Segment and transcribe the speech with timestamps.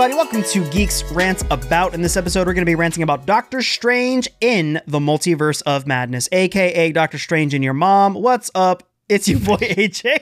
[0.00, 0.14] on, everybody?
[0.14, 1.94] Welcome to Geeks Rant About.
[1.94, 5.86] In this episode, we're going to be ranting about Doctor Strange in the Multiverse of
[5.86, 8.14] Madness, aka Doctor Strange and your mom.
[8.14, 8.84] What's up?
[9.08, 10.20] It's your boy AJ.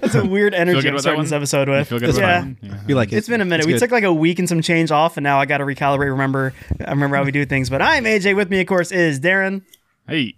[0.00, 1.38] That's a weird energy good I'm starting this one?
[1.38, 1.88] episode You with.
[1.88, 2.26] feel good about yeah.
[2.26, 2.58] that one?
[2.60, 2.80] Yeah.
[2.86, 3.60] Be like It's been a minute.
[3.60, 3.78] it's We good.
[3.80, 6.10] took like a week and some change off, and now I got to recalibrate.
[6.10, 6.52] Remember,
[6.84, 7.70] I remember how we do things.
[7.70, 8.36] But I'm AJ.
[8.36, 9.62] With me, of course, is Darren
[10.06, 10.34] Hey,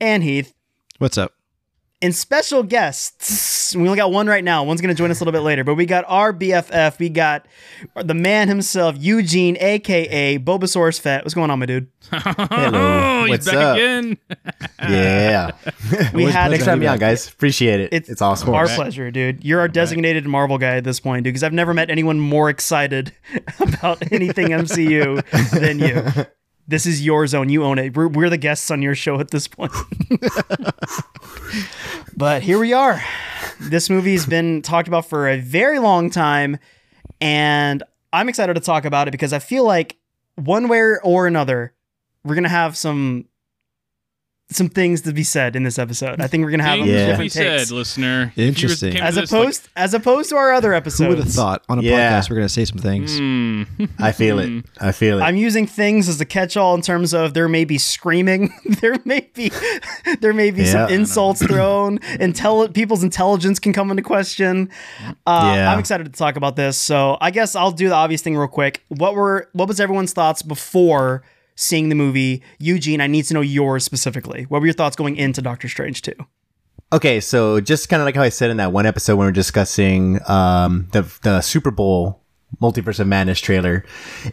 [0.00, 0.52] and Heath.
[0.98, 1.32] What's up?
[2.02, 4.64] And special guests, we only got one right now.
[4.64, 6.98] One's going to join us a little bit later, but we got our BFF.
[6.98, 7.46] We got
[7.94, 11.22] the man himself, Eugene, aka Bulbasaurus Fett.
[11.24, 11.86] What's going on, my dude?
[12.10, 13.22] Hello.
[13.22, 13.76] he's What's back up?
[13.76, 14.18] again.
[14.82, 15.52] Yeah.
[16.12, 17.28] We had Next time, yeah, guys.
[17.28, 17.90] Appreciate it.
[17.92, 18.50] It's, It's, awesome.
[18.52, 18.74] Our back.
[18.76, 19.44] pleasure, dude.
[19.44, 22.50] You're our designated Marvel guy at this point, dude, because I've never met anyone more
[22.50, 23.12] excited
[23.60, 26.26] about anything MCU than you.
[26.68, 27.48] This is your zone.
[27.48, 27.96] You own it.
[27.96, 29.72] We're, we're the guests on your show at this point.
[32.16, 33.02] but here we are.
[33.60, 36.58] This movie's been talked about for a very long time,
[37.20, 39.98] and I'm excited to talk about it because I feel like
[40.36, 41.74] one way or another,
[42.24, 43.26] we're gonna have some
[44.56, 46.20] some things to be said in this episode.
[46.20, 47.06] I think we're gonna have Things Yeah.
[47.06, 47.68] different takes.
[47.68, 48.32] said, listener.
[48.34, 48.92] If you were- Interesting.
[48.92, 51.00] came to as this, opposed as opposed to our other episodes.
[51.00, 52.18] Who would have thought on a Yeah.
[52.20, 53.12] podcast we're going to say some things?
[53.12, 53.84] like, hmm.
[53.98, 54.64] I feel it.
[54.80, 55.22] I feel it.
[55.22, 59.28] I'm using things as a catch-all in terms of there may be screaming, there may
[59.34, 59.50] be
[60.20, 64.68] there may be some insults thrown, intelli- people's intelligence can come into question.
[65.26, 65.72] Uh, Yeah.
[65.72, 68.48] I'm excited to talk about this, so I guess I'll do the obvious thing real
[68.48, 68.82] quick.
[68.88, 71.22] What were what was everyone's thoughts before
[71.54, 72.42] seeing the movie?
[72.58, 74.44] Eugene, I need to know yours specifically.
[74.44, 76.12] What were your thoughts going into Doctor Strange 2?
[76.92, 79.30] okay, so just kind of like how I said in that one episode when we
[79.30, 82.20] are discussing um, the the Super Bowl
[82.60, 83.84] Multiverse of Madness trailer,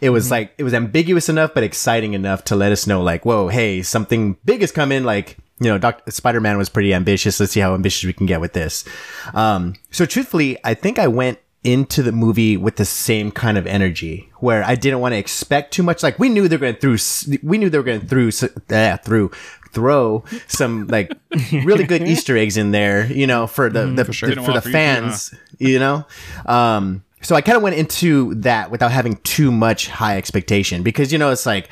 [0.02, 3.24] it was like it was ambiguous enough but exciting enough to let us know like,
[3.24, 5.04] whoa, hey, something big is coming.
[5.04, 7.40] Like you know, Doc- Spider Man was pretty ambitious.
[7.40, 8.84] Let's see how ambitious we can get with this.
[9.34, 13.66] Um, so truthfully, I think I went into the movie with the same kind of
[13.66, 16.02] energy where I didn't want to expect too much.
[16.02, 16.98] Like we knew they were going through,
[17.42, 18.30] we knew they were going through,
[18.70, 19.30] uh, through,
[19.72, 21.12] throw some like
[21.52, 24.68] really good Easter eggs in there, you know, for the, the, for, for the offer
[24.68, 26.06] you fans, you know?
[26.46, 31.12] Um, so I kind of went into that without having too much high expectation because,
[31.12, 31.70] you know, it's like,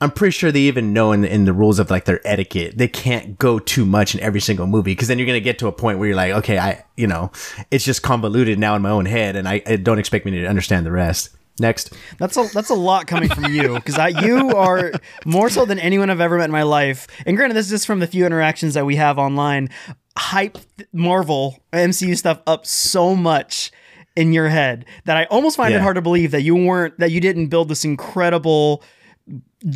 [0.00, 2.88] I'm pretty sure they even know in, in the rules of like their etiquette, they
[2.88, 5.68] can't go too much in every single movie because then you're going to get to
[5.68, 7.32] a point where you're like, okay, I, you know,
[7.70, 10.46] it's just convoluted now in my own head and I, I don't expect me to
[10.46, 11.30] understand the rest.
[11.58, 11.94] Next.
[12.18, 14.92] That's a that's a lot coming from you because you are
[15.24, 17.06] more so than anyone I've ever met in my life.
[17.24, 19.70] And granted, this is just from the few interactions that we have online.
[20.18, 20.58] Hype
[20.92, 23.72] Marvel MCU stuff up so much
[24.16, 27.10] in your head that I almost find it hard to believe that you weren't that
[27.10, 28.82] you didn't build this incredible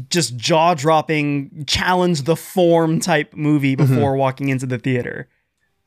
[0.08, 3.94] just jaw dropping challenge the form type movie mm-hmm.
[3.94, 5.28] before walking into the theater.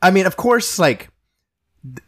[0.02, 1.10] I mean, of course, like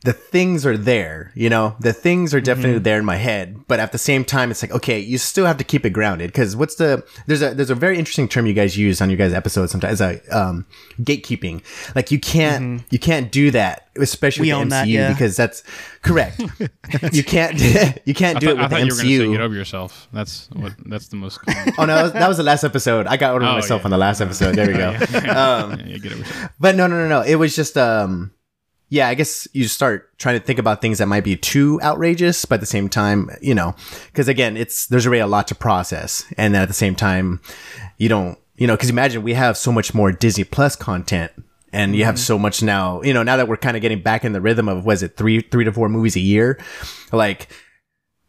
[0.04, 3.78] the things are there, you know, the things are definitely there in my head, but
[3.80, 6.34] at the same time, it's like, okay, you still have to keep it grounded.
[6.34, 9.18] Cause what's the, there's a, there's a very interesting term you guys use on your
[9.18, 10.66] guys' episodes sometimes, uh, um,
[11.02, 11.62] gatekeeping.
[11.94, 15.12] Like you can't, you can't do that, especially We with the that, MCU yeah.
[15.12, 15.62] because that's
[16.02, 16.40] correct.
[17.12, 17.60] you can't,
[18.06, 18.86] you can't I do thought, it I with the thought you
[19.20, 20.08] were say get over yourself.
[20.14, 20.74] That's what.
[20.86, 21.40] That's the most.
[21.42, 21.74] Common.
[21.78, 23.08] Oh no, that was, the last episode.
[23.08, 23.86] I got over Oh, myself yeah.
[23.86, 24.56] on the last episode.
[24.56, 24.92] There we go.
[25.36, 27.22] Um, yeah, over but no, no, no, no.
[27.22, 28.32] It was just, um,
[28.96, 32.46] yeah, I guess you start trying to think about things that might be too outrageous,
[32.46, 33.76] but at the same time, you know,
[34.06, 37.42] because again, it's there's already a lot to process, and then at the same time,
[37.98, 41.34] you don't, you know, because imagine we have so much more Disney Plus content,
[41.74, 42.22] and you have mm-hmm.
[42.22, 44.70] so much now, you know, now that we're kind of getting back in the rhythm
[44.70, 46.58] of was it three, three to four movies a year,
[47.12, 47.50] like.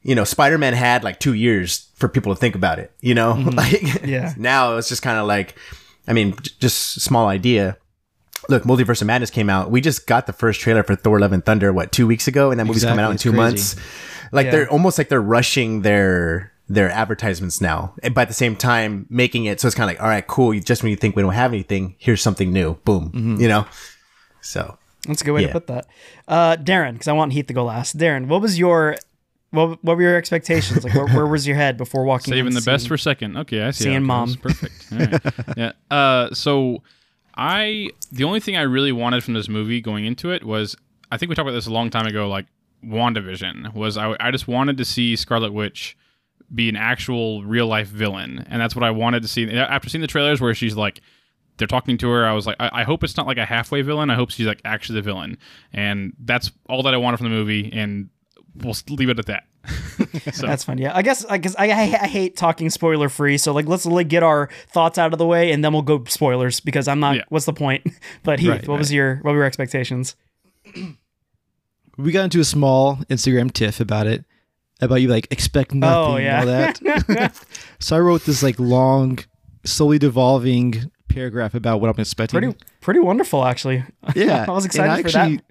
[0.02, 2.92] You know, Spider Man had like two years for people to think about it.
[3.00, 3.56] You know, mm-hmm.
[3.56, 4.34] like Yeah.
[4.38, 5.56] now it's just kind of like,
[6.06, 7.76] I mean, j- just small idea.
[8.48, 9.70] Look, Multiverse of Madness came out.
[9.70, 11.72] We just got the first trailer for Thor: Love and Thunder.
[11.72, 13.36] What two weeks ago, and that movie's coming out in two crazy.
[13.42, 13.76] months.
[14.32, 14.50] Like Yeah.
[14.52, 19.06] they're almost like they're rushing their their advertisements now, and but at the same time
[19.08, 20.58] making it so it's kind of like, all right, cool.
[20.60, 22.74] Just when you think we don't have anything, here's something new.
[22.84, 23.10] Boom.
[23.10, 23.40] Mm-hmm.
[23.40, 23.66] You know.
[24.40, 24.78] So
[25.08, 25.86] That's a good way to put that.
[26.28, 27.96] Uh, Darren, because I want Heath to go last.
[27.96, 28.96] Darren, what was your
[29.50, 30.84] what, what were your expectations?
[30.84, 32.32] Like, where, where was your head before walking?
[32.32, 33.36] Saving in the best for second.
[33.38, 33.84] Okay, I see.
[33.84, 34.26] Seeing how mom.
[34.26, 34.36] goes.
[34.36, 34.86] Perfect.
[34.92, 35.56] All right.
[35.56, 35.72] yeah.
[35.90, 36.82] Uh, so
[37.36, 40.76] I the only thing I really wanted from this movie going into it was
[41.10, 42.28] I think we talked about this a long time ago.
[42.28, 42.46] Like
[42.84, 45.96] WandaVision was I, I just wanted to see Scarlet Witch
[46.54, 49.50] be an actual real life villain, and that's what I wanted to see.
[49.50, 51.00] After seeing the trailers where she's like.
[51.58, 52.26] They're talking to her.
[52.26, 54.10] I was like, I, I hope it's not like a halfway villain.
[54.10, 55.38] I hope she's like actually the villain,
[55.72, 57.72] and that's all that I wanted from the movie.
[57.72, 58.10] And
[58.62, 59.44] we'll leave it at that.
[60.34, 60.78] so, That's fun.
[60.78, 63.36] Yeah, I guess because I, I I hate talking spoiler free.
[63.38, 66.04] So like, let's like get our thoughts out of the way, and then we'll go
[66.04, 67.16] spoilers because I'm not.
[67.16, 67.22] Yeah.
[67.28, 67.86] What's the point?
[68.22, 70.16] But Heath, Right, what was your what were your expectations?
[71.96, 74.24] we got into a small Instagram tiff about it,
[74.80, 76.40] about you like expect oh, nothing Oh, yeah.
[76.42, 77.46] and all that.
[77.78, 79.18] so I wrote this like long,
[79.64, 82.40] slowly devolving paragraph about what I'm expecting.
[82.40, 83.84] Pretty pretty wonderful, actually.
[84.14, 85.44] yeah, I was and excited I for actually that.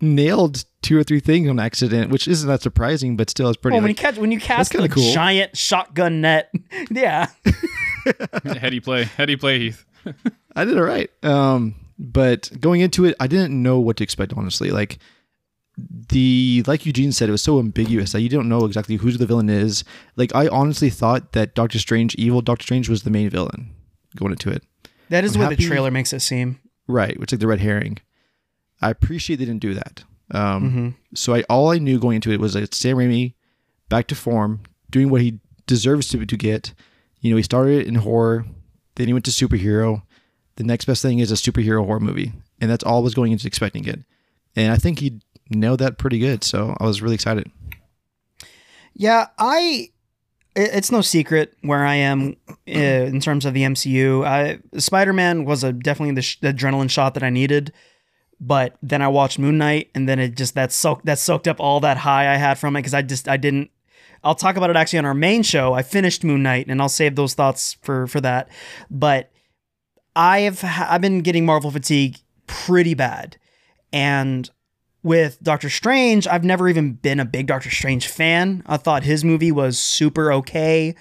[0.00, 3.74] Nailed two or three things on accident, which isn't that surprising, but still, it's pretty.
[3.74, 5.12] Well, when you like, catch when you cast kinda the cool.
[5.12, 6.50] giant shotgun net,
[6.90, 7.26] yeah.
[8.06, 9.84] It's a heady play, heady play, Heath.
[10.56, 11.10] I did all right.
[11.24, 14.32] Um, but going into it, I didn't know what to expect.
[14.34, 14.98] Honestly, like
[15.76, 19.26] the like Eugene said, it was so ambiguous that you don't know exactly who the
[19.26, 19.84] villain is.
[20.16, 23.74] Like I honestly thought that Doctor Strange, evil Doctor Strange, was the main villain
[24.16, 24.62] going into it.
[25.10, 26.60] That is I'm what the trailer makes it seem.
[26.86, 27.98] Right, which like the red herring.
[28.80, 30.04] I appreciate they didn't do that.
[30.32, 30.88] Um, Mm-hmm.
[31.14, 33.34] So I all I knew going into it was that Sam Raimi
[33.88, 34.60] back to form,
[34.90, 36.72] doing what he deserves to to get.
[37.20, 38.46] You know, he started in horror,
[38.94, 40.02] then he went to superhero.
[40.56, 43.32] The next best thing is a superhero horror movie, and that's all I was going
[43.32, 44.00] into expecting it.
[44.56, 46.44] And I think he nailed that pretty good.
[46.44, 47.50] So I was really excited.
[48.94, 49.90] Yeah, I.
[50.56, 54.26] It's no secret where I am uh, in terms of the MCU.
[54.26, 57.72] I, Spider-Man was a definitely the, sh- the adrenaline shot that I needed,
[58.40, 61.60] but then I watched Moon Knight, and then it just that soaked that soaked up
[61.60, 63.70] all that high I had from it because I just I didn't.
[64.24, 65.72] I'll talk about it actually on our main show.
[65.72, 68.48] I finished Moon Knight, and I'll save those thoughts for for that.
[68.90, 69.30] But
[70.16, 72.16] I have I've been getting Marvel fatigue
[72.46, 73.36] pretty bad,
[73.92, 74.50] and
[75.02, 78.62] with Doctor Strange, I've never even been a big Doctor Strange fan.
[78.66, 80.94] I thought his movie was super okay.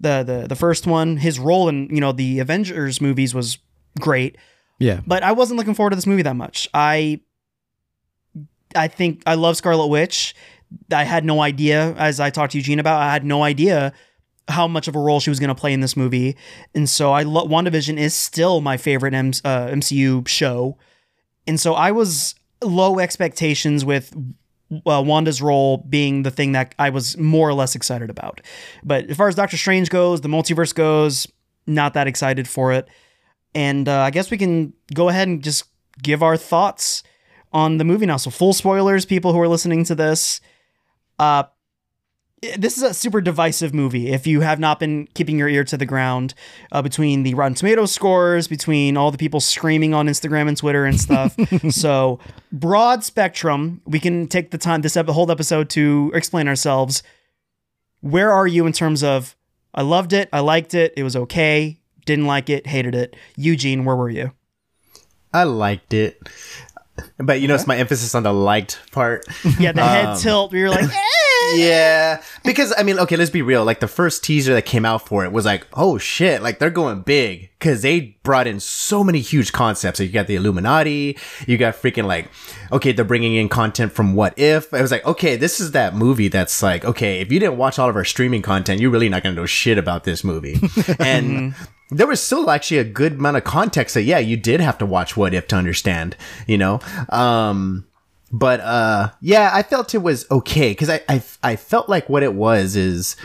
[0.00, 3.58] The the the first one, his role in, you know, the Avengers movies was
[4.00, 4.36] great,
[4.78, 6.68] Yeah, but I wasn't looking forward to this movie that much.
[6.72, 7.20] I
[8.74, 10.34] I think I love Scarlet Witch.
[10.92, 13.92] I had no idea as I talked to Eugene about, I had no idea
[14.48, 16.36] how much of a role she was going to play in this movie.
[16.74, 20.76] And so I lo- WandaVision is still my favorite M- uh, MCU show.
[21.46, 24.14] And so I was low expectations with
[24.86, 28.40] uh, Wanda's role being the thing that I was more or less excited about.
[28.84, 31.26] But as far as Doctor Strange goes, the multiverse goes,
[31.66, 32.88] not that excited for it.
[33.54, 35.64] And uh, I guess we can go ahead and just
[36.02, 37.02] give our thoughts
[37.52, 38.16] on the movie now.
[38.16, 40.40] So full spoilers, people who are listening to this.
[41.18, 41.44] Uh,
[42.56, 44.12] this is a super divisive movie.
[44.12, 46.34] If you have not been keeping your ear to the ground
[46.70, 50.84] uh, between the Rotten Tomatoes scores, between all the people screaming on Instagram and Twitter
[50.84, 51.36] and stuff.
[51.70, 52.20] so
[52.52, 53.80] broad spectrum.
[53.86, 57.02] We can take the time this whole episode to explain ourselves.
[58.00, 59.34] Where are you in terms of
[59.74, 63.14] I loved it, I liked it, it was okay, didn't like it, hated it.
[63.36, 64.32] Eugene, where were you?
[65.32, 66.18] I liked it.
[67.18, 69.26] But you notice my emphasis on the liked part.
[69.60, 71.56] Yeah, the head tilt where you're like, eh.
[71.56, 73.62] yeah, because I mean, okay, let's be real.
[73.64, 76.70] Like the first teaser that came out for it was like, oh shit, like they're
[76.70, 79.98] going big because they brought in so many huge concepts.
[79.98, 82.30] So you got the Illuminati, you got freaking like,
[82.72, 84.72] okay, they're bringing in content from What If.
[84.74, 87.78] I was like, okay, this is that movie that's like, okay, if you didn't watch
[87.78, 90.58] all of our streaming content, you're really not gonna know shit about this movie.
[90.98, 91.54] and
[91.90, 94.86] there was still actually a good amount of context that yeah, you did have to
[94.86, 96.16] watch What If to understand.
[96.46, 97.84] You know, um
[98.30, 102.22] but uh yeah i felt it was okay because I, I i felt like what
[102.22, 103.16] it was is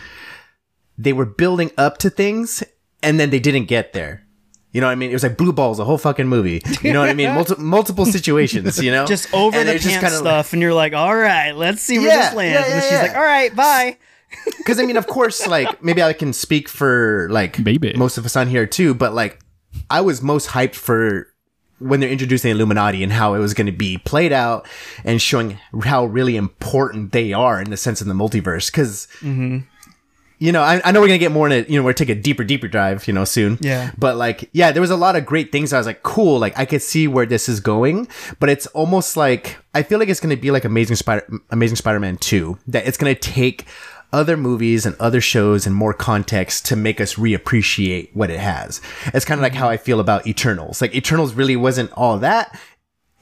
[0.98, 2.64] they were building up to things
[3.02, 4.26] and then they didn't get there
[4.72, 6.94] you know what i mean it was like blue balls the whole fucking movie you
[6.94, 10.54] know what i mean Multi- multiple situations you know just over And the pants stuff,
[10.54, 12.54] and you're like, all right, let's see where Yeah, this lands.
[12.54, 13.02] yeah, and then she's yeah.
[13.02, 13.98] like, all right, bye.
[14.58, 17.94] Because I mean, of course, like maybe I can speak for like Baby.
[17.96, 19.40] most of us on here too, but like
[19.90, 21.28] I was most hyped for
[21.80, 24.68] when they're introducing the Illuminati and how it was going to be played out
[25.04, 28.72] and showing how really important they are in the sense of the multiverse.
[28.72, 29.60] because mm-hmm.
[30.40, 31.70] You know, I, I know we're gonna get more in it.
[31.70, 33.08] You know, we're take a deeper, deeper dive.
[33.08, 33.58] You know, soon.
[33.62, 33.92] Yeah.
[33.98, 35.72] But like, yeah, there was a lot of great things.
[35.72, 36.38] I was like, cool.
[36.38, 38.10] Like, I could see where this is going.
[38.42, 42.18] But it's almost like I feel like it's gonna be like Amazing Spider, Amazing Spider-Man
[42.18, 42.58] Two.
[42.68, 43.68] That it's gonna take
[44.14, 48.80] other movies and other shows and more context to make us reappreciate what it has.
[49.08, 50.80] It's kind of like how I feel about Eternals.
[50.82, 52.58] Like Eternals really wasn't all that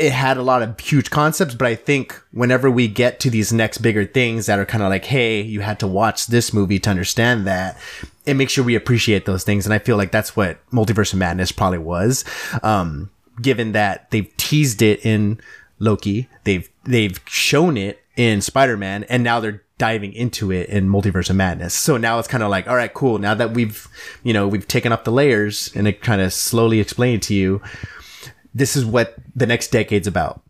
[0.02, 3.54] it had a lot of huge concepts, but I think whenever we get to these
[3.54, 6.80] next bigger things that are kind of like, hey, you had to watch this movie
[6.80, 7.78] to understand that,
[8.26, 9.66] it makes you reappreciate those things.
[9.66, 12.26] And I feel like that's what Multiverse of Madness probably was.
[12.64, 15.40] Um, given that they've teased it in
[15.78, 21.32] Loki, they've they've shown it in Spider-Man, and now they're diving into it in Multiverse
[21.32, 21.74] of Madness.
[21.74, 23.18] So now it's kind of like, all right, cool.
[23.18, 23.88] Now that we've,
[24.22, 27.64] you know, we've taken up the layers and it kind of slowly explained to you,
[28.54, 30.44] this is what the next decade's about.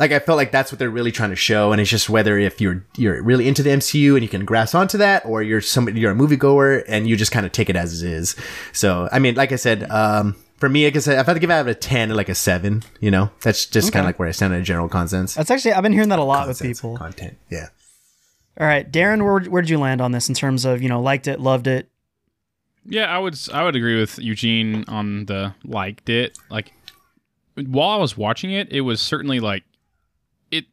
[0.00, 2.36] Like I felt like that's what they're really trying to show, and it's just whether
[2.36, 5.60] if you're you're really into the MCU and you can grasp onto that, or you're
[5.60, 8.34] somebody you're a moviegoer and you just kind of take it as it is.
[8.72, 11.38] So I mean, like I said, um, for me, I guess if I had to
[11.38, 12.82] give out a ten, like a seven.
[12.98, 15.36] You know, that's just kind of like where I stand on a general consensus.
[15.36, 16.96] That's actually I've been hearing that a lot with people.
[16.96, 17.68] Content, yeah.
[18.60, 21.26] All right, Darren, where where'd you land on this in terms of you know liked
[21.26, 21.88] it, loved it?
[22.84, 26.36] Yeah, I would s- I would agree with Eugene on the liked it.
[26.50, 26.72] Like
[27.54, 29.62] while I was watching it, it was certainly like
[30.50, 30.66] it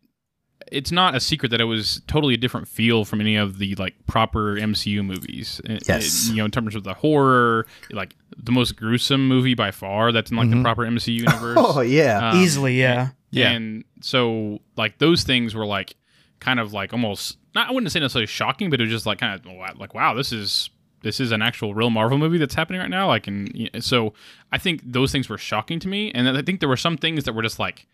[0.71, 3.75] it's not a secret that it was totally a different feel from any of the
[3.75, 5.62] like proper MCU movies.
[5.63, 6.27] It- Yes.
[6.27, 10.12] it- you know, in terms of the horror, like the most gruesome movie by far
[10.12, 11.57] that's in like the proper MCU universe.
[11.59, 12.31] Oh yeah.
[12.31, 13.09] Um, Easily, yeah.
[13.31, 13.51] Yeah.
[13.51, 15.95] And so like those things were like
[16.39, 19.19] kind of like almost not I wouldn't say necessarily shocking, but it was just like
[19.19, 20.69] kind of like wow, this is
[21.01, 23.07] this is an actual real Marvel movie that's happening right now.
[23.07, 24.13] Like and so
[24.51, 27.23] I think those things were shocking to me, and I think there were some things
[27.25, 27.87] that were just like.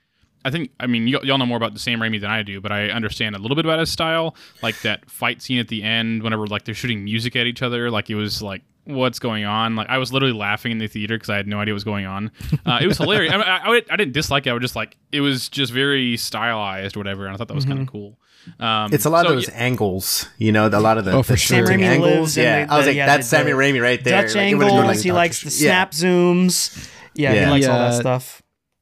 [0.43, 2.61] I think, I mean, y- y'all know more about the Sam Raimi than I do,
[2.61, 4.35] but I understand a little bit about his style.
[4.61, 7.89] Like that fight scene at the end, whenever like they're shooting music at each other,
[7.89, 9.75] like it was like, what's going on?
[9.75, 11.83] Like I was literally laughing in the theater because I had no idea what was
[11.83, 12.29] going on.
[12.63, 13.33] Uh, it was hilarious.
[13.33, 14.51] I, I, I, I didn't dislike it.
[14.51, 17.55] I was just like, it was just very stylized or whatever, and I thought that
[17.55, 18.19] was kind of cool.
[18.59, 21.11] Um, It's a lot so, of those yeah, angles, you know, a lot of the,
[21.13, 21.65] Oh, for the sure.
[21.65, 22.37] Sam angles.
[22.37, 24.21] yeah, the- I was like, yeah, that's the- Sammy Raimi right there.
[24.23, 24.97] Dutch Like, it would've been angles.
[24.97, 25.69] like he likes the Strange.
[25.69, 26.89] snap zooms.
[27.15, 27.45] Yeah, Yeah.
[27.45, 28.41] he likes all that stuff.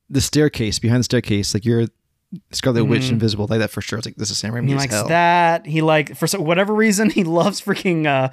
[0.10, 1.88] The staircase behind the staircase, like you're
[2.52, 3.12] Scarlet Witch Mhm.
[3.12, 4.00] invisible, like that for sure.
[4.00, 4.70] It's like this is Sam Raimi.
[4.70, 5.08] He likes hell.
[5.08, 5.66] that.
[5.68, 8.30] He like for so, whatever reason he loves freaking uh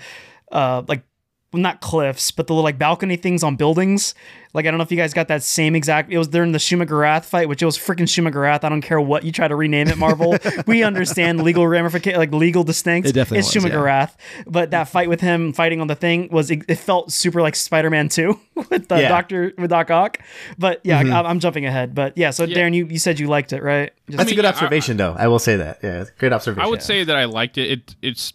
[0.55, 1.03] uh like
[1.53, 4.15] well, not cliffs, but the little like balcony things on buildings.
[4.53, 6.11] Like I don't know if you guys got that same exact.
[6.13, 8.65] It was during the Shuma-Gorath fight, which it was freaking Shuma-Gorath.
[8.65, 10.37] I don't care what you try to rename it, Marvel.
[10.67, 13.09] we understand legal ramification, like legal distinct.
[13.09, 13.71] It definitely it's was, yeah.
[13.71, 14.15] Shuma-Gorath.
[14.49, 17.55] But that fight with him fighting on the thing was it, it felt super like
[17.55, 18.41] Spider Man Two
[18.71, 19.09] with the Yeah.
[19.09, 20.19] Doctor with Doc Ock.
[20.59, 21.13] But yeah, Mm-hmm.
[21.13, 21.95] I, I'm jumping ahead.
[21.95, 22.57] But yeah, so Yeah.
[22.59, 23.93] Darren, you, you said you liked it, right?
[24.09, 25.15] Just- That's mean, a good I- observation, though.
[25.17, 25.79] I will say that.
[25.83, 26.65] Yeah, great observation.
[26.65, 27.71] I would say that I liked it.
[27.71, 28.33] It it's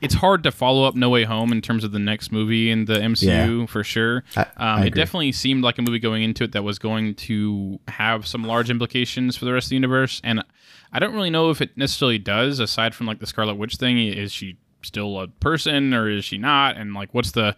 [0.00, 2.84] it's hard to follow up No Way Home in terms of the next movie in
[2.84, 4.24] the MCU for sure.
[4.36, 7.14] I- um, I it definitely seemed like a movie going into it that was going
[7.14, 10.44] to have some large implications for the rest of the universe, and
[10.92, 12.58] I don't really know if it necessarily does.
[12.60, 16.38] Aside from like the Scarlet Witch thing, is she still a person or is she
[16.38, 16.76] not?
[16.76, 17.56] And like, what's the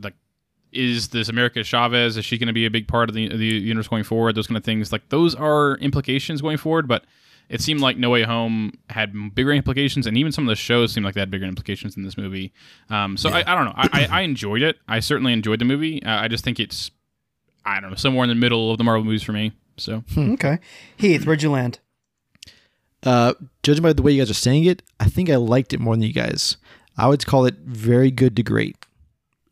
[0.00, 0.14] like?
[0.72, 2.16] Is this America Chavez?
[2.16, 4.34] Is she going to be a big part of the, the universe going forward?
[4.34, 4.90] Those kind of things.
[4.90, 7.04] Like those are implications going forward, but
[7.48, 10.92] it seemed like No Way Home had bigger implications, and even some of the shows
[10.92, 12.52] seemed like they had bigger implications in this movie.
[12.90, 13.74] Um, so I, I don't know.
[13.76, 14.76] I, I, I enjoyed it.
[14.88, 16.02] I certainly enjoyed the movie.
[16.02, 16.90] Uh, I just think it's,
[17.64, 19.52] I don't know, somewhere in the middle of the Marvel movies for me.
[19.76, 20.58] So okay,
[20.96, 21.80] Heath, where'd you land?
[23.02, 25.80] Uh, judging by the way you guys are saying it, I think I liked it
[25.80, 26.56] more than you guys.
[26.96, 28.76] I would call it very good to great.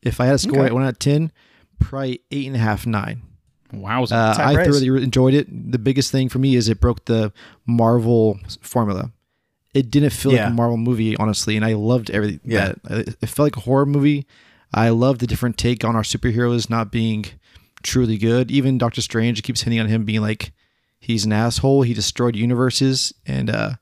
[0.00, 0.66] If I had a score Okay.
[0.66, 1.32] at one out of ten,
[1.80, 3.22] probably eight and a half, nine.
[3.72, 5.72] Wow, Uh, I thoroughly enjoyed it.
[5.72, 7.32] The biggest thing for me is it broke the
[7.66, 9.10] Marvel formula.
[9.74, 10.44] It didn't feel Yeah.
[10.44, 12.40] like a Marvel movie, honestly, and I loved everything.
[12.44, 12.74] Yeah.
[12.84, 13.08] that.
[13.08, 14.26] It it felt like a horror movie.
[14.74, 17.26] I love the different take on our superheroes not being
[17.82, 18.50] truly good.
[18.50, 20.52] Even Doctor Strange keeps hitting on him being like
[21.00, 21.82] he's an asshole.
[21.82, 23.72] He destroyed universes, and uh,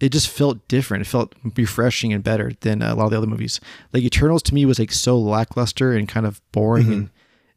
[0.00, 1.02] it just felt different.
[1.02, 3.60] It felt refreshing and better than a lot of the other movies.
[3.92, 7.10] Like Eternals to me was like so lackluster and kind of boring, and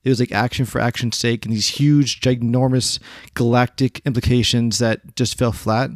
[0.04, 3.00] it was like action for action's sake, and these huge, ginormous
[3.34, 5.92] galactic implications that just fell flat.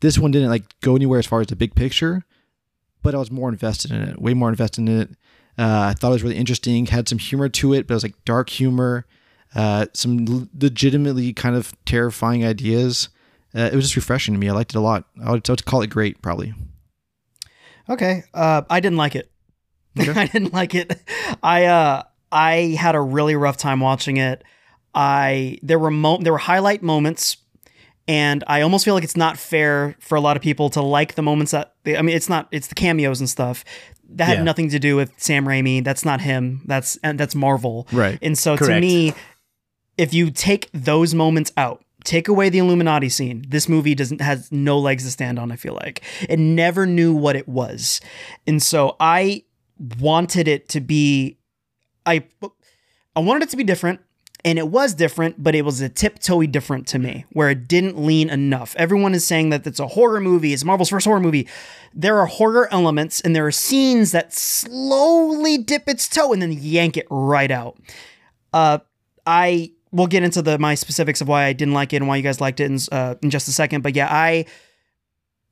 [0.00, 2.24] This one didn't like go anywhere as far as the big picture,
[3.02, 5.10] but I was more invested in it, way more invested in it.
[5.58, 8.02] Uh, I thought it was really interesting, had some humor to it, but it was
[8.02, 9.06] like dark humor,
[9.54, 13.10] uh, some l- legitimately kind of terrifying ideas.
[13.54, 14.48] Uh, it was just refreshing to me.
[14.48, 15.04] I liked it a lot.
[15.22, 16.54] I would, I would call it great, probably.
[17.88, 18.24] Okay.
[18.32, 19.30] Uh, I didn't like it.
[19.96, 20.98] I didn't like it.
[21.42, 24.42] I uh, I had a really rough time watching it.
[24.94, 27.36] I there were mo- there were highlight moments,
[28.08, 31.14] and I almost feel like it's not fair for a lot of people to like
[31.14, 33.64] the moments that I mean, it's not it's the cameos and stuff
[34.10, 34.42] that had Yeah.
[34.44, 35.82] nothing to do with Sam Raimi.
[35.84, 36.62] That's not him.
[36.66, 37.86] That's and that's Marvel.
[37.92, 38.18] Right.
[38.20, 39.14] And so to me,
[39.96, 44.52] if you take those moments out, take away the Illuminati scene, this movie doesn't has
[44.52, 46.02] no legs to stand on, I feel like.
[46.28, 48.00] It never knew what it was.
[48.46, 49.44] And so I
[49.98, 51.38] wanted it to be
[52.06, 52.24] I
[53.16, 54.00] I wanted it to be different.
[54.44, 57.96] And it was different, but it was a tiptoey different to me, where it didn't
[57.96, 58.74] lean enough.
[58.76, 61.46] Everyone is saying that it's a horror movie, it's Marvel's first horror movie.
[61.94, 66.50] There are horror elements and there are scenes that slowly dip its toe and then
[66.50, 67.78] yank it right out.
[68.52, 68.78] Uh,
[69.24, 72.16] I will get into the my specifics of why I didn't like it and why
[72.16, 73.82] you guys liked it in, uh, in just a second.
[73.82, 74.46] But yeah, I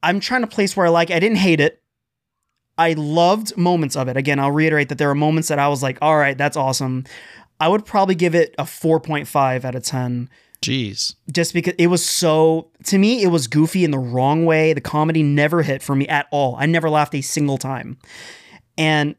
[0.02, 1.10] I'm trying to place where I like.
[1.10, 1.14] It.
[1.14, 1.79] I didn't hate it.
[2.80, 4.16] I loved moments of it.
[4.16, 7.04] Again, I'll reiterate that there are moments that I was like, all right, that's awesome.
[7.60, 10.30] I would probably give it a 4.5 out of 10
[10.62, 11.14] Jeez.
[11.30, 14.80] just because it was so to me it was goofy in the wrong way the
[14.82, 17.96] comedy never hit for me at all i never laughed a single time
[18.76, 19.14] and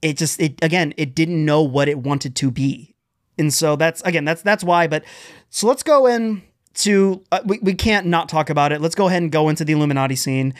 [0.00, 2.96] it just it again it didn't know what it wanted to be
[3.38, 4.86] and so that's again that's that's why.
[4.86, 5.04] But
[5.48, 6.42] so let's go in
[6.74, 8.80] to uh, we we can't not talk about it.
[8.80, 10.54] Let's go ahead and go into the Illuminati scene,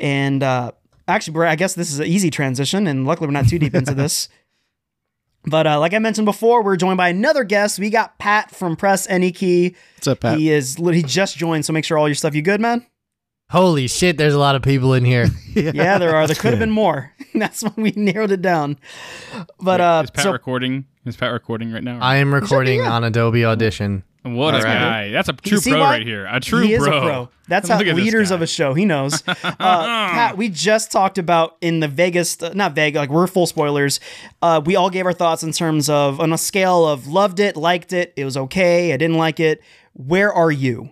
[0.00, 0.72] and uh,
[1.08, 3.74] actually, Bray, I guess this is an easy transition, and luckily we're not too deep
[3.74, 4.28] into this.
[5.44, 7.78] But uh, like I mentioned before, we're joined by another guest.
[7.78, 9.74] We got Pat from Press Any Key.
[9.96, 10.38] What's up, Pat?
[10.38, 12.34] He is he just joined, so make sure all your stuff.
[12.34, 12.86] You good, man?
[13.50, 15.26] Holy shit, there's a lot of people in here.
[15.54, 16.26] Yeah, there are.
[16.26, 17.12] There could have been more.
[17.34, 18.78] That's when we narrowed it down.
[19.60, 20.86] But uh, is Pat so recording?
[21.04, 21.98] Is Pat recording right now?
[22.00, 24.02] I am recording on Adobe Audition.
[24.22, 24.64] What a Alright.
[24.64, 25.10] guy!
[25.10, 25.90] That's a true pro why?
[25.98, 26.26] right here.
[26.30, 26.96] A true he is pro.
[26.98, 27.28] a pro.
[27.48, 28.72] That's how Look at this leaders of a show.
[28.74, 29.22] He knows.
[29.44, 33.46] Uh, Pat, we just talked about in the Vegas, uh, not Vegas, like we're full
[33.46, 34.00] spoilers.
[34.40, 37.56] Uh, we all gave our thoughts in terms of on a scale of loved it,
[37.56, 39.60] liked it, it was okay, I didn't like it.
[39.94, 40.90] Where are you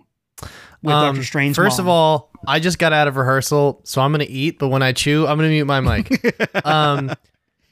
[0.81, 1.55] with Um, Doctor Strange?
[1.55, 4.59] First of all, I just got out of rehearsal, so I'm gonna eat.
[4.59, 6.35] But when I chew, I'm gonna mute my mic.
[6.65, 7.11] um,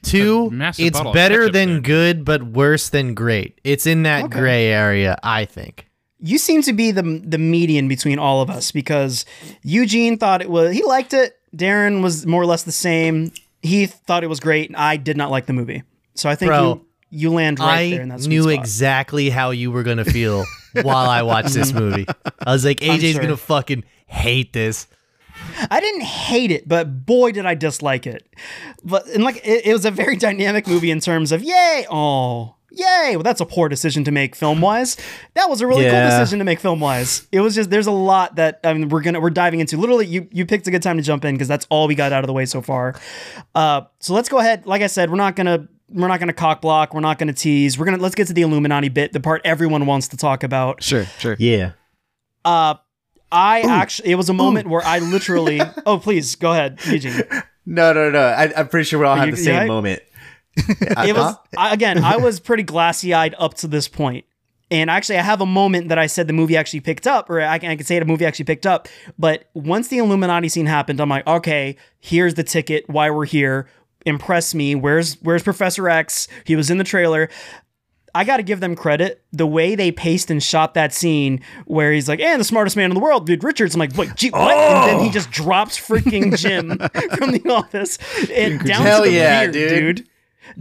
[0.02, 1.80] two, it's better than there.
[1.80, 3.60] good, but worse than great.
[3.64, 4.38] It's in that Okay.
[4.40, 5.86] gray area, I think.
[6.22, 9.24] you seem to be the the median between all of us because
[9.62, 11.34] Eugene thought it was he liked it.
[11.56, 13.32] Darren was more or less the same.
[13.62, 15.82] He thought it was great, and I did not like the movie.
[16.14, 16.62] So I think Bro,
[17.10, 18.52] you you land right there I in that sweet knew spot.
[18.54, 20.44] exactly how you were gonna feel
[20.82, 22.06] while I watched this movie.
[22.46, 23.22] I was like, AJ's sure.
[23.22, 24.86] gonna fucking hate this.
[25.70, 28.26] I didn't hate it, but boy did I dislike it.
[28.84, 32.54] But and like it, it was a very dynamic movie in terms of yay, oh
[32.70, 33.10] yay.
[33.16, 34.96] Well, that's a poor decision to make film wise.
[35.34, 36.08] That was a really Yeah.
[36.08, 37.26] cool decision to make film wise.
[37.32, 39.76] It was just there's a lot that I mean we're gonna we're diving into.
[39.76, 42.12] Literally, you you picked a good time to jump in because that's all we got
[42.12, 42.94] out of the way so far.
[43.54, 44.66] Uh, so let's go ahead.
[44.66, 45.68] Like I said, we're not gonna.
[45.92, 46.94] We're not going to cock block.
[46.94, 47.76] We're not going to tease.
[47.76, 50.44] We're going to let's get to the Illuminati bit, the part everyone wants to talk
[50.44, 50.84] about.
[50.84, 51.34] Sure, sure.
[51.40, 51.72] Yeah.
[52.44, 52.74] Uh,
[53.32, 55.60] I actually, it was a moment where I literally.
[55.86, 57.22] oh, please go ahead, Eugene.
[57.66, 58.20] No, no, no.
[58.20, 60.02] I, I'm pretty sure we all have you- the same moment.
[60.96, 64.24] Uh, it was I, again i was pretty glassy eyed up to this point
[64.70, 67.40] and actually i have a moment that i said the movie actually picked up or
[67.40, 70.66] i can, I can say the movie actually picked up but once the illuminati scene
[70.66, 73.68] happened i'm like okay here's the ticket why we're here
[74.04, 77.30] impress me where's where's professor x he was in the trailer
[78.14, 79.22] I got to give them credit.
[79.32, 82.90] The way they paced and shot that scene where he's like, and the smartest man
[82.90, 83.74] in the world, dude, Richards.
[83.74, 84.50] I'm like, wait, gee, what?
[84.52, 86.68] And then he just drops freaking Jim
[87.16, 87.98] from the office.
[88.30, 89.96] And down Hell to the yeah, beard, dude.
[89.96, 90.06] dude.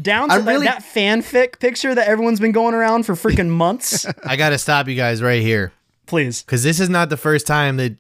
[0.04, 3.50] Down to I'm that- really- that fanfic picture that everyone's been going around for freaking
[3.50, 4.06] months.
[4.26, 5.72] I gotta stop you guys right here.
[6.06, 6.42] Please.
[6.44, 7.96] because this is not the first time that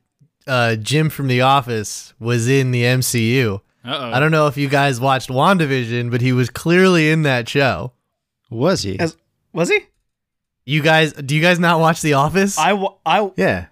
[0.47, 3.62] uh, Jim from The Office was in the MCU.
[3.85, 4.12] Uh-oh.
[4.12, 7.93] I don't know if you guys watched WandaVision, but he was clearly in that show.
[8.49, 8.99] Was he?
[8.99, 9.15] As-
[9.53, 9.79] Was he?
[10.65, 12.57] You guys, do you guys not watch The Office?
[12.59, 12.71] I,
[13.05, 13.65] I, Yeah.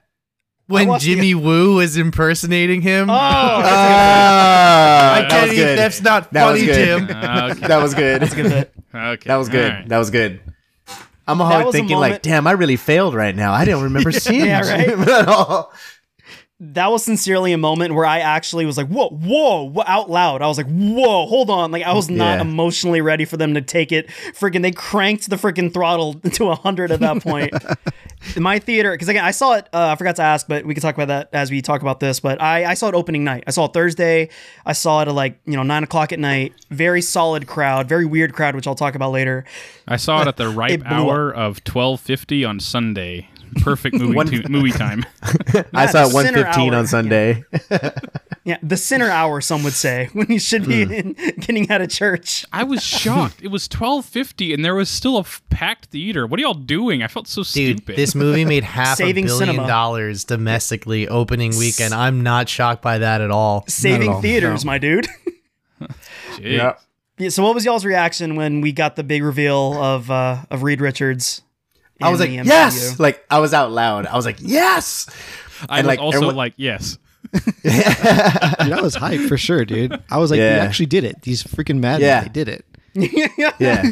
[0.68, 3.10] when watched Jimmy Woo was impersonating him?
[3.10, 5.78] oh, Ah, I that can't was good.
[5.78, 6.86] that's not That was funny, good.
[6.86, 7.04] Jim.
[7.06, 7.68] okay.
[7.68, 8.22] That was good.
[8.22, 9.28] that's good okay.
[9.28, 9.72] That was good.
[9.72, 9.90] All right.
[9.90, 10.40] That was good.
[11.28, 13.54] I'm all That was a thinking like, damn, I really failed right now.
[13.54, 14.88] I don't remember seeing Yeah, right?
[14.88, 15.72] Jim at all.
[16.60, 20.42] That was sincerely a moment where I actually was like, whoa, whoa, whoa, out loud.
[20.42, 21.70] I was like, whoa, hold on.
[21.70, 22.42] Like, I was not Yeah.
[22.42, 24.08] emotionally ready for them to take it.
[24.34, 27.54] Freaking, they cranked the freaking throttle to 100 at that point.
[28.36, 30.74] In my theater, because again, I saw it, uh, I forgot to ask, but we
[30.74, 32.20] can talk about that as we talk about this.
[32.20, 33.44] But I, I saw it opening night.
[33.46, 34.30] I saw it Thursday.
[34.66, 36.54] I saw it at like, you know, nine o'clock at night.
[36.72, 39.46] Very solid crowd, very weird crowd, which I'll talk about later.
[39.88, 43.30] I saw it at the ripe blew hour of 12:50 on Sunday.
[43.62, 45.06] Perfect movie to, movie time.
[45.74, 47.44] I saw it center 115 on Sunday.
[48.44, 51.90] Yeah, the sinner hour, some would say, when you should be in, getting out of
[51.90, 52.46] church.
[52.54, 53.42] I was shocked.
[53.44, 56.26] It was 12:50 and there was still a f- packed theater.
[56.26, 57.04] What are y'all doing?
[57.04, 57.98] I felt so Dude, stupid.
[57.98, 59.68] this movie made half a Saving billion cinema.
[59.68, 61.94] dollars domestically opening weekend.
[61.94, 63.66] I'm not shocked by that at all.
[63.68, 65.08] Saving all, theaters, my dude.
[66.36, 66.76] Jeez.
[67.20, 70.64] Yeah, so what was y'all's reaction when we got the big reveal of uh of
[70.64, 71.42] Reed Richards?
[72.02, 73.00] I was like, the yes!
[73.00, 74.06] Like, I was out loud.
[74.06, 75.10] I was like, yes!
[75.70, 76.98] I And, was like, also everyone- like, yes.
[77.34, 80.00] Dude, I was hyped for sure, dude.
[80.10, 80.56] I was like, Yeah.
[80.56, 81.22] they actually did it.
[81.24, 82.16] These freaking mad Yeah.
[82.16, 82.66] men, they did it.
[83.60, 83.92] Yeah.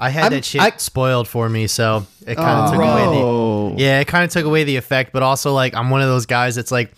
[0.00, 2.80] I had I'm- that shit I- spoiled for me, so it kind of oh, took
[2.80, 5.90] away the Oh, Yeah, it kind of took away the effect, but also like I'm
[5.90, 6.92] one of those guys that's like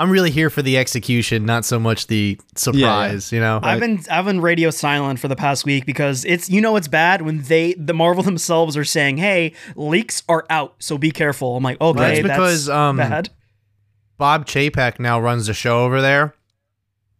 [0.00, 3.60] I'm really here for the execution, not so much the surprise, you know.
[3.62, 6.88] I've been I've been radio silent for the past week because it's you know it's
[6.88, 11.54] bad when they the Marvel themselves are saying, "Hey, leaks are out, so be careful."
[11.54, 13.28] I'm like, "Okay, That's that's, because, um, bad."
[14.16, 16.34] Bob Chapek now runs the show over there.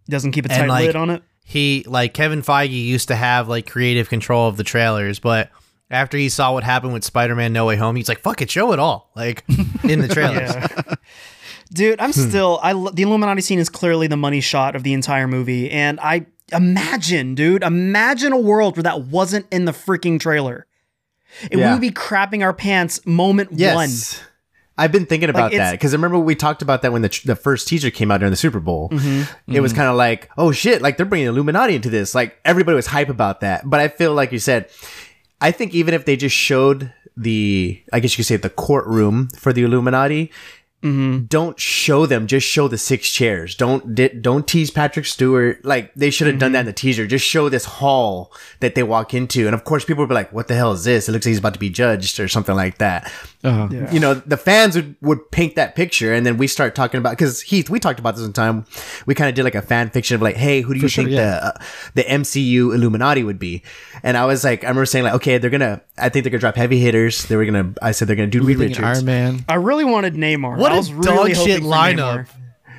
[0.08, 1.22] Doesn't keep a tight like, lid on it.
[1.44, 5.50] He like Kevin Feige used to have like creative control of the trailers, but
[5.90, 8.72] after he saw what happened with Spider-Man No Way Home, he's like, "Fuck it, show
[8.72, 9.44] it all." Like
[9.84, 10.54] in the trailers.
[10.54, 10.94] Yeah.
[11.72, 15.28] Dude, I'm still I the Illuminati scene is clearly the money shot of the entire
[15.28, 20.66] movie and I imagine, dude, imagine a world where that wasn't in the freaking trailer.
[21.42, 21.72] And we Yeah.
[21.72, 23.74] would be crapping our pants moment Yes.
[23.76, 24.26] one.
[24.76, 27.08] I've been thinking about it's- that because I remember we talked about that when the
[27.10, 28.88] tr- the first teaser came out during the Super Bowl.
[28.90, 29.54] Mm-hmm.
[29.54, 32.14] It was kind of like, oh shit, like they're bringing Illuminati into this.
[32.16, 33.62] Like everybody was hype about that.
[33.68, 34.66] But I feel like you said,
[35.40, 39.28] I think even if they just showed the, I guess you could say the courtroom
[39.38, 40.30] for the Illuminati,
[40.82, 41.24] Mm-hmm.
[41.26, 42.26] don't show them.
[42.26, 43.54] Just show the six chairs.
[43.54, 45.62] Don't di- don't tease Patrick Stewart.
[45.64, 46.52] Like they should have done Mm-hmm.
[46.54, 47.06] that in the teaser.
[47.06, 50.32] Just show this hall that they walk into, and of course people would be like,
[50.32, 52.56] "What the hell is this?" It looks like he's about to be judged or something
[52.56, 53.68] like that Uh-huh.
[53.90, 57.12] you know, the fans would, would paint that picture, and then we start talking about
[57.12, 58.66] because Heath, we talked about this in time.
[59.06, 61.04] We kind of did like a fan fiction of like, hey, who do you sure,
[61.04, 61.22] think yeah.
[61.40, 61.52] the uh,
[61.94, 63.62] the MCU Illuminati would be?
[64.02, 66.40] And I was like, I remember saying like, okay, they're gonna, I think they're gonna
[66.40, 67.24] drop heavy hitters.
[67.24, 68.80] They were gonna, I said they're gonna do Reed Richards.
[68.98, 69.44] Iron Man.
[69.48, 70.58] I really wanted Namor.
[70.58, 72.26] What I a was really dog shit lineup.
[72.26, 72.28] Namor.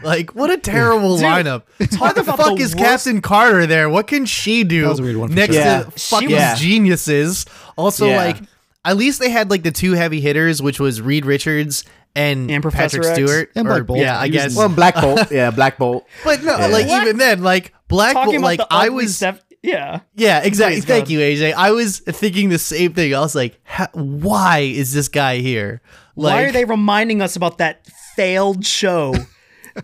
[0.04, 1.64] Like, what a terrible lineup.
[2.00, 3.88] Why the fuck the is worst- Captain Carter there?
[3.90, 5.64] What can she do That was a weird one for next sure.
[5.64, 5.84] Yeah.
[5.84, 7.46] to She fucking was- geniuses?
[7.78, 8.18] Also, Yeah.
[8.18, 8.38] like,
[8.86, 11.84] at least they had like the two heavy hitters, which was Reed Richards
[12.16, 13.32] and, And Professor Patrick X.
[13.32, 13.52] Stewart.
[13.56, 14.00] And Or- Black Bolt.
[14.00, 14.52] Yeah, I He was guess.
[14.54, 16.06] in- Well, Black Bolt, yeah, Black Bolt.
[16.24, 16.66] but no, Yeah.
[16.68, 17.04] like What?
[17.04, 19.16] even then, like Black Talking Bolt, like I was.
[19.18, 19.40] stuff.
[19.64, 20.00] Yeah.
[20.16, 20.78] Yeah, exactly.
[20.78, 21.12] Please, Thank God.
[21.12, 21.54] you, AJ.
[21.54, 23.14] I was thinking the same thing.
[23.14, 23.60] I was like,
[23.94, 25.82] why is this guy here?
[26.16, 29.14] Like, Why are they reminding us about that failed show?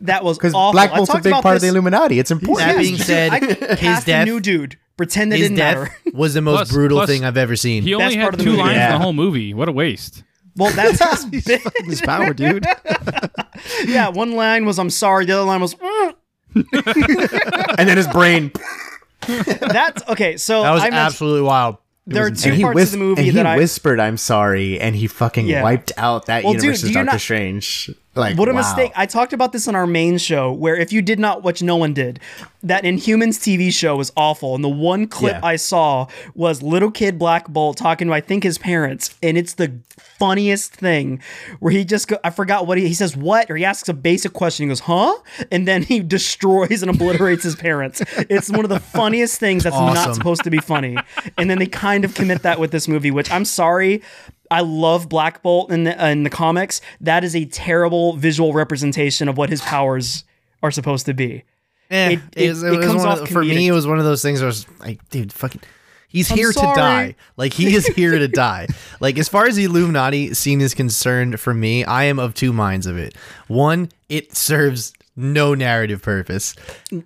[0.02, 0.54] That was Because.
[0.54, 2.18] Black Bolt's a big about part of the Illuminati.
[2.20, 2.68] It's important.
[2.68, 4.78] That being said, I his death, new dude.
[4.98, 5.96] Pretend it his didn't death matter.
[6.14, 7.84] was the most Plus- brutal plus thing I've ever seen.
[7.84, 8.62] He only Best part had of the two movie.
[8.64, 8.92] lines in Yeah.
[8.94, 9.54] the whole movie.
[9.54, 10.24] What a waste.
[10.56, 12.66] Well, that's his big, His power, dude.
[13.86, 14.10] yeah.
[14.10, 16.16] One line was "I'm sorry." The other line was "Mm."
[17.78, 18.52] and then his brain.
[19.28, 20.38] that's okay.
[20.38, 21.78] So that was I mentioned, absolutely wild.
[22.08, 23.58] there are and two he, parts whis- of the movie and he that I.
[23.58, 25.62] whispered, "I'm sorry," and he fucking Yeah.
[25.64, 27.92] wiped out that Well, dude, universe's do you Doctor not- Strange.
[28.18, 28.60] Like, What a wow.
[28.60, 28.92] mistake.
[28.96, 31.76] I talked about this on our main show, where if you did not, which no
[31.76, 32.20] one did,
[32.64, 34.56] that Inhumans TV show was awful.
[34.56, 35.40] And the one clip Yeah.
[35.44, 39.16] I saw was little kid Black Bolt talking to, I think, his parents.
[39.24, 39.74] And it's the
[40.20, 41.22] funniest thing
[41.60, 43.50] where he just, go, I forgot what he, he says, what?
[43.52, 44.66] Or he asks a basic question.
[44.66, 45.16] He goes, huh?
[45.52, 48.02] And then he destroys and obliterates his parents.
[48.30, 50.98] It's one of the funniest things that's not supposed to be funny.
[51.38, 54.02] And then they kind of commit that with this movie, which I'm sorry.
[54.50, 56.82] I love Black Bolt in the, in the comics.
[57.02, 60.24] That is a terrible visual representation of what his powers
[60.64, 61.44] are supposed to be.
[61.90, 63.68] Eh, It- it, was, it- it it was comes off of, for me.
[63.68, 65.62] It was one of those things where I was like, dude, fucking.
[66.10, 66.74] He's here sorry.
[66.74, 67.16] to die.
[67.36, 68.68] Like he is here to die.
[69.02, 72.54] Like as far as the Illuminati scene is concerned, for me, I am of two
[72.54, 73.14] minds of it.
[73.48, 76.56] One, it serves no narrative purpose.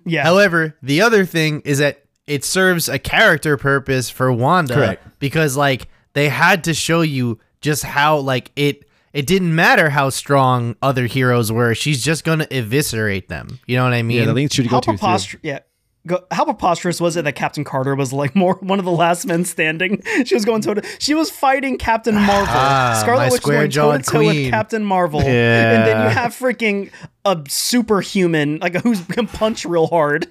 [0.04, 0.22] Yeah.
[0.22, 4.74] However, the other thing is that it serves a character purpose for Wanda.
[4.74, 5.18] Correct.
[5.18, 10.08] Because like they had to show you just how like it it didn't matter how
[10.10, 11.74] strong other heroes were.
[11.74, 13.58] She's just gonna eviscerate them.
[13.66, 14.18] You know what I mean?
[14.18, 14.96] Yeah, the links you to go to.
[14.96, 15.38] too.
[15.42, 15.60] Yeah.
[16.04, 19.24] Go, how preposterous was it that Captain Carter was like more one of the last
[19.26, 20.02] men standing?
[20.24, 20.82] She was going toe to.
[20.98, 22.46] She was fighting Captain Marvel.
[22.48, 24.50] Ah, Scarlet Witch was going toe to toe with.
[24.50, 26.90] Captain Marvel, and then you have freaking
[27.24, 30.28] a superhuman like who's can punch real hard,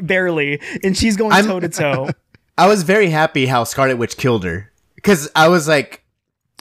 [0.00, 2.10] barely, and she's going toe to toe.
[2.56, 4.69] I was very happy how Scarlet Witch killed her
[5.02, 6.04] because I was like,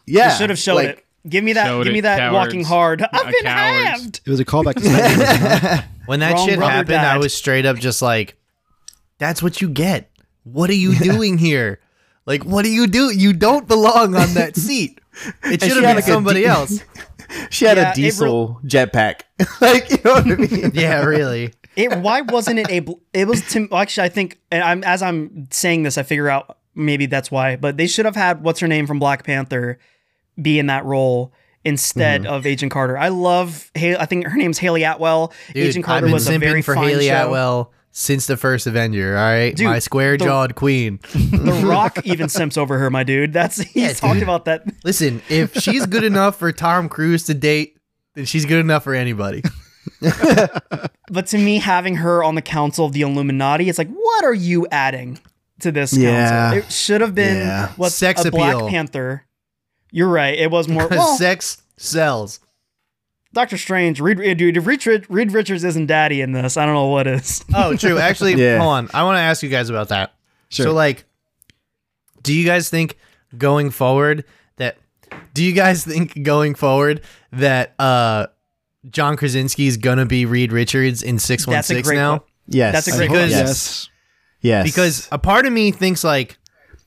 [0.05, 1.05] yeah, You should have showed like, it.
[1.27, 1.83] Give me that.
[1.83, 2.33] Give me that cowards.
[2.33, 3.01] walking hard.
[3.01, 3.85] I've been cowards.
[4.01, 4.21] halved.
[4.25, 5.83] It was a callback to Spider-Man.
[6.05, 8.35] when that Wrong shit brother happened, I was straight up just like,
[9.17, 10.09] "That's what you get.
[10.43, 11.81] What are you doing here?
[12.25, 13.13] Like, what do you do?
[13.13, 14.99] You don't belong on that seat.
[15.43, 16.83] It should have been like somebody de- else."
[17.51, 19.21] She had Yeah, a it diesel jetpack,
[19.61, 20.71] like you know what I mean.
[20.73, 21.53] Yeah, really.
[21.75, 21.95] It.
[21.99, 22.79] Why wasn't it a?
[22.79, 23.47] bl- It was.
[23.51, 24.39] to, actually, I think.
[24.51, 27.55] And I'm as I'm saying this, I figure out maybe that's why.
[27.55, 29.77] But they should have had what's her name from Black Panther
[30.41, 31.33] be in that role
[31.65, 32.33] instead Mm-hmm.
[32.33, 32.97] of Agent Carter.
[32.97, 33.69] I love.
[33.75, 35.33] I think her name's Hayley Atwell.
[35.53, 37.25] Dude, Agent Carter I've been was a simping very for Hayley show.
[37.25, 39.17] Atwell since the first Avenger.
[39.17, 40.99] All right, Dude, my square jawed queen.
[41.13, 43.33] The Rock even simps over her, my dude.
[43.33, 44.63] That's he's Yeah, talked about that.
[44.83, 47.77] Listen, if she's good enough for Tom Cruise to date,
[48.15, 49.43] then she's good enough for anybody.
[51.11, 54.33] But to me, having her on the council of the Illuminati, it's like, what are
[54.33, 55.17] you adding
[55.61, 56.51] to this Yeah.
[56.51, 56.57] council?
[56.59, 57.69] It should have been Yeah.
[57.75, 58.57] what Sex a Black.
[58.69, 59.25] Panther.
[59.91, 60.37] You're right.
[60.37, 60.87] It was more.
[60.87, 62.39] Well, Sex sells.
[63.31, 66.87] Doctor Strange, Reed, dude, if Reed, Reed Richards isn't daddy in this, I don't know
[66.87, 67.43] what is.
[67.53, 67.99] Oh, true.
[67.99, 68.57] Actually, Yeah.
[68.57, 68.89] hold on.
[68.93, 70.13] I want to ask you guys about that.
[70.49, 70.65] Sure.
[70.67, 71.05] So, like,
[72.23, 72.97] do you guys think
[73.37, 74.23] going forward
[74.57, 74.77] that?
[75.35, 78.27] Do you guys think going forward that uh,
[78.89, 82.19] John Krasinski is gonna be Reed Richards in six one That's a six great now?
[82.19, 83.47] que- Yes, That's a great Because- question.
[83.47, 83.89] yes.
[84.41, 86.37] Yes, Because a part of me thinks like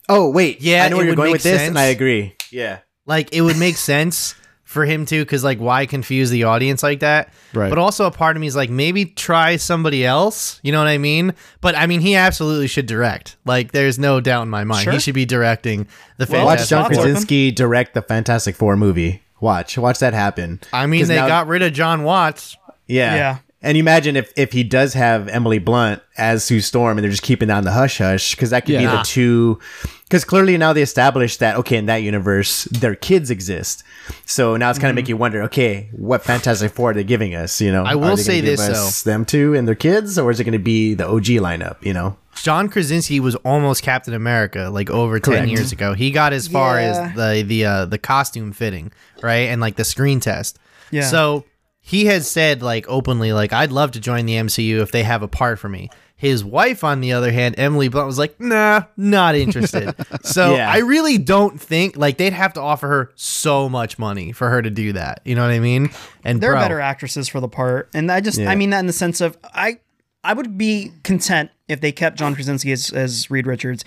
[0.09, 2.35] oh wait, Yeah, I know where you're going with this, and I agree.
[2.51, 4.35] Yeah, like it would make sense
[4.65, 7.69] for him to because like why confuse the audience like that Right.
[7.69, 10.89] but also a part of me is like maybe try somebody else you know what
[10.89, 14.65] i mean but i mean he absolutely should direct like there's no doubt in my
[14.65, 14.95] mind Sure.
[14.95, 15.87] he should be directing
[16.17, 17.03] the Well, Watch fantastic John Spots Four.
[17.03, 17.13] open.
[17.13, 19.21] Krasinski direct the Fantastic Four movie.
[19.43, 20.59] Watch, watch that happen.
[20.73, 23.15] i mean, they now- got rid of john watts Yeah.
[23.15, 23.39] Yeah.
[23.63, 27.11] And you imagine if, if he does have Emily Blunt as Sue Storm and they're
[27.11, 29.61] just keeping down the hush hush, because that could be the two.
[30.05, 33.83] Because clearly now they established that, okay, in that universe, their kids exist.
[34.27, 37.35] So now it's kind of make you wonder, okay, what Fantastic Four are they giving
[37.35, 37.61] us?
[37.61, 40.19] You know, I Are will they say give this, us Them two and their kids,
[40.19, 42.17] or is it going to be the OG lineup, you know?
[42.35, 45.95] John Krasinski was almost Captain America like over 10 years ago.
[45.95, 47.11] He got as far Yeah.
[47.11, 48.91] as the the uh, the costume fitting,
[49.23, 49.49] right?
[49.49, 50.59] And like the screen test.
[50.91, 51.03] Yeah.
[51.03, 51.45] So
[51.85, 55.23] he has said like openly like I'd love to join the MCU if they have
[55.23, 55.91] a part for me.
[56.15, 59.93] His wife on the other hand, Emily Blunt was like, "Nah, not interested."
[60.23, 60.71] so Yeah.
[60.71, 64.63] I really don't think like they'd have to offer her so much money for her
[64.63, 65.21] to do that.
[65.25, 65.91] You know what I mean?
[66.23, 68.49] And There are better actresses for the part, and I just Yeah.
[68.51, 69.81] I mean that in the sense of I
[70.23, 73.85] I would be content if they kept John Krasinski as, as Reed Richards,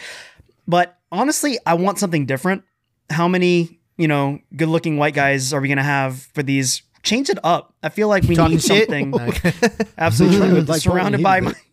[0.67, 2.65] but honestly, I want something different.
[3.09, 6.81] How many you know good looking white guys are we gonna have for these?
[7.05, 7.73] Change it up.
[7.81, 8.89] I feel like we Talking need shit?
[8.89, 9.53] something Okay.
[9.97, 11.53] absolutely Like surrounded by my.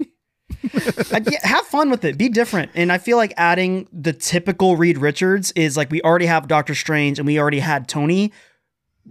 [0.71, 1.23] Hill.
[1.42, 2.16] Have fun with it.
[2.16, 2.71] Be different.
[2.75, 6.75] And I feel like adding the typical Reed Richards is like we already have Doctor
[6.75, 8.33] Strange and we already had Tony.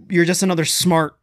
[0.08, 1.18] You're just another smart,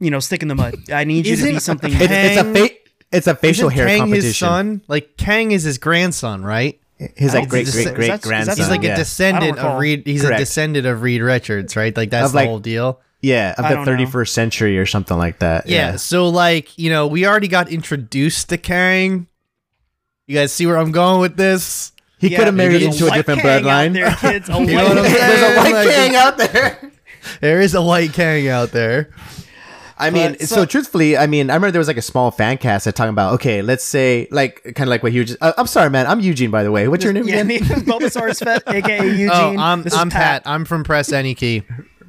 [0.00, 0.74] you know, stick in the mud.
[0.92, 1.90] I need you to be something.
[1.92, 2.74] It's, it's a Kang- fa-
[3.12, 4.26] it's a facial Isn't hair Kang competition.
[4.26, 4.82] his son?
[4.88, 6.78] Like Kang is his grandson, right?
[6.98, 8.56] His like don't great great great that- is that grandson.
[8.56, 8.94] He's like yeah.
[8.94, 10.02] a descendant of Reed.
[10.06, 10.40] He's Correct.
[10.40, 11.96] a descendant of Reed Richards, right?
[11.96, 13.00] Like that's Of, the like- whole deal.
[13.22, 14.04] Yeah, of the don't know.
[14.06, 15.66] 31st century or something like that.
[15.68, 15.96] Yeah.
[15.96, 19.26] So like you know, we already got introduced to Kang.
[20.26, 21.92] You guys see where I'm going with this?
[22.18, 23.92] He Yeah, could have married into a white different Kang bloodline.
[23.94, 24.48] There, kids.
[24.48, 25.14] A You know white what I'm Kang.
[25.14, 25.28] saying?
[25.30, 26.90] There's a white Like- king out there.
[27.40, 29.10] There is a white Kang out there.
[29.98, 32.32] I mean, But so, so- truthfully, I mean, I remember there was like a small
[32.32, 35.28] fan cast that talking about, okay, let's say, like, kind of like what he was
[35.28, 36.08] just, uh, I'm sorry, man.
[36.08, 36.88] I'm Eugene, by the way.
[36.88, 37.46] What's your name Yeah, again?
[37.46, 39.30] me, Bulbasaur's Fet, aka Eugene.
[39.32, 40.42] Oh, I'm This I'm Pat.
[40.46, 41.62] I'm from Press Any Key.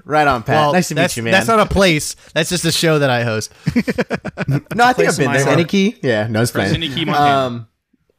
[0.06, 0.56] Right on, Pat.
[0.56, 1.32] Well, nice to meet that's, you, man.
[1.32, 2.16] That's not a place.
[2.34, 3.54] That's just a show that I host.
[4.76, 5.46] no, I think I've been in there.
[5.46, 5.98] my Any key?
[6.02, 6.74] Yeah, no, it's fine.
[6.74, 7.18] Present Montana.
[7.18, 7.68] Um,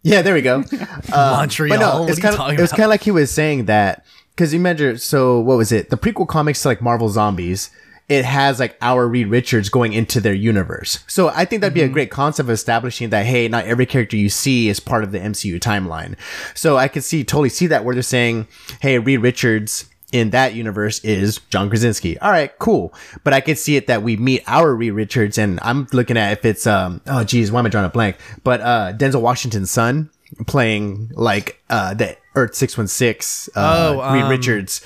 [0.03, 0.65] yeah, there we go.
[1.13, 1.79] Uh, Montreal.
[1.79, 3.31] But no, What it's are kind of talking it was kind of like he was
[3.31, 4.97] saying that because you measure.
[4.97, 5.91] So what was it?
[5.91, 7.71] The prequel comics to like Marvel Zombies.
[8.09, 10.99] It has like our Reed Richards going into their universe.
[11.07, 14.17] So I think that'd be a great concept of establishing that hey, not every character
[14.17, 16.17] you see is part of the MCU timeline.
[16.55, 18.47] So I could see totally see that where they're saying,
[18.81, 22.17] hey, Reed Richards in that universe is John Krasinski.
[22.21, 22.95] All right, cool.
[23.25, 26.33] But I could see it that we meet our Reed Richards, and I'm looking at
[26.39, 28.17] if it's um oh geez, why am I drawing a blank?
[28.45, 30.11] But uh Denzel Washington's son
[30.47, 34.83] playing like uh the Earth six one six uh Oh, Reed um, Richards.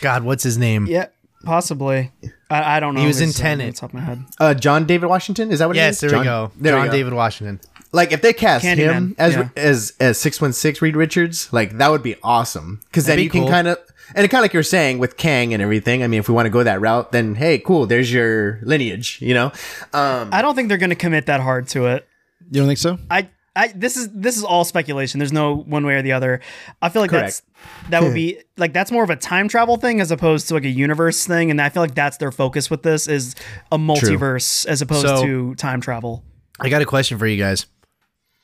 [0.00, 0.86] God, what's his name?
[0.86, 1.06] Yeah,
[1.44, 2.12] possibly.
[2.50, 3.00] I, I don't know.
[3.00, 3.70] He was in his, Tenet.
[3.74, 4.22] off top of my head.
[4.38, 5.76] Uh John David Washington is that what?
[5.76, 6.00] it Yes, is?
[6.02, 6.50] there John- we go.
[6.56, 6.92] There John we go.
[6.92, 7.60] David Washington.
[7.92, 9.48] Like if they cast him as yeah.
[9.54, 12.80] as as six one six Reed Richards, like that would be awesome.
[12.86, 13.78] Because then be you can kind of
[14.14, 16.02] and kind of like you're saying with Kang and everything.
[16.02, 17.86] I mean, if we want to go that route, then hey, cool.
[17.86, 19.18] There's your lineage.
[19.20, 19.46] You know.
[19.92, 22.08] Um, I don't think they're going to commit that hard to it.
[22.50, 22.98] You don't think so?
[23.10, 25.18] I, I, this is this is all speculation.
[25.18, 26.40] There's no one way or the other.
[26.80, 27.42] I feel like that's
[27.90, 30.64] that would be like that's more of a time travel thing as opposed to like
[30.64, 33.34] a universe thing, and I feel like that's their focus with this is
[33.70, 36.24] a multiverse as opposed So- to time travel.
[36.60, 37.66] I got a question for you guys.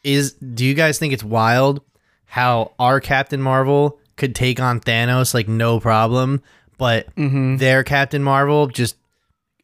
[0.05, 1.83] Is do you guys think it's wild
[2.27, 6.43] how our Captain Marvel could take on Thanos like no problem,
[6.77, 7.57] but Mm-hmm.
[7.57, 8.97] their Captain Marvel just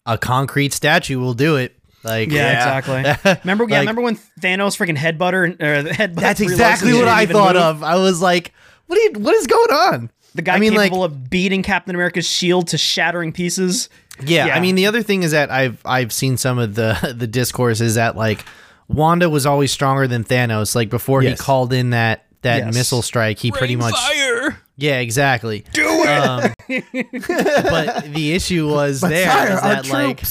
[0.06, 1.76] a concrete statue will do it.
[2.02, 3.38] Like Yeah, exactly.
[3.44, 6.14] Remember, yeah, Like- remember when Thanos freaking headbutter or headbutt?
[6.20, 7.62] That's exactly what I thought move?
[7.62, 7.82] of.
[7.82, 8.52] I was like,
[8.86, 10.10] what are you, what is going on?
[10.34, 13.88] The guy I mean, like- capable of beating Captain America's shield to shattering pieces.
[14.22, 14.56] Yeah, Yeah.
[14.56, 17.80] I mean the other thing is that I've I've seen some of the the discourse
[17.80, 18.44] is that like
[18.88, 20.74] Wanda was always stronger than Thanos.
[20.74, 21.38] Like before Yes.
[21.38, 22.74] he called in that that Yes.
[22.74, 24.58] missile strike, he pretty much fire.
[24.76, 26.08] yeah exactly do it.
[26.08, 26.52] Um,
[27.70, 30.22] but the issue was there fire is our that like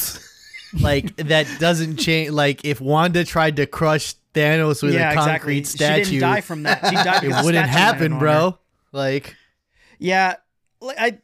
[0.82, 2.32] like that doesn't change.
[2.32, 5.78] Like if Wanda tried to crush Thanos with yeah, a concrete exactly.
[5.86, 6.86] statue, She didn't die from that.
[6.88, 7.18] She died.
[7.18, 8.58] it because the wouldn't happen, bro.
[8.92, 9.36] Like
[10.00, 10.36] Yeah,
[10.82, 11.18] like I,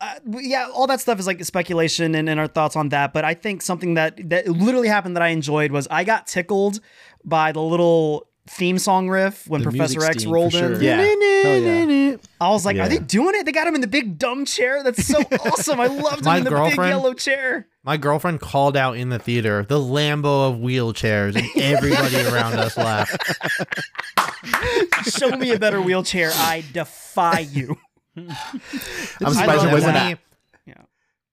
[0.00, 3.12] Uh, I, yeah, all that stuff is like speculation and, and our thoughts on that.
[3.12, 6.80] But I think something that that literally happened that I enjoyed was I got tickled
[7.24, 10.80] by the little theme song riff when The Professor X rolled for in.
[10.80, 10.82] sure.
[10.82, 11.02] Yeah.
[11.02, 12.16] Yeah.
[12.40, 12.86] I was like, Yeah.
[12.86, 13.44] are they doing it?
[13.44, 14.82] They got him in the big dumb chair.
[14.82, 15.80] That's so awesome.
[15.80, 17.66] I loved him in the big yellow chair.
[17.84, 22.76] My girlfriend called out in the theater the Lambo of wheelchairs, and everybody around us
[22.76, 23.16] laughed.
[25.18, 26.30] Show me a better wheelchair.
[26.34, 27.76] I defy you.
[28.26, 29.94] I'm surprised it that wasn't.
[29.94, 30.16] when A, he-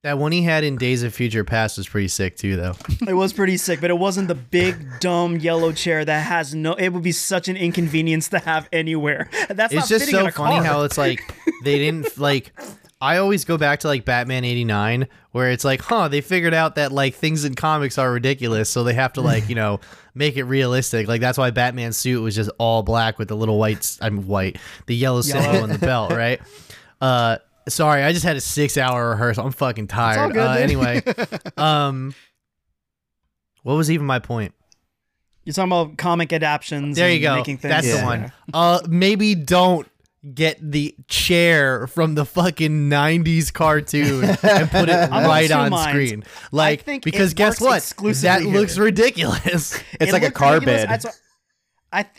[0.04, 2.76] That one he had in Days of Future Past was pretty sick too, though.
[3.08, 6.74] It was pretty sick, but it wasn't the big dumb yellow chair that has no.
[6.74, 9.30] It would be such an inconvenience to have anywhere.
[9.50, 10.64] That's it's not just fitting in so a funny car.
[10.64, 12.52] how it's like they didn't like
[13.02, 16.76] I always go back to like Batman 89 where it's like, huh, they figured out
[16.76, 19.80] that like things in comics are ridiculous, so they have to like, you know,
[20.16, 21.08] make it realistic.
[21.08, 24.58] Like that's why Batman's suit was just all black with the little white I'm white,
[24.86, 26.40] the yellow symbol on the belt, right?
[27.02, 29.46] Uh sorry, I just had a 6-hour rehearsal.
[29.46, 30.20] I'm fucking tired.
[30.20, 31.02] all good, uh, anyway,
[31.58, 32.14] um
[33.64, 34.54] what was even my point?
[35.44, 36.96] You're talking about comic adaptions.
[36.98, 37.36] There you and go.
[37.36, 38.32] Making things, That's the one.
[38.54, 39.88] Uh, maybe don't
[40.34, 45.90] get the chair from the fucking 90s cartoon and put it right on minds.
[45.90, 46.24] screen.
[46.52, 47.78] Like, think because guess what?
[47.78, 48.86] exclusively That looks here.
[48.86, 49.76] ridiculous.
[50.00, 51.04] It's It like a looked car ridiculous.
[51.06, 51.14] bed.
[51.96, 52.06] I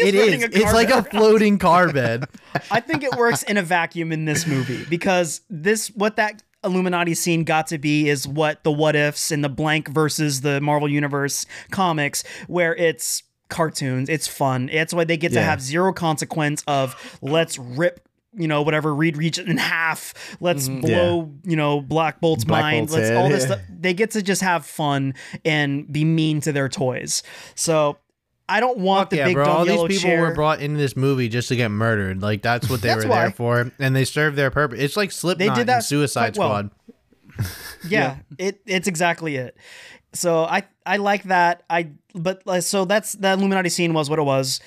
[0.00, 0.42] It is.
[0.44, 2.26] It's like a floating car bed.
[2.70, 7.14] I think it works in a vacuum in this movie because this what that Illuminati
[7.14, 10.88] scene got to be is what the what ifs and the blank versus the Marvel
[10.88, 14.68] Universe comics where it's cartoons, it's fun.
[14.70, 18.00] It's why they get to have zero consequence of let's rip
[18.34, 20.14] you know whatever Reed Regent in half.
[20.40, 20.80] Let's mm-hmm.
[20.80, 22.88] blow you know Black Bolt's Black mind.
[22.88, 23.46] Bolt's let's head, all this yeah.
[23.56, 23.60] stuff.
[23.68, 25.14] They get to just have fun
[25.44, 27.24] and be mean to their toys.
[27.56, 27.98] So
[28.48, 29.44] I don't want Fuck the yeah, big bro.
[29.44, 30.20] dumb All these yellow people chair.
[30.22, 32.22] were brought into this movie just to get murdered.
[32.22, 33.22] Like that's what they That's were why.
[33.22, 34.80] there for, and they served their purpose.
[34.80, 36.70] It's like Slipknot did that and Suicide quite well.
[37.36, 37.50] Squad.
[37.88, 39.56] yeah, it it's exactly it.
[40.14, 41.62] So I I like that.
[41.68, 44.60] I but like, so that's the Illuminati scene was what it was.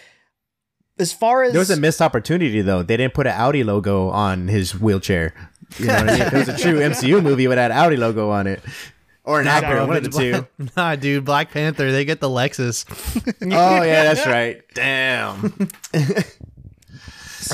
[0.99, 2.83] As far as There was a missed opportunity though.
[2.83, 5.33] They didn't put an Audi logo on his wheelchair.
[5.79, 6.21] You know what I mean?
[6.21, 8.61] It was a true MCU movie with that Audi logo on it,
[9.23, 10.47] or an Acura, one of the two.
[10.77, 11.91] nah, dude, Black Panther.
[11.91, 12.85] They get the Lexus.
[13.43, 14.61] Oh yeah, that's right.
[14.73, 15.51] Damn.
[15.51, 15.99] so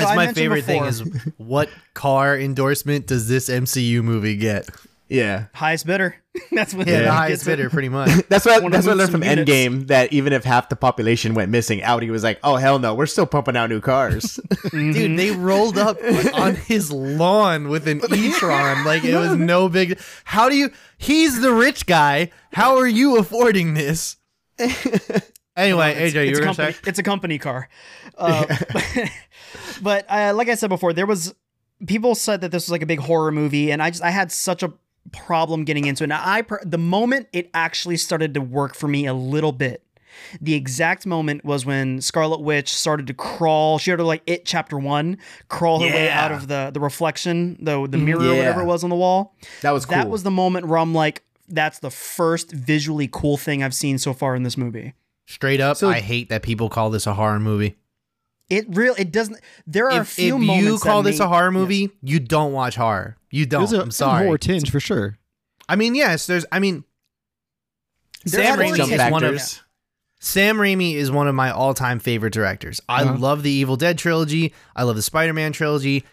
[0.00, 1.00] I my mentioned favorite thing is
[1.38, 4.68] what car endorsement does this MCU movie get?
[5.08, 6.16] Yeah, highest bidder.
[6.52, 7.50] that's what Yeah, the highest gets it.
[7.56, 8.10] bidder, pretty much.
[8.28, 9.50] that's what that's what I learned from units.
[9.50, 9.86] Endgame.
[9.86, 13.06] That even if half the population went missing, Audi was like, "Oh hell no, we're
[13.06, 14.38] still pumping out new cars."
[14.70, 15.96] Dude, they rolled up
[16.34, 19.98] on his lawn with an e-tron like it was no big.
[20.24, 20.70] How do you?
[20.98, 22.30] He's the rich guy.
[22.52, 24.16] How are you affording this?
[25.56, 26.78] Anyway, AJ, you it's were a gonna company, say?
[26.86, 27.68] it's a company car.
[28.16, 28.44] Uh,
[29.82, 31.34] but uh, like I said before, there was
[31.86, 34.30] people said that this was like a big horror movie, and I just I had
[34.30, 34.72] such a
[35.12, 36.08] problem getting into it.
[36.08, 39.82] Now I per- the moment it actually started to work for me a little bit.
[40.40, 43.78] The exact moment was when Scarlet Witch started to crawl.
[43.78, 45.18] She had to like it chapter one,
[45.48, 48.04] crawl her way out of the the reflection, the the mm-hmm.
[48.04, 49.36] mirror, or whatever it was on the wall.
[49.62, 53.62] That was That was the moment where I'm like, that's the first visually cool thing
[53.62, 54.94] I've seen so far in this movie.
[55.26, 57.76] Straight up, So- I hate that people call this a horror movie.
[58.50, 59.38] It really it doesn't.
[59.66, 62.18] There are a few if moments you call that this make- a horror movie, you
[62.20, 63.16] don't watch horror.
[63.30, 63.60] You don't.
[63.68, 64.24] There's a, I'm sorry.
[64.24, 65.18] horror tinge for sure.
[65.68, 66.46] I mean, yes, there's.
[66.50, 66.84] I mean,
[68.24, 69.62] There Sam Raimi jump is one of factors.
[70.20, 72.80] Sam Raimi is one of my all-time favorite directors.
[72.88, 73.16] I Uh-huh.
[73.18, 74.52] love the Evil Dead trilogy.
[74.74, 76.04] I love the Spider-Man trilogy.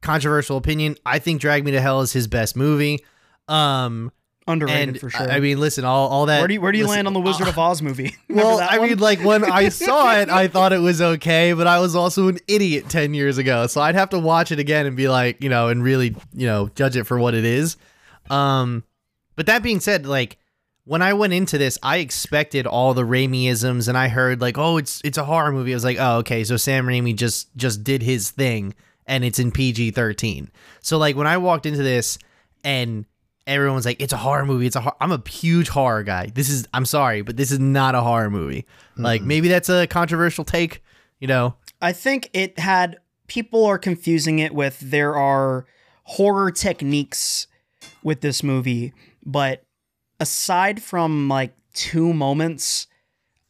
[0.00, 0.96] Controversial opinion.
[1.04, 3.02] I think Drag Me to Hell is his best movie.
[3.48, 4.12] Um,
[4.48, 5.30] underrated and for sure.
[5.30, 6.38] I mean, listen, all all that.
[6.40, 8.16] where do you where do you listen, land on the Wizard of Oz movie?
[8.28, 11.80] Well, I mean, like when I saw it, I thought it was okay, but I
[11.80, 14.96] was also an idiot ten years ago, so I'd have to watch it again and
[14.96, 17.76] be like, you know, and really, you know, judge it for what it is.
[18.30, 18.84] Um,
[19.34, 20.38] but that being said, like
[20.84, 24.76] when I went into this, I expected all the Raimiisms, and I heard like, oh,
[24.76, 25.72] it's it's a horror movie.
[25.72, 28.74] I was like, oh, okay, so Sam Raimi just just did his thing,
[29.06, 30.50] and it's in PG thirteen.
[30.80, 32.18] So like when I walked into this,
[32.64, 33.04] and
[33.48, 34.66] everyone's like, it's a horror movie.
[34.66, 34.96] It's a hor-.
[35.00, 36.26] I'm a huge horror guy.
[36.32, 38.66] This is I'm sorry, but this is not a horror movie.
[38.96, 39.28] Like mm-hmm.
[39.28, 40.82] maybe that's a controversial take,
[41.18, 41.54] you know.
[41.80, 45.66] I think it had people are confusing it with there are
[46.04, 47.46] horror techniques
[48.02, 48.92] with this movie,
[49.24, 49.64] but
[50.20, 52.86] aside from like two moments,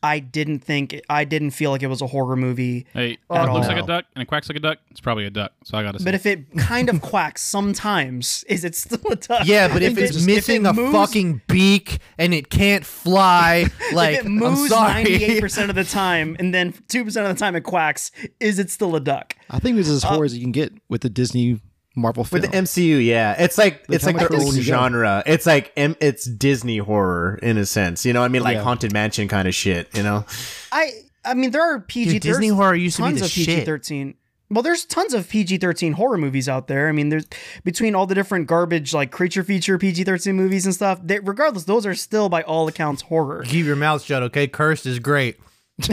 [0.03, 2.87] I didn't think I didn't feel like it was a horror movie.
[2.93, 3.75] Hey, At it looks all.
[3.75, 4.79] like a duck and it quacks like a duck.
[4.91, 5.53] It's probably a duck.
[5.65, 6.05] So I gotta say.
[6.05, 9.47] But if it kind of quacks sometimes, is it still a duck?
[9.47, 14.19] Yeah, but if it- it's missing it a fucking beak and it can't fly, like
[14.21, 17.39] if it moves ninety eight percent of the time, and then two percent of the
[17.41, 18.11] time it quacks,
[18.41, 19.35] is it still a duck?
[19.51, 21.61] I think this is as uh, horror as you can get with the Disney
[21.99, 22.41] Marvel film.
[22.43, 24.63] With the MCU, yeah, it's like Like, it's like much their own can you go?
[24.63, 25.23] genre.
[25.27, 28.05] It's like it's Disney horror in a sense.
[28.07, 28.63] You know, I mean, like Yeah.
[28.63, 29.89] haunted mansion kind of shit.
[29.97, 30.25] You know,
[30.73, 30.91] I
[31.25, 33.45] I mean there are PG Dude, Disney horror used to be tons the of PG
[33.45, 33.65] shit.
[33.67, 34.15] thirteen.
[34.51, 36.89] Well, there's tons of PG thirteen horror movies out there.
[36.89, 37.27] I mean, there's
[37.65, 40.99] between all the different garbage like creature feature PG thirteen movies and stuff.
[41.05, 43.43] They, regardless, those are still by all accounts horror.
[43.47, 44.47] Keep your mouth shut, okay?
[44.47, 45.37] Cursed is great.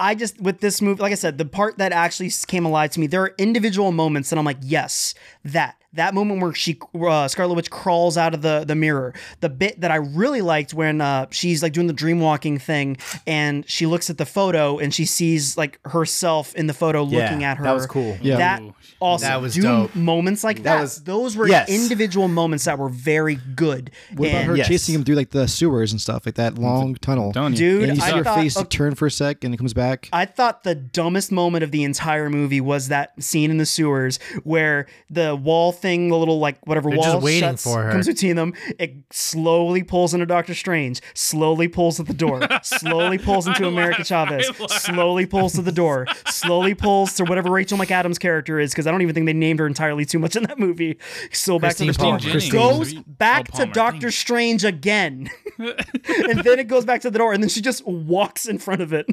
[0.00, 3.00] I just with this movie, like I said, the part that actually came alive to
[3.00, 7.26] me, there are individual moments that I'm like, yes, that that moment where she uh,
[7.28, 9.12] Scarlet Witch crawls out of the the mirror.
[9.40, 12.96] The bit that I really liked when uh, she's like doing the dream walking thing
[13.26, 17.18] and she looks at the photo and she sees like herself in the photo Yeah,
[17.24, 17.64] looking at her.
[17.64, 18.16] that was cool.
[18.22, 18.36] Yeah.
[18.36, 18.74] That Ooh.
[19.00, 19.28] awesome.
[19.28, 19.94] That was Do dope.
[19.94, 20.80] moments like that.
[20.80, 21.68] was- those were yes.
[21.68, 23.90] individual moments that were very good.
[24.14, 24.68] What about her Yes.
[24.68, 27.32] chasing him through like the sewers and stuff, like that long tunnel?
[27.32, 27.58] telling you.
[27.80, 28.68] Dude, and you see I her thought- face okay.
[28.68, 30.08] turn for a sec, and it comes back.
[30.12, 34.18] I thought the dumbest moment of the entire movie was that scene in the sewers
[34.44, 37.90] where the wall thing, the little like whatever They're wall just waiting shuts, for her.
[37.90, 38.54] comes between them.
[38.78, 44.04] It slowly pulls into Doctor Strange, slowly pulls at the door, slowly pulls into America
[44.08, 44.50] laughed, Chavez,
[44.82, 48.90] slowly pulls to the door, slowly pulls to whatever Rachel McAdams character is because I
[48.90, 50.98] don't even think they named her entirely too much in that movie.
[51.32, 52.18] So back to the Palmer.
[52.18, 53.70] door, goes back to.
[53.80, 57.86] Doctor Strange again, and then it goes back to the door, and then she just
[57.86, 59.06] walks in front of it.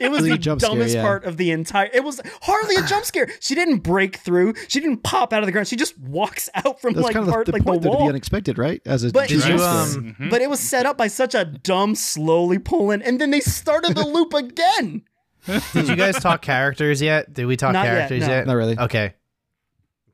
[0.00, 1.02] It was the jump scare, dumbest yeah.
[1.02, 1.90] part of the entire.
[1.92, 3.28] It was hardly a jump scare.
[3.40, 4.54] She didn't break through.
[4.68, 5.68] She didn't pop out of the ground.
[5.68, 7.88] She just walks out from That's like kind of part the, the like point the
[7.90, 8.80] though, to be unexpected, right?
[8.86, 9.98] As a But Did you, jump scare.
[10.02, 10.30] um, Mhm.
[10.30, 13.94] But it was set up by such a dumb, slowly pulling, and then they started
[13.96, 15.02] the loop again.
[15.74, 17.34] Did you guys talk characters yet?
[17.34, 18.28] Did we talk Not yet, characters no.
[18.28, 18.46] yet?
[18.46, 18.78] Not really.
[18.78, 19.12] Okay.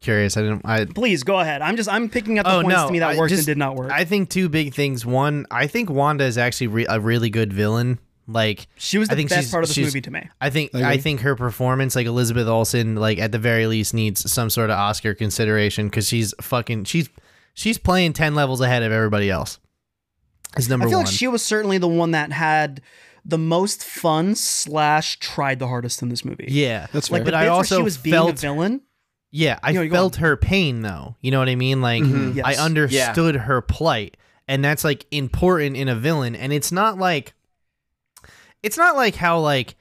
[0.00, 0.36] Curious.
[0.38, 0.62] I didn't.
[0.64, 0.86] I.
[0.86, 1.60] Please go ahead.
[1.60, 2.86] I'm just I'm picking up the Oh points no!
[2.86, 3.92] to me that I worked just- and did not work.
[3.92, 5.04] I think two big things.
[5.04, 7.98] One, I think Wanda is actually re- a really good villain.
[8.32, 10.28] Like she was I the think best she's- part of this she's- movie to me.
[10.40, 13.92] I think I I, think her performance, like Elizabeth Olsen, like at the very least
[13.94, 17.08] needs some sort of Oscar consideration because she's fucking she's
[17.54, 19.58] she's playing ten levels ahead of everybody else.
[20.56, 21.06] Is number I feel one.
[21.06, 22.80] like she was certainly the one that had
[23.24, 26.46] the most fun slash tried the hardest in this movie.
[26.48, 27.24] yeah, That's like fair.
[27.26, 28.80] the But I also she was being a felt- villain.
[29.32, 31.14] Yeah, I You know, felt her pain though.
[31.20, 31.80] You know what I mean?
[31.80, 32.34] Like Mhm.
[32.36, 32.44] Yes.
[32.46, 34.16] I understood her plight,
[34.48, 36.34] and that's like important in a villain.
[36.34, 37.34] And it's not like
[38.62, 39.74] it's not like how like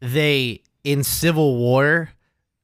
[0.00, 2.10] they in Civil War,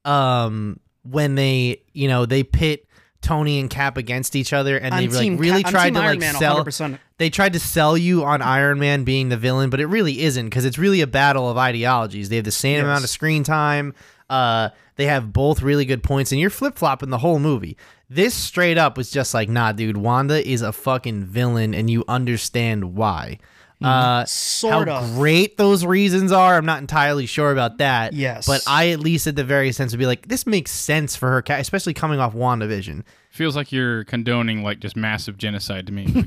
[0.04, 2.86] um, when they you know they pit
[3.22, 6.10] Tony and Cap against each other, and I'm they like really Cap- tried to Iron
[6.12, 6.64] like Man sell.
[6.64, 6.98] 100%.
[7.18, 10.46] They tried to sell you on Iron Man being the villain, but it really isn't
[10.46, 12.28] because it's really a battle of ideologies.
[12.30, 12.84] They have the same Yes.
[12.84, 13.94] amount of screen time.
[14.30, 17.76] Uh, they have both really good points, and you're flip flopping the whole movie.
[18.08, 19.96] This straight up was just like, nah, dude.
[19.96, 23.38] Wanda is a fucking villain, and you understand why.
[23.82, 23.86] Mm-hmm.
[23.86, 25.14] Uh, Sort how of.
[25.14, 28.12] great those reasons are, I'm not entirely sure about that.
[28.12, 28.46] Yes.
[28.46, 31.30] but I at least at the very sense would be like, this makes sense for
[31.30, 33.04] her, ca- especially coming off WandaVision.
[33.30, 36.04] Feels like you're condoning like just massive genocide to me.
[36.14, 36.24] I'm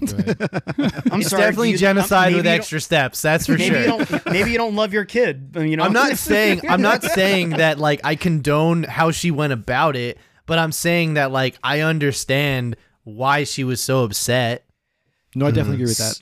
[1.21, 1.41] It's sorry.
[1.43, 3.21] definitely you- genocide maybe with you don't- extra steps.
[3.21, 3.79] That's for Maybe sure.
[3.81, 4.25] you don't.
[4.25, 5.51] Maybe you don't love your kid.
[5.55, 5.83] Uh, you know.
[5.83, 10.17] I'm not saying I'm not saying that like I condone how she went about it,
[10.45, 14.65] but I'm saying that like I understand why she was so upset.
[15.35, 15.83] no, I definitely mm-hmm.
[15.83, 16.21] agree with that.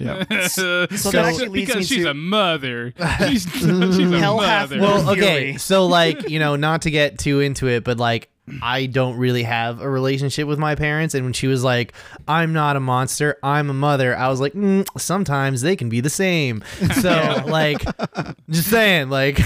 [0.00, 0.24] Yeah.
[0.48, 2.94] so that actually leads because me she's to- a mother.
[3.28, 4.80] She's, she's a Hell mother.
[4.80, 8.30] Well, okay, so like you know, not to get too into it, but like
[8.62, 11.92] I don't really have a relationship with my parents, and when she was like,
[12.26, 16.00] "I'm not a monster, I'm a mother," I was like, mm, sometimes they can be
[16.00, 16.64] the same.
[17.00, 17.84] So like,
[18.48, 19.38] just saying, like.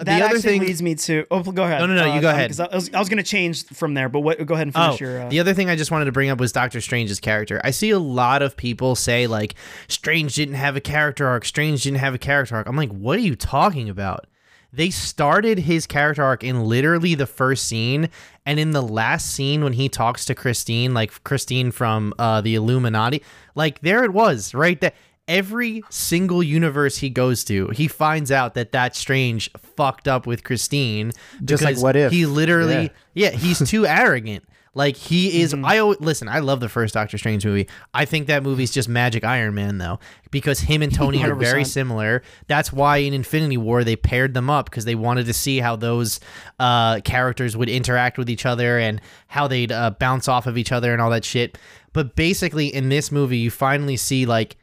[0.00, 1.26] That the other actually thing leads me to.
[1.30, 1.80] Oh, go ahead.
[1.80, 2.48] No, no, no, you go ahead.
[2.48, 4.76] Because I was, I was going to change from there, but what, go ahead and
[4.76, 5.22] Oh, finish your.
[5.22, 7.60] Uh, the other thing I just wanted to bring up was Doctor Strange's character.
[7.62, 9.54] I see a lot of people say like
[9.88, 11.44] Strange didn't have a character arc.
[11.44, 12.66] Strange didn't have a character arc.
[12.66, 14.26] I'm like, what are you talking about?
[14.72, 18.08] They started his character arc in literally the first scene,
[18.46, 22.54] and in the last scene when he talks to Christine, like Christine from uh, the
[22.54, 23.22] Illuminati,
[23.56, 24.92] like there it was right there.
[25.30, 30.42] Every single universe he goes to, he finds out that that Strange fucked up with
[30.42, 31.12] Christine.
[31.44, 32.10] Just like What If.
[32.10, 34.44] He literally yeah, he's too arrogant.
[34.72, 35.52] Like he is.
[35.52, 36.28] I always, listen.
[36.28, 37.68] I love the first Doctor Strange movie.
[37.92, 39.98] I think that movie's just Magic Iron Man though,
[40.30, 42.22] because him and Tony are very similar.
[42.46, 45.74] That's why in Infinity War they paired them up because they wanted to see how
[45.74, 46.20] those
[46.60, 50.70] uh, characters would interact with each other and how they'd uh, bounce off of each
[50.70, 51.58] other and all that shit.
[51.92, 54.56] But basically, in this movie, you finally see like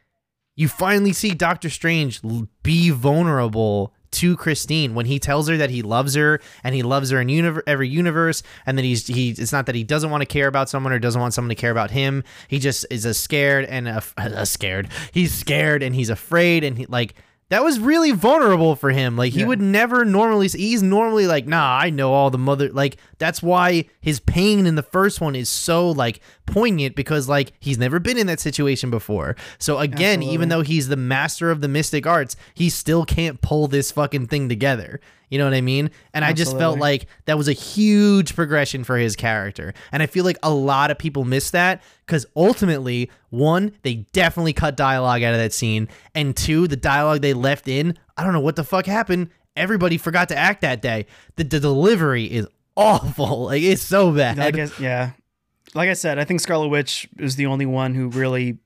[0.57, 2.19] you finally see Doctor Strange
[2.63, 7.11] be vulnerable to Christine when he tells her that he loves her and he loves
[7.11, 10.25] her in every universe and that he's he it's not that he doesn't want to
[10.25, 12.23] care about someone or doesn't want someone to care about him.
[12.47, 14.89] He just is a scared and a, a scared.
[15.11, 17.13] He's scared and he's afraid and he like
[17.49, 19.15] that was really vulnerable for him.
[19.15, 22.97] Like he would never normally he's normally like nah I know all the mother like
[23.17, 27.77] that's why his pain in the first one is so like poignant because like he's
[27.77, 29.35] never been in that situation before.
[29.59, 33.67] So again even though he's the master of the mystic arts he still can't pull
[33.67, 34.99] this fucking thing together
[35.29, 35.91] you know what I mean?
[36.13, 39.73] And I just felt like that was a huge progression for his character.
[39.91, 44.53] And I feel like a lot of people miss that because ultimately, one, they definitely
[44.53, 45.89] cut dialogue out of that scene.
[46.15, 49.29] And two, the dialogue they left in, I don't know what the fuck happened.
[49.55, 51.07] Everybody forgot to act that day.
[51.35, 52.47] The, the delivery is
[52.77, 53.45] awful.
[53.45, 54.39] Like, it's so bad.
[54.39, 55.11] I guess, yeah.
[55.73, 58.59] like I said, I think Scarlet Witch is the only one who really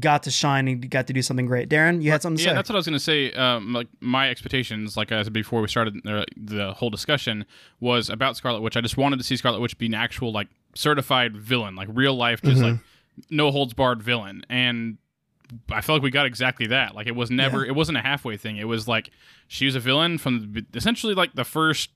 [0.00, 1.68] got to shine and got to do something great.
[1.68, 2.54] Darren, you had something to Yeah, say?
[2.54, 3.32] that's what I was going to say.
[3.32, 7.44] Um, like my expectations, like I said before we started uh, the whole discussion,
[7.80, 8.76] was about Scarlet Witch.
[8.76, 12.14] I just wanted to see Scarlet Witch be an actual like certified villain, like real
[12.14, 12.76] life, just like
[13.30, 14.44] no holds barred villain.
[14.50, 14.98] And
[15.70, 16.94] I felt like we got exactly that.
[16.96, 18.56] Like it was never, it wasn't a halfway thing.
[18.56, 19.10] It was like
[19.46, 21.90] she was a villain from essentially like the first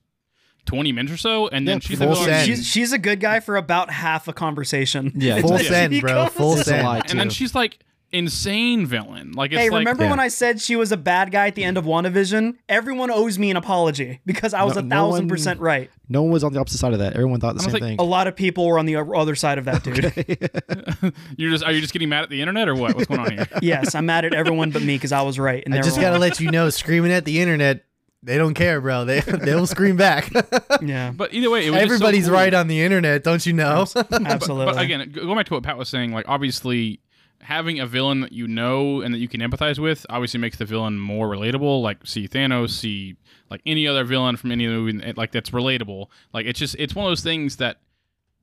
[0.65, 2.29] twenty minutes or so, and then Yeah, she's the full villain.
[2.29, 2.47] Oh, send.
[2.47, 5.11] she's she's a good guy for about half a conversation.
[5.15, 5.99] Yeah, Full exactly.
[5.99, 6.27] send, bro.
[6.27, 7.09] Full It's a send.
[7.11, 7.79] and then she's like
[8.13, 9.31] insane villain.
[9.31, 10.09] Like it's Hey, like, remember Yeah.
[10.09, 12.55] when I said she was a bad guy at the end of WandaVision?
[12.67, 15.89] Everyone owes me an apology because I was No- a no thousand one- percent right.
[16.09, 17.13] No one was on the opposite side of that.
[17.13, 17.95] Everyone thought the same like, thing.
[17.99, 20.03] A lot of people were on the other side of that, dude.
[21.37, 22.95] you're just are you just getting mad at the internet or what?
[22.95, 23.47] What's going on here?
[23.61, 25.63] yes, I'm mad at everyone but me because I was right.
[25.65, 27.85] And I just were gotta let you know, screaming at the internet,
[28.23, 29.05] they don't care, bro.
[29.05, 30.31] They they'll scream back.
[30.81, 32.33] yeah, But either way, it was just so Everybody's cool.
[32.35, 33.85] right on the internet, don't you know?
[34.11, 34.65] absolutely.
[34.73, 36.99] But again, go- going back to what Pat was saying, like obviously
[37.41, 40.65] having a villain that you know and that you can empathize with obviously makes the
[40.65, 41.81] villain more relatable.
[41.81, 43.15] Like see Thanos, see
[43.49, 46.05] like any other villain from any other movie, and, like that's relatable.
[46.33, 47.77] Like it's just it's one of those things that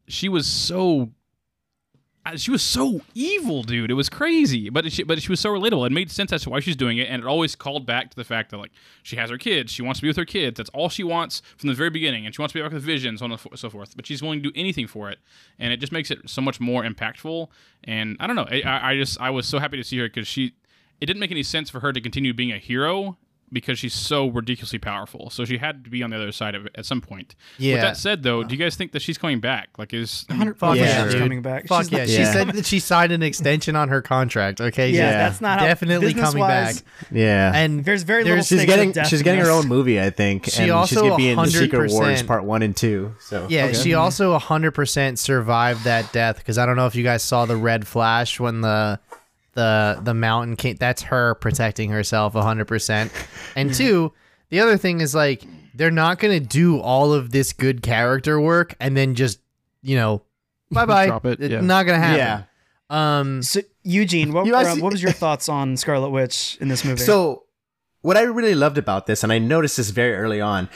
[0.09, 1.11] she was so.
[2.37, 3.91] She was so evil, dude.
[3.91, 5.87] It was crazy, but she, but she was so relatable.
[5.87, 8.17] It made sense as to why she's doing it, and it always called back to
[8.17, 8.73] the fact that like
[9.03, 10.57] she has her kids, she wants to be with her kids.
[10.57, 12.83] That's all she wants from the very beginning, and she wants to be back with
[12.83, 13.97] Vision, so on and so forth.
[13.97, 15.19] But she's willing to do anything for it,
[15.59, 17.49] and it just makes it so much more impactful.
[17.85, 20.29] And I don't know, I, I just I was so happy to see her because
[20.29, 20.55] she.
[21.01, 23.19] It didn't make any sense for her to continue being a hero
[23.53, 25.31] because she's so ridiculously powerful.
[25.31, 27.35] So she had to be on the other side of it at some point.
[27.59, 27.75] Yeah.
[27.75, 29.71] With that said, though, do you guys think that she's coming back?
[29.79, 31.67] Like, is I mean, 100% Fuck Yeah, she's coming back.
[31.67, 31.99] Fuck She's yeah.
[32.01, 34.61] not- She said that she signed an extension on her contract.
[34.61, 34.91] Okay.
[34.91, 36.77] Yeah, she's that's not how definitely coming back.
[37.11, 37.53] Yeah.
[37.55, 38.65] And There's very There's- little.
[38.67, 40.47] she's getting she's getting her own movie, I think.
[40.47, 43.15] She and also she's gonna be in the Secret Wars Part One and Two.
[43.21, 43.75] So Yeah, Okay.
[43.75, 47.57] she also 100% survived that death because I don't know if you guys saw the
[47.57, 48.99] red flash when the
[49.59, 50.77] the the mountain came.
[50.77, 53.11] That's her protecting herself 100%.
[53.57, 54.13] And two,
[54.51, 55.45] the other thing is like
[55.75, 59.41] they're not going to do all of this good character work and then just,
[59.83, 60.23] you know,
[60.71, 61.07] bye-bye.
[61.07, 61.61] Drop it, It's yeah.
[61.61, 62.19] not going to happen.
[62.19, 62.43] yeah.
[62.91, 66.85] Um So, Eugene, what, You uh, what was your thoughts on Scarlet Witch in this
[66.85, 67.03] movie?
[67.03, 67.45] So,
[68.03, 70.69] what I really loved about this, and I noticed this very early on,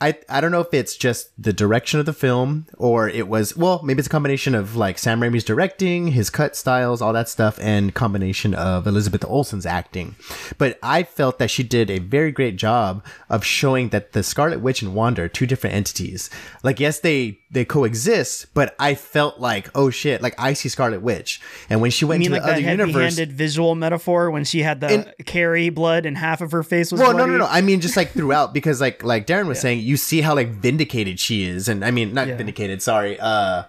[0.00, 3.56] I I don't know if it's just the direction of the film or it was
[3.56, 7.28] well maybe it's a combination of like Sam Raimi's directing, his cut styles, all that
[7.28, 10.16] stuff, and combination of Elizabeth Olsen's acting.
[10.56, 14.60] But I felt that she did a very great job of showing that the Scarlet
[14.60, 16.30] Witch and Wanda are two different entities.
[16.62, 21.02] Like yes, they they coexist, but I felt like oh shit, like I see Scarlet
[21.02, 22.94] Witch, and when she I went mean, to like the that other universe.
[23.16, 26.92] heavy-handed visual metaphor when she had the And- carry blood and half of her face
[26.92, 27.32] was Well, no, bloody.
[27.32, 27.46] no, no.
[27.46, 30.50] I mean, just like throughout, because like like Darren was saying, you see how like
[30.50, 32.36] vindicated she is, and I mean, not Yeah.
[32.36, 32.82] vindicated.
[32.82, 33.18] Sorry.
[33.18, 33.64] Uh,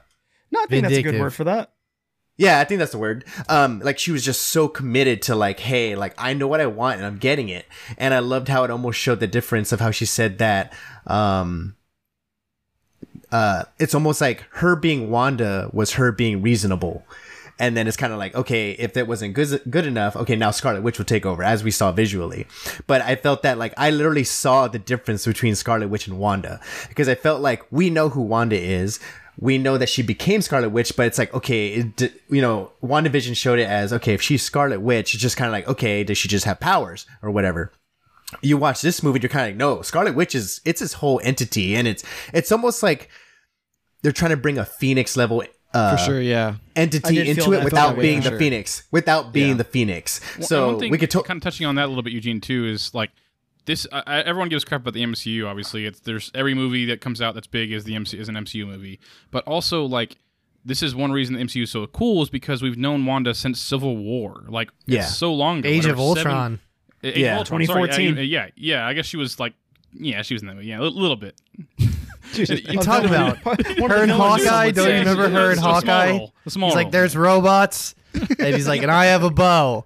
[0.52, 1.72] No, I think that's a good word for that.
[2.38, 3.26] yeah, I think that's the word.
[3.50, 6.66] Um, like she was just so committed to like, hey, like I know what I
[6.68, 7.66] want and I'm getting it,
[7.98, 10.74] and I loved how it almost showed the difference of how she said that.
[11.08, 11.76] Um,
[13.32, 17.06] uh, it's almost like her being Wanda was her being reasonable.
[17.60, 20.50] And then it's kind of like, okay, if that wasn't good, good enough, okay, now
[20.50, 22.48] Scarlet Witch will take over, as we saw visually.
[22.88, 26.60] But I felt that, like, I literally saw the difference between Scarlet Witch and Wanda.
[26.90, 29.00] Because I felt like we know who Wanda is.
[29.40, 33.36] We know that she became Scarlet Witch, but it's like, okay, it, you know, WandaVision
[33.36, 36.18] showed it as, okay, if she's Scarlet Witch, it's just kind of like, okay, does
[36.18, 37.72] she just have powers or whatever?
[38.42, 41.20] You watch this movie, you're kind of like, no, Scarlet Witch is it's this whole
[41.24, 42.04] entity, and it's
[42.34, 43.10] it's almost like
[44.02, 46.56] they're trying to bring a Phoenix level uh, For sure, yeah.
[46.76, 48.40] Entity into it without that way, being the sure.
[48.40, 49.54] Phoenix, without being Yeah.
[49.56, 50.20] the Phoenix.
[50.38, 51.26] Well, so and one thing, we could talk.
[51.26, 53.12] kind of touching on that a little bit, Eugene, too, is like
[53.66, 53.88] this.
[53.92, 55.48] I, I- everyone gives crap about the MCU.
[55.48, 58.36] Obviously, it's there's every movie that comes out that's big is the MC is an
[58.36, 59.00] MCU movie,
[59.32, 60.18] but also like.
[60.64, 63.60] This is one reason the MCU is so cool is because we've known Wanda since
[63.60, 64.44] Civil War.
[64.48, 65.00] Like, Yeah.
[65.02, 65.68] it's so long ago.
[65.68, 66.60] Age of whatever, seven-
[67.04, 67.14] Ultron.
[67.14, 67.34] Age Yeah.
[67.34, 68.16] of Ultron, sorry, 2014.
[68.18, 68.88] yeah, yeah, yeah.
[68.88, 69.54] I guess she was like,
[69.94, 70.68] yeah, she was in that movie.
[70.68, 71.40] Yeah, a little bit.
[72.34, 72.46] You
[72.80, 74.72] talking about One of the her and villains or Hawkeye?
[74.72, 76.10] someone Don't you said- remember her and It's small Hawkeye?
[76.12, 76.34] role.
[76.46, 77.94] He's like, there's robots.
[78.14, 79.86] and he's like, and I have a bow.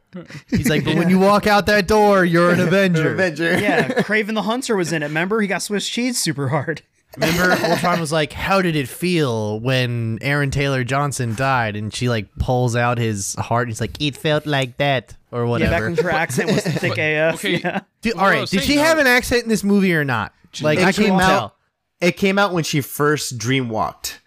[0.49, 3.13] He's like, but when you walk out that door, you're an Avenger.
[3.13, 3.57] Avenger.
[3.59, 5.07] Yeah, Kraven the Hunter was in it.
[5.07, 6.83] Remember, he got Swiss cheese super hard.
[7.17, 11.75] Remember, Ultron was like, how did it feel when Aaron Taylor Johnson died?
[11.75, 13.63] And she like pulls out his heart.
[13.63, 15.71] And he's like, it felt like that, or Yeah, whatever.
[15.71, 17.35] back when her accent was thick AF.
[17.35, 17.57] okay.
[17.63, 17.81] Yeah.
[18.01, 19.93] Dude, Well, all I right, was did she though- have an accent in this movie
[19.93, 20.33] or not?
[20.61, 21.55] Like, It I came out- tell.
[22.01, 24.21] It came out when she first dream walked.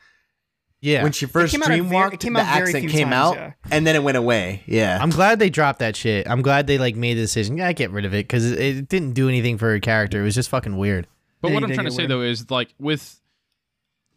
[0.80, 3.10] Yeah, When she first came out a dream walked, it came the out accent came
[3.10, 3.52] times, out, yeah.
[3.72, 4.62] and then it went away.
[4.66, 4.96] Yeah.
[5.02, 6.28] I'm glad they dropped that shit.
[6.30, 7.56] I'm glad they like made the decision.
[7.56, 10.20] Yeah, get rid of it because it, it didn't do anything for her character.
[10.20, 11.08] It was just fucking weird.
[11.40, 13.20] But Yeah, what I'm trying to say though is like with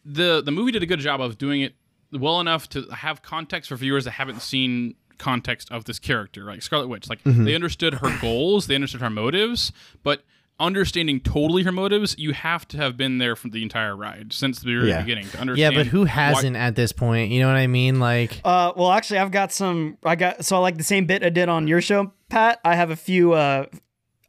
[0.06, 1.76] the the movie did a good job of doing it
[2.12, 6.62] well enough to have context for viewers that haven't seen context of this character, like
[6.62, 7.08] Scarlet Witch.
[7.10, 7.44] Like Mm-hmm.
[7.46, 9.72] they understood her goals, they understood her motives,
[10.04, 10.24] but
[10.60, 14.60] understanding totally her motives, you have to have been there from the entire ride since
[14.60, 15.02] the very Yeah.
[15.02, 15.74] beginning to understand.
[15.74, 17.32] Yeah, but who hasn't at this point?
[17.32, 18.00] You know what I mean?
[18.00, 19.98] Like, Uh, well, actually, I've got some.
[20.04, 22.60] I got so I like the same bit I did on your show, Pat.
[22.66, 23.66] I have a few uh,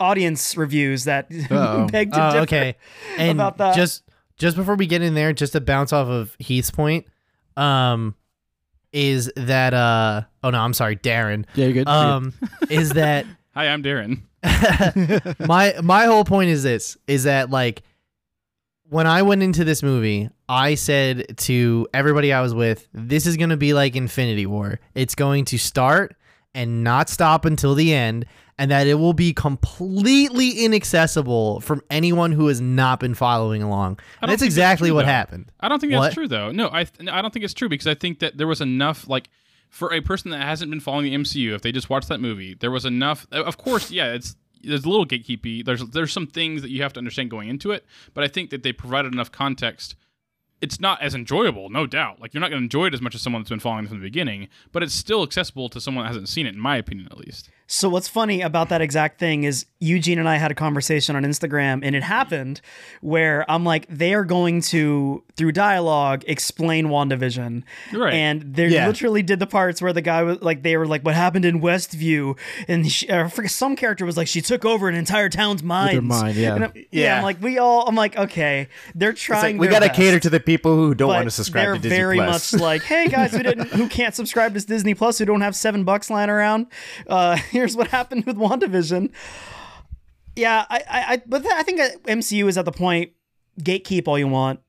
[0.02, 1.86] audience reviews that Uh-oh.
[1.86, 2.42] beg to oh, differ.
[2.42, 2.76] okay.
[3.18, 3.76] And about that.
[3.76, 4.02] just
[4.36, 7.06] just before we get in there, just to bounce off of Heath's point,
[7.56, 8.14] um,
[8.92, 11.44] is that uh, oh no, I'm sorry, Darren.
[11.54, 11.88] Yeah, you're good.
[11.88, 12.34] Um,
[12.68, 14.22] is that Hi, I'm Darren.
[15.46, 17.82] my my whole point is this is that like
[18.88, 23.38] when I went into this movie, I said to everybody I was with, this is
[23.38, 24.80] going to be like Infinity War.
[24.94, 26.14] It's going to start
[26.54, 28.26] and not stop until the end
[28.58, 33.98] and that it will be completely inaccessible from anyone who has not been following along.
[34.20, 35.06] And that's think that's exactly true, what though.
[35.12, 35.52] happened.
[35.60, 36.02] I don't think What?
[36.02, 36.50] that's true though.
[36.52, 39.08] No, I th- I don't think it's true because I think that there was enough
[39.08, 39.28] like
[39.68, 42.54] for a person that hasn't been following the MCU, if they just watched that movie,
[42.54, 43.26] there was enough.
[43.32, 45.64] Uh, of course, yeah, it's there's a little gatekeepy.
[45.64, 47.84] There's there's some things that you have to understand going into it,
[48.14, 49.96] but I think that they provided enough context.
[50.60, 52.20] It's not as enjoyable, no doubt.
[52.20, 53.88] Like you're not going to enjoy it as much as someone that's been following it
[53.88, 56.76] from the beginning, but it's still accessible to someone that hasn't seen it, in my
[56.76, 57.50] opinion, at least.
[57.74, 61.22] So what's funny about that exact thing is Eugene and I had a conversation on
[61.22, 62.60] Instagram and it happened
[63.00, 67.62] where I'm like they are going to through dialogue explain WandaVision.
[67.92, 68.12] Right.
[68.14, 68.86] And they Yeah.
[68.86, 71.60] literally did the parts where the guy was like they were like what happened in
[71.60, 72.36] Westview
[72.68, 76.02] and she, uh, some character was like she took over an entire town's mind.
[76.06, 76.54] mind, yeah.
[76.54, 76.82] And I'm- yeah.
[76.90, 77.16] Yeah.
[77.18, 80.30] I'm like we all I'm like okay, they're trying like, we got to cater to
[80.30, 82.52] the people who don't want to subscribe they're to Disney very Plus.
[82.52, 85.56] much like, hey guys, who didn't, who can't subscribe to Disney Plus, who don't have
[85.56, 86.66] seven bucks lying around.
[87.06, 89.10] Uh, here's what happened with WandaVision.
[90.36, 93.12] Yeah, I, I, I but I think MCU is at the point.
[93.60, 94.60] Gatekeep all you want.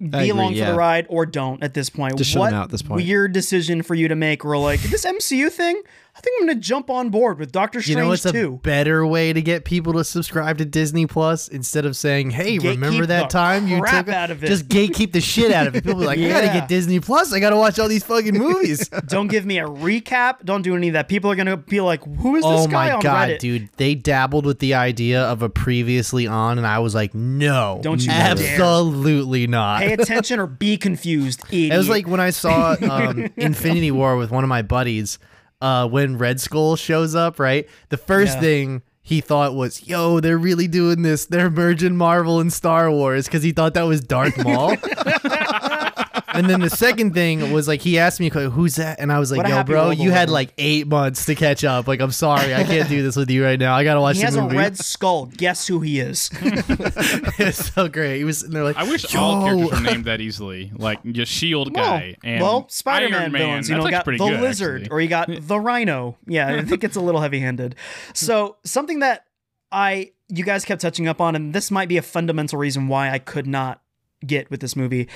[0.00, 2.16] Be agree, along for the ride or don't at this point.
[2.16, 3.04] Just what them out at this point.
[3.04, 4.44] weird decision for you to make?
[4.44, 5.82] Or like this MCU thing.
[6.18, 7.96] I think I'm gonna jump on board with Doctor Strange.
[7.96, 8.58] You know, it's a too.
[8.64, 12.70] better way to get people to subscribe to Disney Plus instead of saying, "Hey, Gatekeep
[12.70, 15.84] remember that time you took out of it." Just gatekeep the shit out of it.
[15.84, 17.32] People be like, "I gotta get Disney Plus.
[17.32, 20.44] I gotta watch all these fucking movies." don't give me a recap.
[20.44, 21.06] Don't do any of that.
[21.08, 22.62] People are gonna be like, who is this guy?
[22.62, 23.38] oh guy my on god, Reddit?
[23.38, 23.68] dude!
[23.76, 28.00] They dabbled with the idea of a previously on, and I was like, "No, Don't
[28.00, 28.32] you dare.
[28.32, 31.44] absolutely not." Pay attention or be confused.
[31.48, 31.74] Idiot.
[31.74, 35.20] It was like when I saw um, Infinity War with one of my buddies.
[35.60, 37.68] Uh, when Red Skull shows up, right?
[37.88, 38.40] The first Yeah.
[38.40, 41.26] thing he thought was, "Yo, they're really doing this.
[41.26, 44.76] They're merging Marvel and Star Wars," because he thought that was Darth Maul.
[46.34, 49.30] and then the second thing was like he asked me, "Who's that?" And I was
[49.30, 51.86] like, What "Yo, bro, you had like eight months to catch up.
[51.88, 53.74] Like, I'm sorry, I can't do this with you right now.
[53.74, 55.26] I gotta watch He the has a red skull.
[55.26, 56.30] Guess who he is?
[56.42, 58.18] it's so great.
[58.18, 58.42] He was.
[58.42, 59.20] And they're like, I wish Yo.
[59.20, 63.40] all characters were named that easily, like just Shield guy and well, Spider-Man Man.
[63.40, 63.70] villains.
[63.70, 64.94] You know, got the good, lizard, actually.
[64.96, 66.16] or you got the Rhino.
[66.26, 67.74] Yeah, I think it's a little heavy-handed.
[68.14, 69.24] So something that
[69.72, 73.10] I you guys kept touching up on, and this might be a fundamental reason why
[73.10, 73.82] I could not
[74.26, 75.08] get with this movie.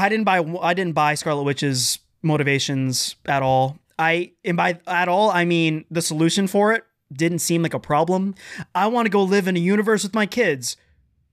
[0.00, 3.78] I didn't buy I didn't buy Scarlet Witch's motivations at all.
[3.98, 7.80] I and by at all I mean the solution for it didn't seem like a
[7.80, 8.34] problem.
[8.74, 10.76] I want to go live in a universe with my kids.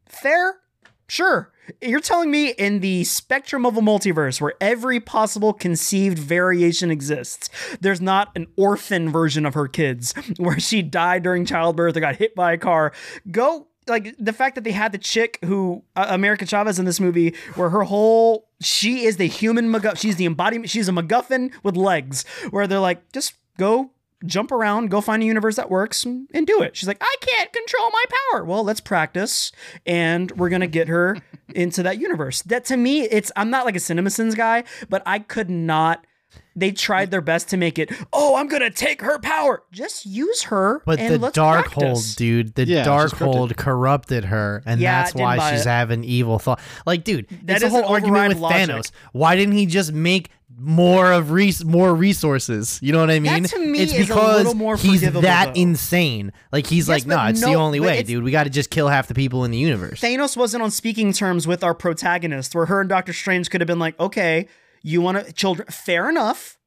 [0.05, 0.57] Fair?
[1.07, 1.51] Sure.
[1.81, 7.49] You're telling me in the spectrum of a multiverse where every possible conceived variation exists,
[7.81, 12.15] there's not an orphan version of her kids where she died during childbirth or got
[12.17, 12.93] hit by a car.
[13.31, 16.99] Go like the fact that they had the chick who uh, America Chavez in this
[16.99, 21.51] movie, where her whole she is the human MacGuffin, she's the embodiment, she's a MacGuffin
[21.63, 23.91] with legs, where they're like, just go
[24.25, 26.75] jump around, go find a universe that works and, and do it.
[26.75, 28.43] She's like, I can't control my power.
[28.45, 29.51] Well, let's practice
[29.85, 31.17] and we're to get her
[31.55, 32.41] into that universe.
[32.43, 36.05] That to me, it's, I'm not like a CinemaSins guy, but I could not.
[36.57, 39.61] They tried their best to make it, oh, I'm going to take her power.
[39.71, 40.81] Just use her.
[40.85, 41.83] But and the let's dark practice.
[41.83, 45.69] hold, dude, the Yeah, Darkhold corrupted her, and Yeah, that's why she's it.
[45.69, 46.59] having evil thought.
[46.87, 48.69] Like, dude, that's it's a whole doesn't argument with logic.
[48.69, 48.91] Thanos.
[49.11, 52.79] Why didn't he just make more of res- more resources?
[52.81, 53.43] You know what I mean?
[53.43, 55.51] That to me it's is a because little more he's that though.
[55.61, 56.33] insane.
[56.51, 58.23] Like he's like, but no, it's the only way, dude.
[58.23, 60.01] We got to just kill half the people in the universe.
[60.01, 63.67] Thanos wasn't on speaking terms with our protagonist, where her and Doctor Strange could have
[63.67, 64.47] been like, okay,
[64.87, 66.57] you want to children, fair enough.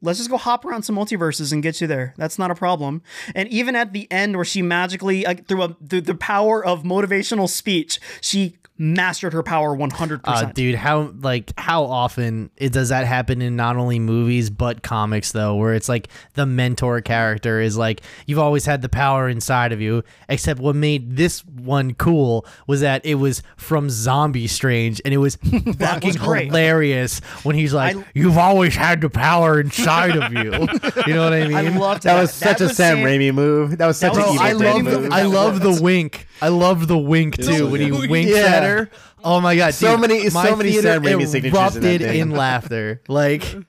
[0.00, 2.14] Let's just go hop around some multiverses and get you there.
[2.16, 3.02] That's not a problem.
[3.34, 6.82] And even at the end, where she magically, like through a through the power of
[6.82, 10.20] motivational speech, she mastered her power 100%.
[10.24, 14.82] Uh, dude, how like how often it does that happen in not only movies but
[14.82, 19.28] comics though, where it's like the mentor character is like you've always had the power
[19.28, 24.46] inside of you, except what made this one cool was that it was from Zombie
[24.46, 25.36] Strange, and it was
[25.78, 26.46] fucking great.
[26.46, 30.52] hilarious when he's like, I- "You've always had the power inside of you."
[31.06, 31.54] you know what I mean?
[31.56, 32.20] I loved That that.
[32.20, 33.78] was such a was Sam Sam- Raimi move.
[33.78, 35.12] That was such That an was- evil I love Dead the, move.
[35.12, 36.26] I love the wink.
[36.42, 38.38] I love the wink too when he winks Yeah.
[38.46, 38.90] at her.
[39.24, 39.74] Oh my god!
[39.74, 42.20] So dude, many- my so many theater Sam Raimi signatures in erupted thing.
[42.20, 43.02] in laughter.
[43.08, 43.64] Like it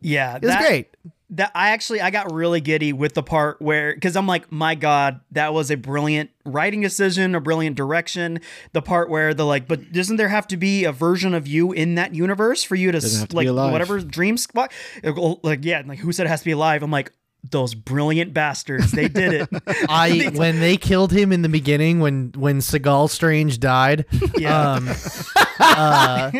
[0.00, 0.96] Yeah, was that- great.
[1.30, 4.76] That I actually I got really giddy with the part where because I'm like, my
[4.76, 8.38] God, that was a brilliant writing decision, a brilliant direction.
[8.72, 11.72] The part where the like, but doesn't there have to be a version of you
[11.72, 14.46] in that universe for you to, s- to like whatever dreams?
[14.52, 14.70] what-
[15.42, 16.84] Like yeah, like who said it has to be alive?
[16.84, 17.10] I'm like
[17.50, 18.92] those brilliant bastards.
[18.92, 19.48] They did it.
[19.88, 24.06] I when they killed him in the beginning when when Seagal Strange died.
[24.36, 24.72] Yeah.
[24.72, 24.88] Um,
[25.60, 26.30] uh,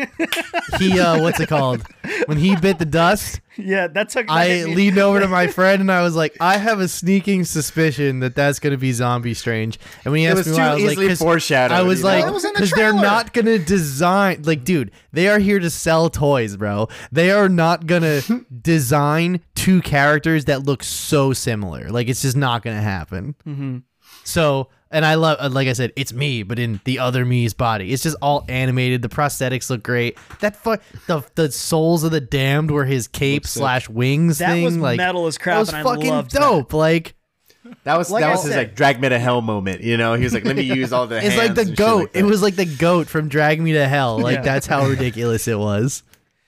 [0.79, 1.83] he uh, what's it called?
[2.27, 4.25] When he bit the dust, yeah, that took.
[4.29, 8.19] I leaned over to my friend and I was like, I have a sneaking suspicion
[8.19, 9.79] that that's gonna be Zombie Strange.
[10.03, 11.75] And when he It asked was me too why, I was like, easily 'cause foreshadowed,
[11.75, 12.09] I was you know?
[12.09, 13.05] like, Well, was in the because they're trailer.
[13.05, 16.87] not gonna design like, dude, they are here to sell toys, bro.
[17.11, 18.21] They are not gonna
[18.61, 21.89] design two characters that look so similar.
[21.89, 23.35] Like, it's just not gonna happen.
[23.47, 23.77] Mm-hmm.
[24.23, 27.53] So, and I love, uh, like I said, it's me, but in the other me's
[27.53, 27.91] body.
[27.93, 29.01] It's just all animated.
[29.01, 30.17] The prosthetics look great.
[30.39, 30.77] That fu-
[31.07, 33.59] the the souls of the damned were his cape Looks sick.
[33.61, 34.63] slash wings That thing.
[34.65, 36.39] was like metal as crap, That was and I fucking loved that.
[36.39, 36.73] dope.
[36.73, 37.13] Like
[37.83, 39.81] That was Like that I was his said- like drag me to hell moment.
[39.81, 41.69] You know, he was like, "Let me use all the." it's like hands the and
[41.71, 41.99] shit goat.
[42.13, 44.19] like it was like the goat from Drag Me to Hell.
[44.25, 44.41] Like Yeah.
[44.41, 46.03] that's how ridiculous it was.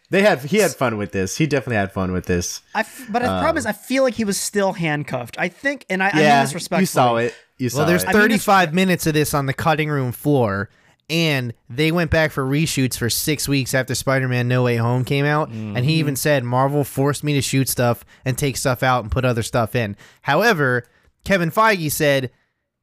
[0.09, 1.35] They had he had fun with this.
[1.35, 2.61] He definitely had fun with this.
[2.73, 5.37] I f- but the problem is, I feel like he was still handcuffed.
[5.37, 6.83] I think, and I, I mean Yeah, this respectfully.
[6.83, 7.35] you saw it.
[7.57, 8.09] You saw Well, there's it.
[8.09, 10.69] I mean, 35 minutes of this on the cutting room floor,
[11.09, 15.25] and they went back for reshoots for six weeks after Spider-Man: No Way Home came
[15.25, 15.89] out, and he mm-hmm.
[15.89, 19.43] even said Marvel forced me to shoot stuff and take stuff out and put other
[19.43, 19.95] stuff in.
[20.21, 20.85] However,
[21.23, 22.31] Kevin Feige said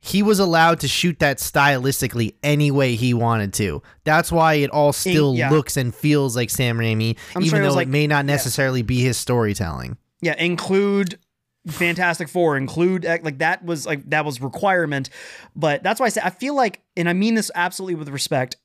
[0.00, 3.82] he was allowed to shoot that stylistically any way he wanted to.
[4.04, 5.48] That's why it all still yeah.
[5.48, 8.26] looks and feels like Sam Raimi, I'm even sure though was it like- may not
[8.26, 9.96] necessarily be his storytelling.
[10.20, 11.18] yeah, include
[11.66, 15.10] Fantastic Four, include eh, like that was like that was requirement.
[15.56, 18.56] But that's why I say I feel like, and I mean this absolutely with respect.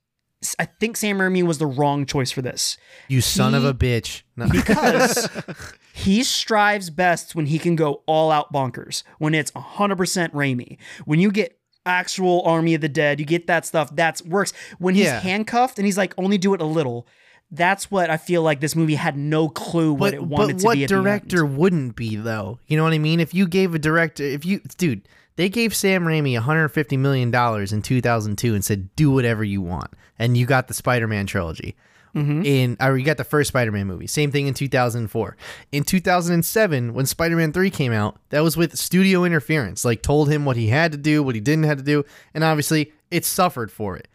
[0.58, 2.78] I think Sam Raimi was the wrong choice for this
[3.10, 4.22] You son of a bitch.
[4.38, 4.48] No.
[4.48, 5.28] because
[5.94, 9.04] he strives best when he can go all out bonkers.
[9.18, 9.98] When it's 100%
[10.32, 10.78] Raimi.
[11.04, 13.94] When you get actual Army of the Dead, you get that stuff.
[13.94, 14.54] That's works.
[14.78, 15.20] When he's Yeah.
[15.20, 17.06] handcuffed and he's like only do it a little.
[17.52, 20.60] That's what I feel like this movie had no clue what but, it wanted but
[20.60, 20.84] to what be.
[20.84, 21.04] at the end.
[21.04, 22.60] director wouldn't be though?
[22.68, 23.20] You know what I mean?
[23.20, 27.74] If you gave a director, if you, dude, they gave Sam Raimi 150 million dollars
[27.74, 31.76] in 2002 and said, "Do whatever you want," and you got the Spider-Man trilogy.
[32.16, 32.44] Mm-hmm.
[32.44, 34.08] In or you got the first Spider-Man movie.
[34.08, 35.38] Same thing in 2004.
[35.72, 39.86] In 2007, when Spider-Man 3 came out, that was with studio interference.
[39.86, 42.44] Like told him what he had to do, what he didn't have to do, and
[42.44, 44.08] obviously it suffered for it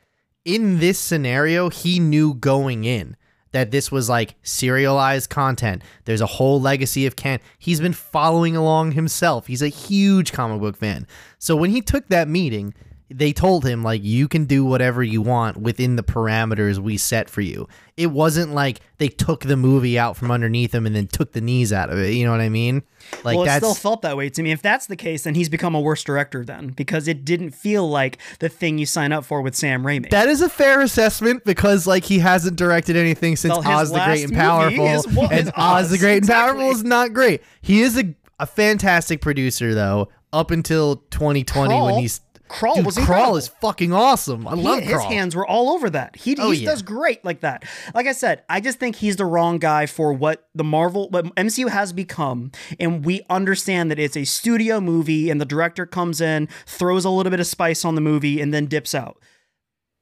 [0.45, 3.17] in this scenario, he knew going in
[3.55, 5.81] that this was like serialized content.
[6.07, 7.41] There's a whole legacy of Kent.
[7.57, 9.47] He's been following along himself.
[9.47, 11.07] He's a huge comic book fan.
[11.39, 12.75] So when he took that meeting,
[13.11, 17.29] they told him like you can do whatever you want within the parameters we set
[17.29, 17.69] for you.
[17.97, 21.41] It wasn't like they took the movie out from underneath him and then took the
[21.43, 22.15] knees out of it.
[22.15, 22.83] You know what I mean?
[23.23, 24.53] Like well, it still felt that way to me.
[24.53, 27.89] If that's the case, then he's become a worse director then because it didn't feel
[27.89, 30.09] like the thing you sign up for with Sam Raimi.
[30.11, 34.03] That is a fair assessment because like he hasn't directed anything since Well, Oz the
[34.03, 36.29] Great and Powerful, is what- and is Oz the Oz, Great and.
[36.29, 37.43] Powerful is not great.
[37.61, 42.21] He is a, a fantastic producer though, up until 2020 when he's
[42.55, 43.37] Crawl Dude, was Crawl incredible.
[43.37, 44.47] is fucking awesome.
[44.49, 45.09] I He- love his Crawl.
[45.11, 46.17] hands were all over that.
[46.17, 46.71] He, Oh, he yeah.
[46.71, 47.65] does great like that.
[47.95, 51.27] Like I said, I just think he's the wrong guy for what the Marvel, what
[51.37, 52.51] MCU has become.
[52.81, 57.11] And we understand that it's a studio movie and the director comes in, throws a
[57.11, 59.19] little bit of spice on the movie, and then dips out.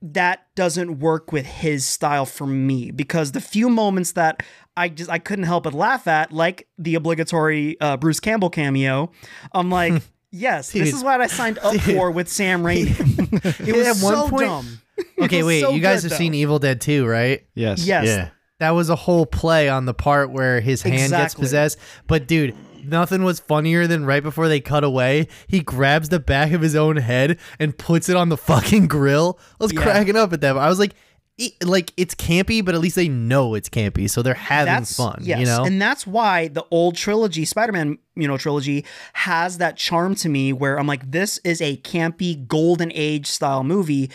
[0.05, 4.43] That doesn't work with his style for me because the few moments that
[4.77, 9.13] I just I couldn't help but laugh at, like the obligatory uh, Bruce Campbell cameo,
[9.53, 13.69] I'm like, yes, this is what I signed up for with Sam Raimi.
[13.69, 14.79] It was so point- dumb.
[15.21, 15.61] Okay, wait.
[15.61, 16.23] so you guys good, have though.
[16.25, 17.45] seen Evil Dead 2, right?
[17.55, 17.87] Yes.
[17.87, 18.07] Yes.
[18.07, 18.29] yeah.
[18.59, 21.79] That was a whole play on the part where his hand gets possessed.
[22.07, 22.55] But dude,
[22.85, 26.77] nothing was funnier than right before they cut away, he grabs the back of his
[26.77, 29.39] own head and puts it on the fucking grill.
[29.61, 29.83] I was Yeah.
[29.83, 30.57] cracking up at that.
[30.57, 30.95] I was like,
[31.43, 34.97] it, like it's campy, but at least they know it's campy, so they're having That's
[34.97, 35.19] fun.
[35.23, 38.85] Yes, You know, and that's why the old trilogy, Spider-Man, you know, trilogy
[39.15, 43.65] has that charm to me where I'm like, this is a campy golden age style
[43.65, 44.11] movie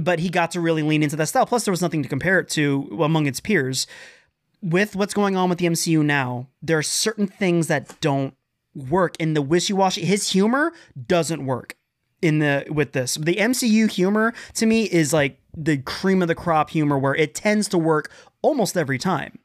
[0.00, 1.46] but he got to really lean into that style.
[1.46, 3.86] Plus, there was nothing to compare it to among its peers.
[4.62, 8.34] With what's going on with the MCU now, there are certain things that don't
[8.74, 10.04] work in the wishy-washy.
[10.04, 10.72] His humor
[11.06, 11.76] doesn't work
[12.22, 13.14] in the with this.
[13.14, 17.34] The MCU humor to me is like the cream of the crop humor where it
[17.34, 18.10] tends to work
[18.42, 19.38] almost every time.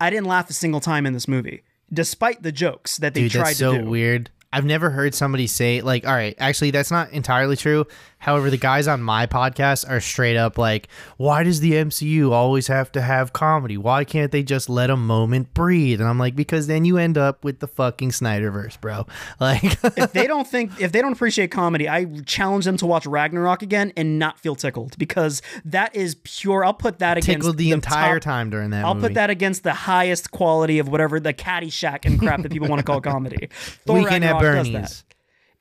[0.00, 1.62] I didn't laugh a single time in this movie,
[1.92, 3.84] despite the jokes that they Dude, tried that's so to do.
[3.84, 4.30] So weird.
[4.52, 7.86] I've never heard somebody say like, all right, actually that's not entirely true.
[8.20, 10.88] However, the guys on my podcast are straight up like,
[11.18, 13.76] why does the MCU always have to have comedy?
[13.76, 16.00] Why can't they just let a moment breathe?
[16.00, 19.06] And I'm like, because then you end up with the fucking Snyderverse, bro.
[19.40, 19.62] Like
[19.96, 23.62] if they don't think if they don't appreciate comedy, I challenge them to watch Ragnarok
[23.62, 26.64] again and not feel tickled because that is pure.
[26.64, 29.08] I'll put that against tickled the, entire top- time during that I'll movie.
[29.08, 32.80] put that against the highest quality of whatever the Caddyshack and crap that people want
[32.80, 33.48] to call comedy.
[33.86, 35.02] Thor Weekend at Ragnarok does Bernie's.
[35.04, 35.14] that.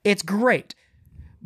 [0.04, 0.74] It's great.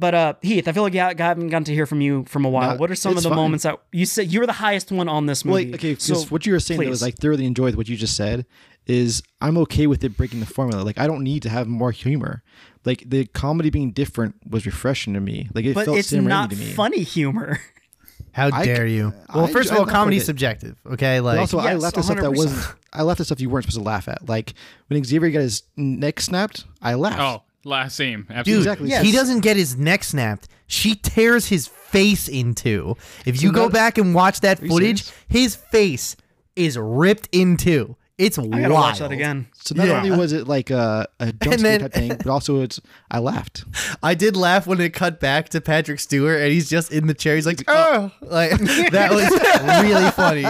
[0.02, 2.50] But uh, Heath, I feel like I haven't gotten to hear from you from a
[2.50, 2.72] while.
[2.72, 3.36] No, what are some of the fine.
[3.38, 5.72] moments that you said you were the highest one on this Well, movie?
[5.74, 7.08] like, okay, So, what you were saying that was please.
[7.08, 8.46] I thoroughly enjoyed what you just said
[8.88, 10.82] is I'm okay with it breaking the formula.
[10.82, 12.42] Like I don't need to have more humor.
[12.84, 15.50] Like the comedy being different was refreshing to me.
[15.54, 16.66] Like it but felt it's not to me.
[16.72, 17.60] funny humor.
[18.34, 19.14] How dare c- you?
[19.36, 20.80] Well, I- first of all, laugh comedy's subjective.
[20.86, 22.76] Okay, But like also, I Yes, laughed at stuff that wasn't.
[22.94, 24.28] I laughed at stuff you weren't supposed to laugh at.
[24.28, 24.54] Like
[24.88, 27.20] when Xavier got his neck snapped, I laughed.
[27.20, 28.22] Oh, last same.
[28.24, 28.62] Dude, Absolutely.
[28.62, 28.90] Exactly.
[28.90, 29.06] Yes.
[29.06, 30.48] he doesn't get his neck snapped.
[30.68, 32.96] She tears his face into.
[33.26, 35.14] If you go not- back and watch that footage, serious?
[35.28, 36.16] his face
[36.56, 37.96] is ripped into.
[38.18, 39.48] It's I gotta watch that again.
[39.64, 39.98] So not Yeah.
[39.98, 42.82] only was it like a, a jump And scare type thing, but also it's
[43.12, 43.64] I laughed.
[44.04, 47.14] I did laugh when it cut back to Patrick Stewart and he's just in the
[47.14, 47.36] chair.
[47.36, 48.52] He's like, oh, like
[48.92, 49.30] that was
[49.84, 50.46] really funny.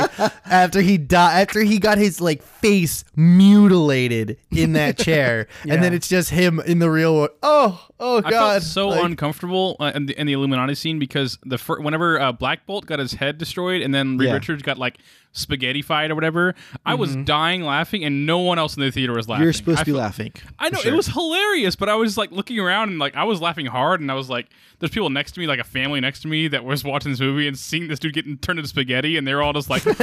[0.45, 5.93] After he died, after he got his like face mutilated in that chair, and then
[5.93, 7.31] it's just him in the real world.
[7.43, 10.99] Oh, oh I god, felt so Like, uncomfortable uh, in, the, in the Illuminati scene
[10.99, 14.35] because the fir- whenever uh, Black Bolt got his head destroyed and then Reed Yeah.
[14.35, 14.97] Richards got like
[15.33, 16.55] spaghetti fied or whatever,
[16.85, 19.43] I was dying laughing and no one else in the theater was laughing.
[19.43, 20.33] You're supposed I to be felt- laughing.
[20.59, 20.93] I know sure.
[20.93, 24.01] it was hilarious, but I was like looking around and like I was laughing hard,
[24.01, 24.47] and I was like,
[24.79, 27.19] "There's people next to me, like a family next to me, that was watching this
[27.19, 29.93] movie and seeing this dude getting turned into spaghetti, and they're all just like, "Ooh,"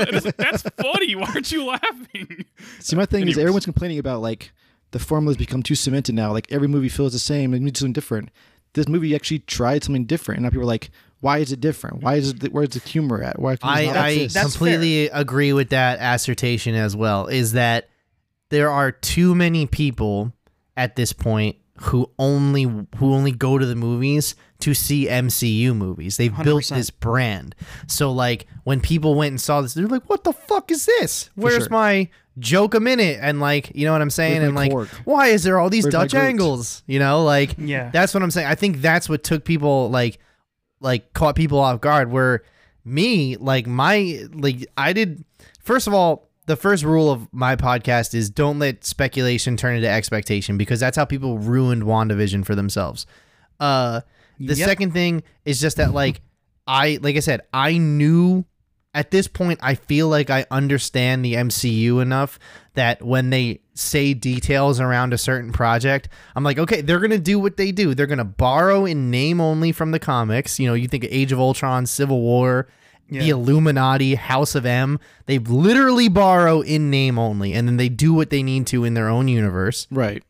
[0.00, 1.14] and it's like, "That's funny.
[1.14, 2.44] Why aren't you laughing?"
[2.80, 3.36] See, my thing Anyways.
[3.36, 4.52] is everyone's complaining about like
[4.90, 6.32] the formula's become too cemented now.
[6.32, 7.54] Like every movie feels the same.
[7.54, 8.30] It needs something different.
[8.74, 12.02] This movie actually tried something different, and now people are like, "Why is it different?
[12.02, 12.52] Why is it?
[12.52, 13.38] Where's the humor at?
[13.38, 17.26] Why?" I, I exist?" That's completely agree with that assertion as well.
[17.26, 17.88] Is that
[18.50, 20.32] there are too many people
[20.76, 26.16] at this point who only who only go to the movies to see MCU movies.
[26.16, 26.68] They've built 100%.
[26.76, 27.54] this brand.
[27.86, 31.28] So like when people went and saw this, they're like, "What the fuck is this?
[31.34, 31.68] Where's sure.
[31.70, 34.38] my joke a minute?" And like, you know what I'm saying?
[34.38, 34.88] Where's And like, Korg?
[35.04, 36.82] why is there all these Where's Dutch angles?
[36.86, 37.90] You know, like Yeah.
[37.90, 38.46] that's what I'm saying.
[38.46, 40.18] I think that's what took people like
[40.80, 42.42] like caught people off guard where
[42.84, 45.24] me like my like I did
[45.60, 49.88] first of all the first rule of my podcast is don't let speculation turn into
[49.88, 53.06] expectation because that's how people ruined WandaVision for themselves.
[53.60, 54.00] Uh
[54.38, 54.68] the Yep.
[54.68, 56.20] second thing is just that like
[56.66, 58.44] I like I said I knew
[58.94, 62.38] at this point I feel like I understand the MCU enough
[62.74, 67.38] that when they say details around a certain project, I'm like, okay, they're gonna do
[67.38, 67.94] what they do.
[67.94, 70.58] They're gonna borrow in name only from the comics.
[70.58, 72.68] You know, you think of Age of Ultron, Civil War,
[73.08, 74.98] the Illuminati, House of M.
[75.26, 78.94] They literally borrow in name only, and then they do what they need to in
[78.94, 79.86] their own universe.
[79.90, 80.22] right.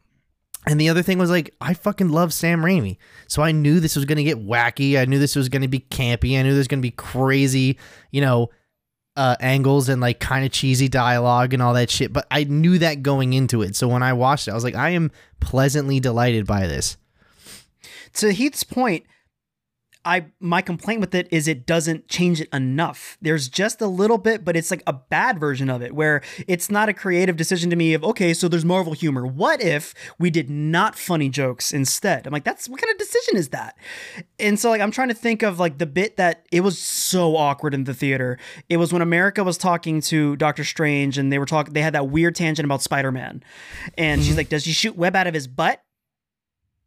[0.69, 2.97] And the other thing was like, I fucking love Sam Raimi.
[3.29, 4.99] So I knew this was going to get wacky.
[4.99, 6.37] I knew this was going to be campy.
[6.37, 7.79] I knew there's going to be crazy,
[8.11, 8.51] you know,
[9.17, 12.13] uh, angles and like kind of cheesy dialogue and all that shit.
[12.13, 13.77] But I knew that going into it.
[13.77, 16.97] So when I watched it, I was like, I am pleasantly delighted by this.
[18.15, 19.05] to Heath's point,
[20.07, 23.19] I my complaint with it is it doesn't change it enough.
[23.21, 26.71] There's just a little bit, but it's like a bad version of it where it's
[26.71, 29.27] not a creative decision to me of okay, so there's Marvel humor.
[29.27, 32.27] What if we did not funny jokes instead?
[32.27, 33.77] I'm like, that's what kind of decision is that?
[34.39, 37.37] And so like I'm trying to think of like the bit that it was so
[37.37, 38.39] awkward in the theater.
[38.69, 41.95] It was when America was talking to Doctor Strange and they were talking they had
[41.95, 43.43] that weird tangent about Spider-Man.
[43.99, 44.37] And she's mm-hmm.
[44.37, 45.83] like, Does he shoot web out of his butt?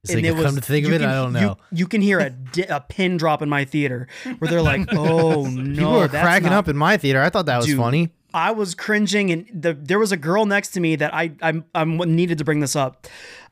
[0.04, 1.58] It's like, come to think of you it, can- I don't you- know.
[1.72, 5.46] You, can hear a, di- a pin drop in my theater where they're like, "Oh
[5.46, 7.22] no!" People were that's cracking not- up in my theater.
[7.22, 8.10] I thought that was Dude, funny.
[8.34, 11.66] I was cringing, and the there was a girl next to me that I I'm,
[11.76, 13.08] I'm needed to bring this up.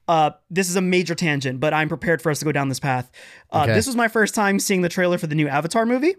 [0.08, 2.80] Uh, this is a major tangent, but I'm prepared for us to go down this
[2.80, 3.12] path.
[3.52, 3.74] Uh, Okay.
[3.74, 6.16] This was my first time seeing the trailer for the new Avatar movie.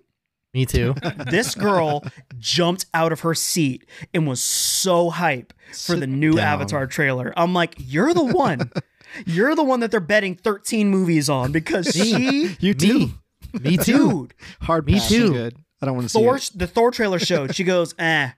[0.52, 0.94] Me too.
[1.30, 2.02] This girl
[2.38, 6.46] jumped out of her seat and was so hype for the new down.
[6.60, 7.32] Avatar trailer.
[7.36, 8.70] I'm like, you're the one.
[9.26, 12.98] You're the one that they're betting 13 movies on because she You too.
[12.98, 13.14] me.
[13.60, 14.28] Me too.
[14.28, 15.32] Dude, Hard Me pass is too.
[15.32, 15.56] Good.
[15.80, 16.50] I don't want to see Thor, it.
[16.54, 17.54] the Thor trailer showed.
[17.54, 18.30] She goes, eh.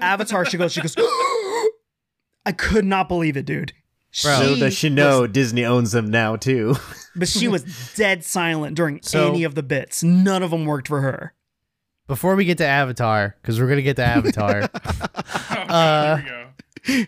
[0.00, 0.94] Avatar, she goes, she goes,
[2.46, 3.72] I could not believe it, dude.
[4.22, 4.38] Bro.
[4.40, 6.76] Little does she was- know Disney owns them now too.
[7.16, 7.64] but she was
[7.94, 10.02] dead silent during So- any of the bits.
[10.02, 11.34] None of them worked for her.
[12.08, 14.68] Before we get to Avatar, because we're gonna get to Avatar.
[15.72, 16.48] Uh, Here
[16.88, 17.06] we go.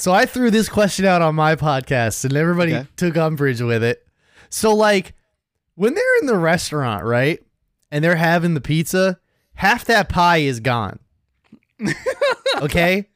[0.00, 2.88] So I threw this question out on my podcast, and everybody Okay.
[2.96, 4.06] took umbrage with it.
[4.48, 5.14] So like,
[5.74, 7.40] when they're in the restaurant, right,
[7.90, 9.18] and they're having the pizza,
[9.54, 10.98] half that pie is gone.
[12.62, 13.06] okay,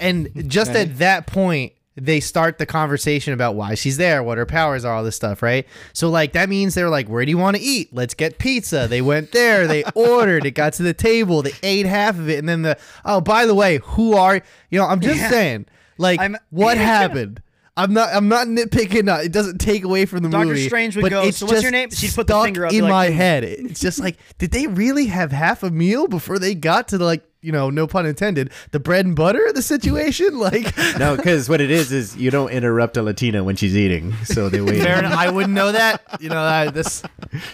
[0.00, 0.82] and just Okay.
[0.82, 1.72] at that point.
[1.94, 5.42] They start the conversation about why she's there, what her powers are, all this stuff,
[5.42, 5.66] right?
[5.92, 7.90] So, like, that means they're like, Where do you want to eat?
[7.92, 8.86] Let's get pizza.
[8.88, 12.38] They went there, they ordered, it got to the table, they ate half of it,
[12.38, 14.40] and then the, oh, by the way, who are,
[14.70, 15.28] you know, I'm just Yeah.
[15.28, 15.66] saying,
[15.98, 17.42] like, I'm- what happened?
[17.74, 18.10] I'm not.
[18.12, 19.08] I'm not nitpicking.
[19.10, 20.66] uh, It doesn't take away from the Doctor movie.
[20.66, 22.90] Strange would but go, "So what's your name?" She'd put the finger up, in like,
[22.90, 23.44] my "Hmm." head.
[23.44, 27.24] It's just like, did they really have half a meal before they got to like,
[27.42, 30.38] you know, no pun intended, the bread and butter of the situation?
[30.42, 34.12] Like, no, because what it is is you don't interrupt a Latina when she's eating,
[34.24, 34.82] so they wait.
[34.82, 35.12] fair enough.
[35.12, 36.02] I wouldn't know that.
[36.20, 37.02] You know, I, this,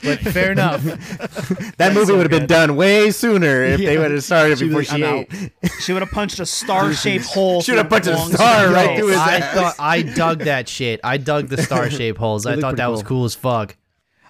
[0.03, 0.83] but fair enough.
[1.77, 4.67] that movie so would have been done way sooner if they would have started She
[4.67, 5.53] before was she like, ate.
[5.63, 7.61] "I'm She would have punched a star-shaped hole.
[7.61, 9.55] Should have punched a Wong's star right through his I ass.
[9.55, 11.01] thought I dug that shit.
[11.05, 12.47] I dug the star shaped holes.
[12.47, 13.09] I thought pretty that was cool.
[13.19, 13.77] cool as fuck.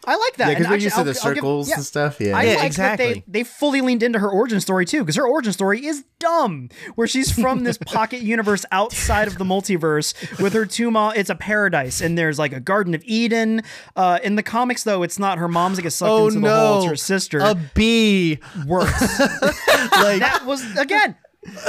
[0.06, 0.48] I like that.
[0.48, 1.74] Yeah, because And we're actually, used to I'll- the I'll give- circles yeah.
[1.76, 2.20] and stuff.
[2.20, 2.36] Yeah.
[2.36, 3.12] I Yeah, like that exactly.
[3.14, 6.68] they, they fully leaned into her origin story too, because her origin story is dumb.
[6.94, 11.12] Where she's from this pocket universe outside of the multiverse with her two mom.
[11.16, 13.62] It's a paradise, and there's like a Garden of Eden.
[13.96, 16.48] Uh, in the comics, though, it's not her mom's that gets sucked Oh into the
[16.48, 16.76] hole.
[16.78, 17.38] It's no, her sister.
[17.38, 18.38] a bee.
[18.66, 19.20] Works.
[19.98, 21.16] Like that was again.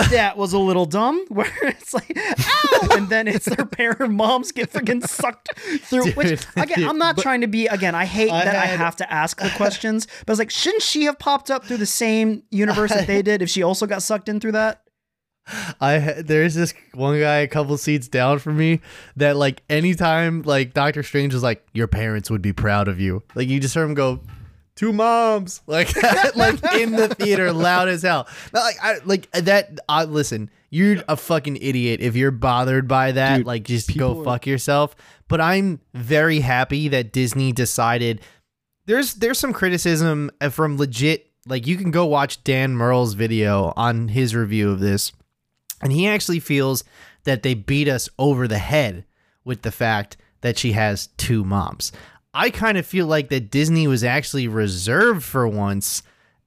[0.09, 1.25] That was a little dumb.
[1.29, 5.49] Where it's like, ow, and then it's their parent moms get freaking sucked
[5.81, 6.11] through.
[6.11, 7.67] which Dude, again, I'm not trying to be.
[7.67, 10.07] Again, I hate I that I have to ask the questions.
[10.25, 13.21] But I was like, shouldn't she have popped up through the same universe that they
[13.21, 14.83] did if she also got sucked in through that?
[15.81, 18.81] I there's this one guy a couple seats down from me
[19.15, 23.23] that like anytime like Doctor Strange is like your parents would be proud of you.
[23.35, 24.21] Like you just heard him go
[24.79, 25.93] two moms like
[26.35, 28.27] like in the theater loud as hell.
[28.53, 33.11] Not like I like that I listen, you're a fucking idiot if you're bothered by
[33.11, 33.37] that.
[33.37, 34.95] Dude, like just go are- fuck yourself.
[35.27, 38.21] But I'm very happy that Disney decided
[38.85, 43.73] there's there's some criticism uh, from legit like you can go watch Dan Murrell's video
[43.75, 45.11] on his review of this
[45.81, 46.83] and he actually feels
[47.25, 49.05] that they beat us over the head
[49.43, 51.91] with the fact that she has two moms.
[52.33, 56.03] I kind of feel like that Disney was actually reserved for once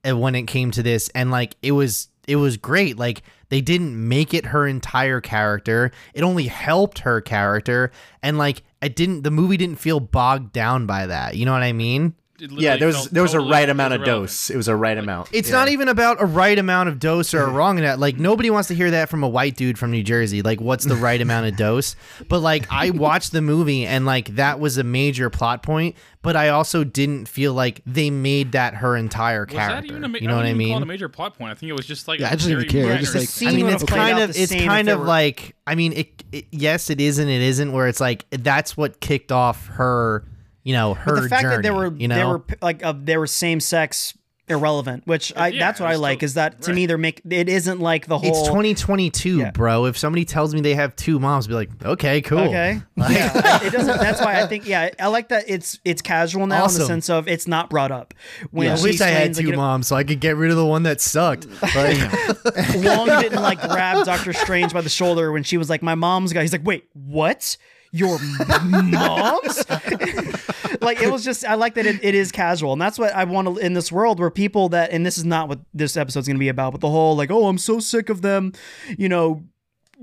[0.09, 2.99] uh, when it came to this and like it was it was great.
[2.99, 5.91] Like they didn't make it her entire character.
[6.15, 7.91] It only helped her character.
[8.23, 11.37] And like it didn't the movie didn't feel bogged down by that.
[11.37, 12.15] You know what i mean
[12.51, 14.51] Yeah, there was there was a right amount of dose.
[14.51, 15.29] It was a right amount.
[15.33, 15.57] It's Yeah.
[15.57, 18.01] not even about a right amount of dose or a wrong amount.
[18.01, 20.43] Like nobody wants to hear that from a white dude from New Jersey.
[20.43, 21.95] Like, what's the right amount of dose?
[22.29, 25.97] But like, I watched the movie and like that was a major plot point.
[26.23, 29.75] But I also didn't feel like they made that her entire Was character.
[29.75, 31.37] that even a ma- you know I what I wouldn't call it a major plot
[31.37, 31.51] point.
[31.51, 32.93] I think it was just like Yeah, a I just didn't care.
[32.95, 35.75] I just, like- scene I mean, it's kind of it's kind of were- like I
[35.75, 37.73] mean, it, it yes, it is and it isn't.
[37.73, 40.25] Where it's like that's what kicked off her,
[40.63, 41.57] you know, her But the fact journey.
[41.57, 44.17] that there were you know, they were like uh, they were same sex
[44.49, 46.75] irrelevant, which I Yeah, that's what I it's like still- is that to right.
[46.75, 49.51] me they're make it isn't like the whole it's 2022, Yeah.
[49.53, 49.87] bro.
[49.87, 52.41] If somebody tells me they have two moms, be like, okay, cool.
[52.41, 52.83] Okay.
[52.99, 53.99] yeah, it doesn't.
[54.01, 54.67] That's why I think.
[54.67, 55.45] Yeah, I like that.
[55.49, 58.15] It's it's casual now in the sense of it's not brought up.
[58.51, 60.51] When I she wish I had explains, like, two moms so I could get rid
[60.51, 61.47] of the one that sucked.
[61.63, 61.99] Like,
[62.85, 66.33] Wong didn't like grab Doctor Strange by the shoulder when she was like, "My mom's
[66.33, 67.57] guy." He's like, "Wait, what?
[67.93, 68.19] Your
[68.53, 69.65] mom's?"
[70.81, 71.45] like it was just.
[71.45, 73.93] I like that it, it is casual, and that's what I want to in this
[73.93, 76.73] world where people that and this is not what this episode's going to be about,
[76.73, 78.53] but the whole like, "Oh, I'm so sick of them,"
[78.99, 79.45] you know,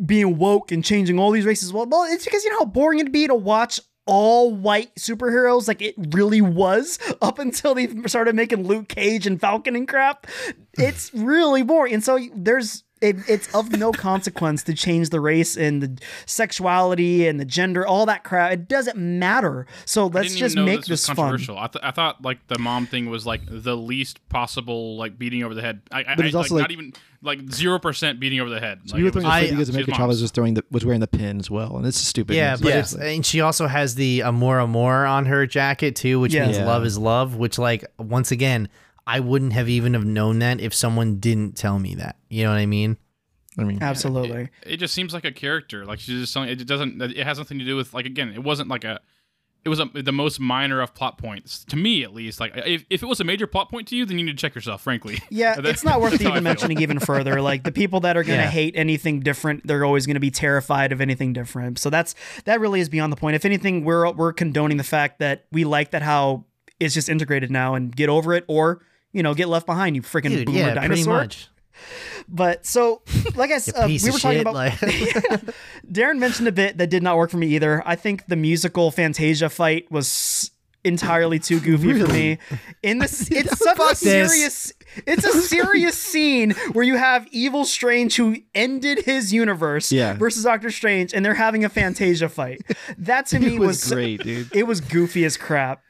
[0.06, 1.74] being woke and changing all these races.
[1.74, 5.68] Well, well, it's because you know how boring it'd be to watch all white superheroes
[5.68, 10.26] like it really was up until they started making Luke Cage and Falcon and crap.
[10.80, 11.94] It's really boring.
[11.94, 17.28] And so there's it, it's of no consequence to change the race and the sexuality
[17.28, 18.52] and the gender, all that crap.
[18.52, 19.68] It doesn't matter.
[19.86, 21.16] So let's didn't just even know make this was this fun.
[21.16, 21.58] controversial.
[21.58, 25.44] I, th- I thought like the mom thing was like the least possible like beating
[25.44, 25.82] over the head.
[25.92, 28.50] I, I, But it's I- also, like, like- not even like zero percent beating over
[28.50, 28.80] the head.
[28.88, 29.98] Like, you were it was throwing a I- fit because she's America moms.
[30.00, 32.36] Chavez was throwing the was wearing the pin as well, and it's stupid.
[32.36, 35.96] yeah, but just it's like- and she also has the Amor Amor on her jacket
[35.96, 36.46] too, which Yeah.
[36.46, 36.66] means Yeah.
[36.66, 37.36] love is love.
[37.36, 38.70] Which like once again,
[39.16, 42.18] I wouldn't have even have known that if someone didn't tell me that.
[42.30, 42.98] You know what I mean?
[43.58, 44.44] I mean, Absolutely.
[44.64, 45.86] It, it just seems like a character.
[45.86, 46.52] Like she's just something.
[46.52, 47.02] It doesn't.
[47.02, 48.30] It has nothing to do with like again.
[48.34, 48.94] It wasn't like a.
[48.94, 49.02] It
[49.66, 52.40] it was a, the most minor of plot points to me, at least.
[52.40, 54.42] Like if, if it was a major plot point to you, then you need to
[54.42, 54.82] check yourself.
[54.82, 57.42] Frankly, Yeah, That- it's not worth that's how I even mentioning even further.
[57.42, 58.50] Like the people that are going to Yeah.
[58.52, 61.78] hate anything different, they're always going to be terrified of anything different.
[61.80, 63.36] So that's that really is beyond the point.
[63.36, 66.46] If anything, we're we're condoning the fact that we like that how
[66.80, 68.82] it's just integrated now and get over it, or
[69.12, 69.96] you know, get left behind.
[69.96, 71.14] You freaking Dude, boomer yeah, pretty dinosaur.
[71.16, 71.48] much.
[72.28, 73.02] But so,
[73.36, 74.42] like I said, uh, we were talking shit.
[74.42, 74.54] about.
[74.54, 74.74] like,
[75.92, 77.82] Darren mentioned a bit that did not work for me either.
[77.86, 80.52] I think the musical Fantasia fight was
[80.84, 82.38] entirely too goofy for me.
[82.84, 84.74] In this, it's such a serious.
[85.06, 90.14] It's a serious scene where you have Evil Strange who ended his universe Yeah.
[90.14, 92.62] versus Doctor Strange, and they're having a Fantasia fight.
[92.98, 94.50] That to me It was, was great, dude.
[94.54, 95.84] It was goofy as crap.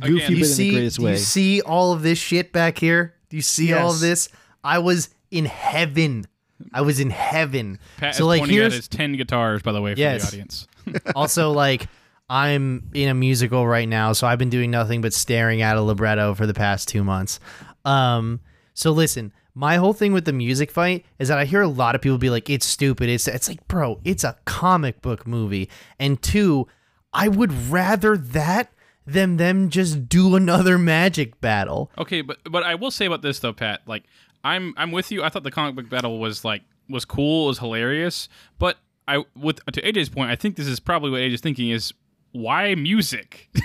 [0.00, 2.52] Goofy, Again, but you in see, the greatest do you see all of this shit
[2.52, 3.14] back here?
[3.28, 4.28] Do you see all of this?
[4.64, 6.26] I was in heaven.
[6.72, 7.78] I was in heaven.
[7.96, 10.22] Pat so is like pointing at here's his ten guitars, by the way, for Yes.
[10.22, 10.66] the audience.
[11.16, 11.86] also like
[12.28, 15.82] I'm in a musical right now, so I've been doing nothing but staring at a
[15.82, 17.40] libretto for the past two months.
[17.84, 18.40] Um,
[18.74, 21.94] so listen, my whole thing with the music fight is that I hear a lot
[21.94, 25.68] of people be like, "It's stupid." It's it's like, bro, it's a comic book movie,
[25.98, 26.68] and two,
[27.12, 28.72] I would rather that
[29.06, 31.90] than them just do another magic battle.
[31.98, 33.82] Okay, but but I will say about this though, Pat.
[33.86, 34.04] Like
[34.44, 35.22] I'm I'm with you.
[35.22, 38.28] I thought the comic book battle was like was cool, was hilarious.
[38.58, 38.78] But
[39.08, 41.92] I with to AJ's point, I think this is probably what AJ's thinking is
[42.32, 43.48] why music?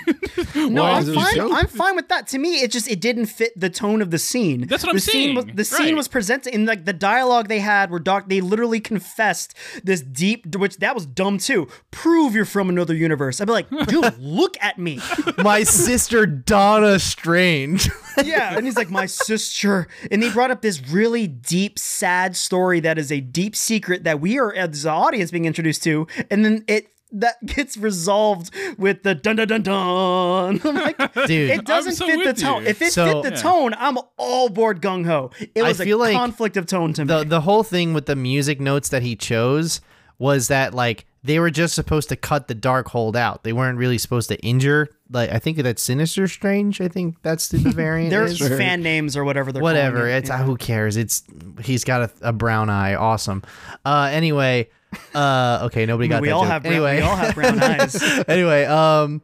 [0.54, 1.52] No, Why I'm fine.
[1.52, 2.26] I'm fine with that.
[2.28, 4.66] To me, it just it didn't fit the tone of the scene.
[4.66, 5.56] That's what I'm the Scene was, saying.
[5.56, 9.54] the scene was presented in like the dialogue they had where Doc they literally confessed
[9.82, 11.68] this deep, which that was dumb too.
[11.90, 13.40] Prove you're from another universe.
[13.40, 15.00] I'd be like, dude, look at me.
[15.38, 17.88] My sister Donna Strange.
[18.24, 22.80] Yeah, and he's like, my sister, and they brought up this really deep, sad story
[22.80, 26.44] that is a deep secret that we are as an audience being introduced to, and
[26.44, 26.88] then it.
[27.10, 30.60] That gets resolved with the dun dun dun dun.
[30.64, 31.50] I'm like, Dude.
[31.50, 32.62] it doesn't so fit the tone.
[32.64, 32.68] you.
[32.68, 33.42] If it So- fit the Yeah.
[33.42, 35.30] tone, I'm all board gung ho.
[35.54, 37.24] It I was feel a like conflict of tone to the me.
[37.24, 39.80] the whole thing with the music notes that he chose
[40.18, 43.42] was that like they were just supposed to cut the Darkhold out.
[43.42, 44.88] They weren't really supposed to injure.
[45.10, 46.80] Like I think that's Sinister Strange.
[46.80, 48.10] I think that's the variant.
[48.10, 48.56] There's is.
[48.58, 49.96] fan names or whatever they're whatever.
[49.98, 50.16] calling it.
[50.18, 50.40] It's Yeah.
[50.42, 50.96] uh, who cares.
[50.98, 51.22] It's
[51.62, 52.94] he's got a, a brown eye.
[52.94, 53.42] Awesome.
[53.84, 54.68] Uh, anyway.
[55.14, 55.86] Uh, okay.
[55.86, 56.50] Nobody got we that all joke.
[56.50, 56.96] have brown, anyway.
[56.96, 58.02] we all have brown eyes.
[58.28, 59.22] anyway, um,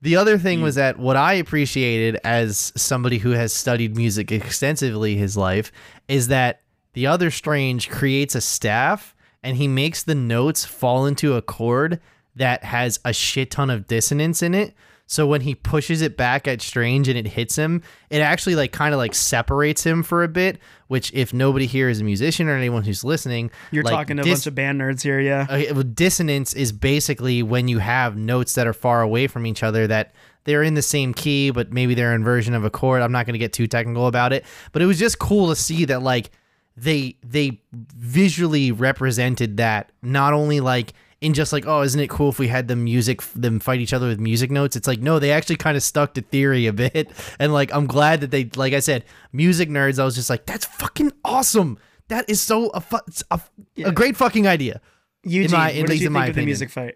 [0.00, 5.16] the other thing was that what I appreciated as somebody who has studied music extensively
[5.16, 5.72] his life
[6.06, 6.60] is that
[6.92, 12.00] the other Strange creates a staff and he makes the notes fall into a chord
[12.36, 14.74] that has a shit ton of dissonance in it.
[15.10, 18.72] So when he pushes it back at Strange and it hits him, it actually like
[18.72, 20.58] kind of like separates him for a bit.
[20.88, 24.22] Which, if nobody here is a musician or anyone who's listening, You're like, talking to
[24.22, 25.46] a bunch of band nerds here, yeah.
[25.48, 29.46] Uh, okay, well, dissonance is basically when you have notes that are far away from
[29.46, 32.70] each other that they're in the same key, but maybe they're in version of a
[32.70, 33.02] chord.
[33.02, 35.56] I'm not going to get too technical about it, but it was just cool to
[35.56, 36.30] see that like
[36.76, 42.28] they they visually represented that not only like in just like oh isn't it cool
[42.28, 45.18] if we had the music them fight each other with music notes it's like no
[45.18, 47.10] they actually kind of stuck to theory a bit
[47.40, 50.46] and like i'm glad that they like i said music nerds i was just like
[50.46, 53.40] that's fucking awesome that is so a, fu- it's a,
[53.84, 54.80] a great fucking idea
[55.24, 56.94] Eugene, my- at what did you think my of the music fight?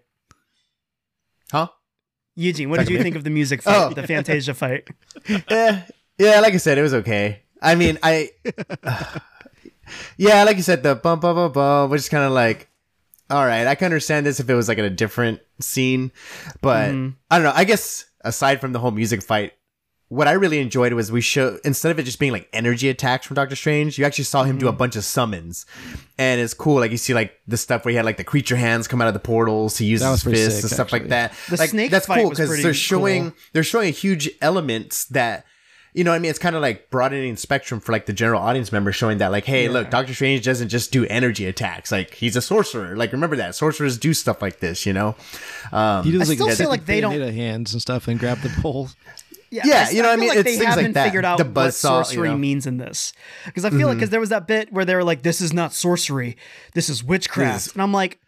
[1.51, 1.67] Huh?
[2.35, 3.71] Eugene, what did you think of the music oh.
[3.71, 3.93] fight, Oh.
[3.93, 4.87] the Fantasia fight?
[5.51, 5.83] yeah,
[6.17, 6.39] yeah.
[6.39, 7.43] Like I said, it was okay.
[7.61, 8.31] I mean, I.
[10.17, 12.69] yeah, like you said, the bum bum bum bum, which is kind of like,
[13.33, 13.65] all right.
[13.65, 16.11] I can understand this if it was like in a different scene,
[16.61, 17.53] but I don't know.
[17.53, 19.53] I guess aside from the whole music fight,
[20.09, 23.25] what I really enjoyed was we show instead of it just being like energy attacks
[23.25, 25.65] from Doctor Strange, you actually saw him do a bunch of summons,
[26.19, 26.75] and it's cool.
[26.75, 29.07] Like you see like the stuff where he had like the creature hands come out
[29.07, 31.33] of the portals to use his fists sick, and stuff like that.
[31.49, 33.39] The like, snake that's fight cool because they're showing cool.
[33.53, 35.47] they're showing a huge elements that
[35.93, 38.41] you know what I mean it's kind of like broadening spectrum for like the general
[38.41, 42.13] audience member showing that like hey look Doctor Strange doesn't just do energy attacks like
[42.15, 45.15] he's a sorcerer like remember that sorcerers do stuff like this you know
[45.71, 48.19] um He does I like still the feel like they don't- hands and stuff and
[48.19, 48.95] grab the poles.
[49.51, 50.29] Yeah, yeah you know what I feel mean?
[50.29, 51.03] Like It's they things like haven't that.
[51.05, 51.65] figured out The what buzzsaw,
[51.99, 52.37] you sorcery know?
[52.37, 53.13] means in this.
[53.45, 55.53] Because I feel like because there was that bit where they were like, "This is
[55.53, 56.37] not sorcery,
[56.73, 58.19] this is witchcraft," This- and I'm like.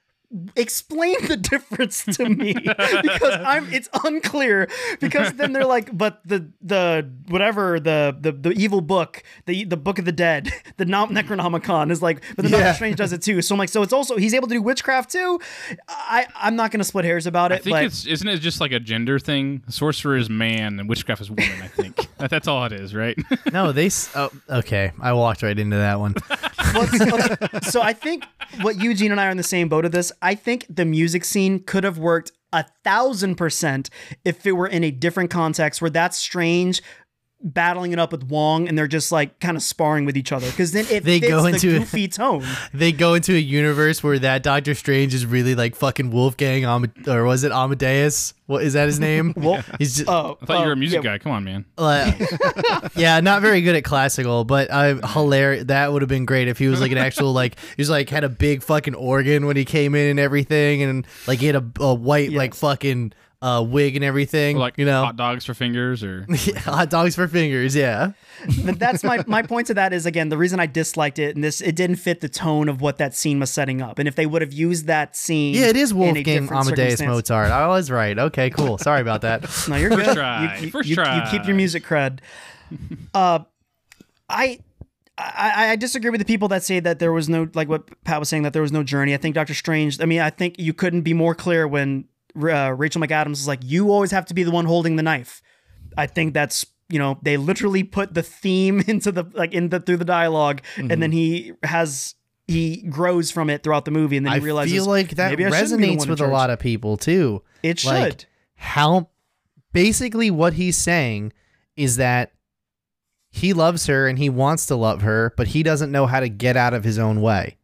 [0.55, 2.53] Explain the difference to me
[3.01, 4.67] because I'm it's unclear
[4.99, 9.77] because then they're like but the the whatever the the, the evil book the the
[9.77, 12.73] book of the dead the Nom- Necronomicon is like but the Doctor Yeah.
[12.73, 15.11] Strange does it too so I'm like so it's also he's able to do witchcraft
[15.11, 15.39] too
[15.87, 18.59] I I'm not gonna split hairs about it I think but it's isn't it just
[18.61, 19.63] like a gender thing?
[19.69, 21.45] Sorcerer is man and witchcraft is woman.
[21.61, 23.17] I think that, that's all it is, right?
[23.53, 26.15] no they s- oh okay i walked right into that one
[26.73, 28.25] Well, so, so I think
[28.61, 30.11] what Eugene and I are in the same boat of this.
[30.21, 33.89] I think the music scene could have worked a thousand percent
[34.23, 36.81] if it were in a different context where that's strange
[37.45, 40.49] battling it up with Wong and they're just like kind of sparring with each other
[40.49, 42.43] because then it They fits go the into- goofy tone.
[42.73, 46.91] They go into a universe where that Doctor Strange is really like fucking Wolfgang, Am-
[47.07, 48.33] or was it Amadeus?
[48.47, 49.33] What is that his name?
[49.45, 51.17] Well, He's just, oh, I thought you were oh, a music yeah, guy.
[51.19, 51.65] Come on, man.
[51.77, 52.11] Uh,
[52.95, 55.65] yeah, not very good at classical, but uh, hilarious.
[55.65, 58.09] That would have been great if he was like an actual like he was like
[58.09, 61.55] had a big fucking organ when he came in and everything, and like he had
[61.55, 64.57] a, a white like fucking uh, wig and everything.
[64.57, 66.25] Like you know, hot dogs for fingers, or
[66.57, 67.75] hot dogs for fingers.
[67.75, 68.11] Yeah,
[68.65, 71.43] But that's my my point to that is again the reason I disliked it and
[71.43, 73.99] this it didn't fit the tone of what that scene was setting up.
[73.99, 77.01] And if they would have used that scene, yeah, it is in a Wolfgang Amadeus
[77.01, 77.51] Mozart.
[77.51, 78.17] I was right.
[78.17, 78.77] Okay, cool.
[78.77, 79.43] Sorry about that.
[79.69, 80.15] No, you're First good.
[80.15, 82.19] try, You, you- first you- you keep your music cred.
[83.13, 83.39] Uh,
[84.29, 84.59] I.
[85.17, 88.19] I, I disagree with the people that say that there was no like what Pat
[88.19, 89.13] was saying that there was no journey.
[89.13, 90.01] I think Doctor Strange.
[90.01, 92.03] I mean, I think you couldn't be more clear when
[92.35, 95.41] uh, Rachel McAdams is like, "You always have to be the one holding the knife."
[95.97, 99.79] I think that's you know they literally put the theme into the like in the
[99.79, 102.15] through the dialog and then he has
[102.47, 105.31] he grows from it throughout the movie, and then I he realizes feel like that
[105.31, 107.41] maybe I shouldn't be the resonates with a lot of people too.
[107.63, 107.89] It should.
[107.89, 108.25] Like,
[108.55, 109.09] how
[109.73, 111.33] basically what he's saying
[111.75, 112.31] is that
[113.29, 116.29] he loves her and he wants to love her, but he doesn't know how to
[116.29, 117.57] get out of his own way.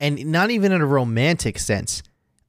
[0.00, 2.02] And not even in a romantic sense.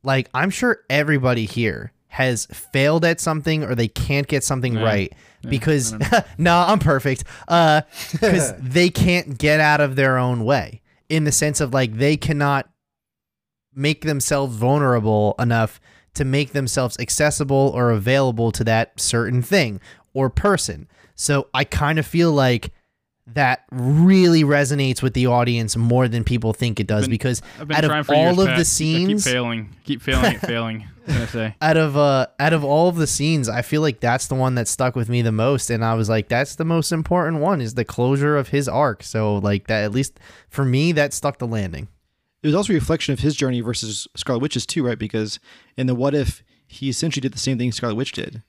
[0.03, 4.84] Like, I'm sure everybody here has failed at something or they can't get something Yeah.
[4.84, 5.95] right Yeah, because
[6.38, 7.23] no, I'm perfect.
[7.47, 7.81] Uh
[8.11, 12.15] because they can't get out of their own way in the sense of like they
[12.17, 12.69] cannot
[13.73, 15.80] make themselves vulnerable enough
[16.13, 19.81] to make themselves accessible or available to that certain thing
[20.13, 20.88] or person.
[21.15, 22.71] So I kind of feel like
[23.27, 27.67] that really resonates with the audience more than people think it does Been- because I've
[27.67, 28.55] been out trying of for all of Pat.
[28.57, 30.87] the I scenes keep failing, keep failing, at failing.
[31.27, 31.53] Say.
[31.61, 34.55] out of uh out of all of the scenes i feel like that's the one
[34.55, 37.59] that stuck with me the most and i was like that's the most important one
[37.59, 40.17] is the closure of his arc so like that at least
[40.47, 41.89] for me that stuck the landing
[42.41, 44.97] It was also a reflection of his journey versus Scarlet Witch's too, right?
[44.97, 45.39] Because
[45.75, 48.41] in the What If, he essentially did the same thing Scarlet Witch did.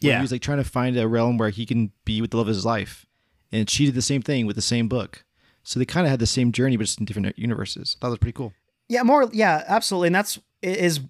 [0.00, 0.16] Yeah.
[0.18, 2.46] he was like trying to find a realm where he can be with the love
[2.48, 3.06] of his life,
[3.52, 5.24] and she did the same thing with the same book.
[5.62, 7.96] So they kind of had the same journey, but just in different universes.
[7.98, 8.54] I thought it was pretty cool.
[8.88, 9.28] Yeah, more.
[9.32, 10.08] Yeah, absolutely.
[10.08, 11.00] And that's is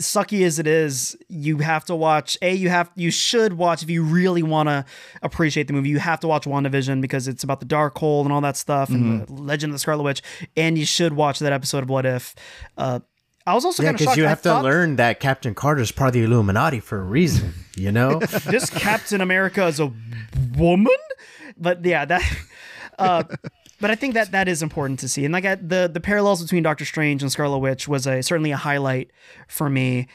[0.00, 1.16] sucky as it is.
[1.28, 2.38] You have to watch.
[2.42, 4.84] A, you have you should watch if you really want to
[5.22, 5.88] appreciate the movie.
[5.88, 9.26] You have to watch WandaVision because it's about the Darkhold and all that stuff and
[9.26, 10.22] the Legend of the Scarlet Witch.
[10.56, 12.34] And you should watch that episode of What If.
[12.76, 13.00] Uh,
[13.48, 15.90] I was also Yeah, because you I have to thought learn that Captain Carter is
[15.90, 18.18] part of the Illuminati for a reason, you know?
[18.44, 19.90] this Captain America is a
[20.56, 20.92] woman.
[21.56, 22.22] But yeah, that.
[22.98, 23.22] Uh,
[23.80, 26.42] but I think that that is important to see, and like I, the the parallels
[26.42, 29.12] between Doctor Strange and Scarlet Witch was a certainly a highlight
[29.46, 30.08] for me.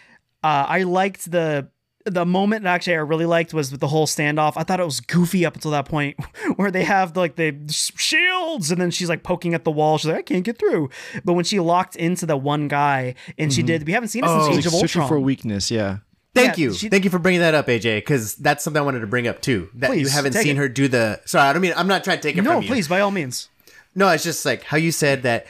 [0.44, 1.70] Uh, I liked the
[2.06, 4.54] the moment that actually I really liked was with the whole standoff.
[4.56, 6.18] I thought it was goofy up until that point
[6.56, 9.98] where they have like the shields and then she's like poking at the wall.
[9.98, 10.90] She's like, I can't get through.
[11.24, 13.68] But when she locked into the one guy and she mm-hmm.
[13.68, 15.08] did, we haven't seen it Oh, since Age of searching Ultron.
[15.08, 16.00] for weakness, yeah.
[16.36, 16.74] Thank Yeah, you.
[16.74, 19.28] she- Thank you for bringing that up, AJ, because that's something I wanted to bring
[19.28, 19.70] up too.
[19.76, 20.58] That you haven't seen it.
[20.58, 21.22] her do the.
[21.26, 21.74] Sorry, I don't mean.
[21.78, 22.68] I'm not trying to take it no, from you.
[22.70, 23.50] please, by all means.
[23.96, 25.46] No, it's just like how you said that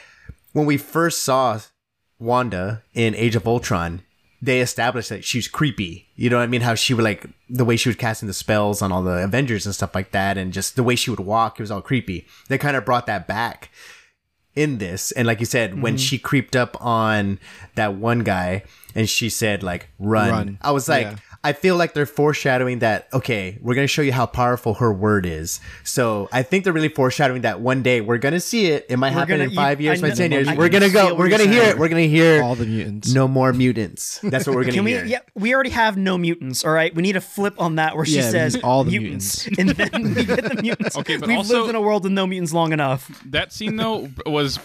[0.52, 1.58] when we first saw
[2.18, 4.02] Wanda in Age of Ultron,
[4.44, 6.06] they established that she was creepy.
[6.16, 6.60] You know what I mean?
[6.60, 9.64] How she would like the way she was casting the spells on all the Avengers
[9.64, 12.26] and stuff like that, and just the way she would walk, it was all creepy.
[12.48, 13.70] They kind of brought that back
[14.54, 15.12] in this.
[15.12, 15.98] And like you said, when mm-hmm.
[15.98, 17.38] she creeped up on
[17.74, 18.64] that one guy
[18.94, 20.58] and she said like run, Run.
[20.60, 21.16] I was like, Yeah.
[21.44, 24.90] I feel like they're foreshadowing that, okay, we're going to show you how powerful her
[24.92, 25.60] word is.
[25.84, 28.86] So I think they're really foreshadowing that one day we're going to see it.
[28.88, 30.48] It might We're happen gonna- in you- five years, by 10 years.
[30.48, 31.78] We're going to go, we're going to hear it.
[31.78, 33.12] We're going to hear All the mutants.
[33.12, 34.20] no more mutants.
[34.22, 34.92] That's what we're going to Can we?
[34.92, 35.04] hear.
[35.04, 36.64] Yeah, we already have no mutants.
[36.64, 39.46] All right, we need a flip on that where she Yeah, says all the mutants,
[39.58, 40.96] and then we get the mutants.
[40.96, 43.22] Okay, but we've also- lived in a world with no mutants long enough.
[43.26, 44.58] That scene though was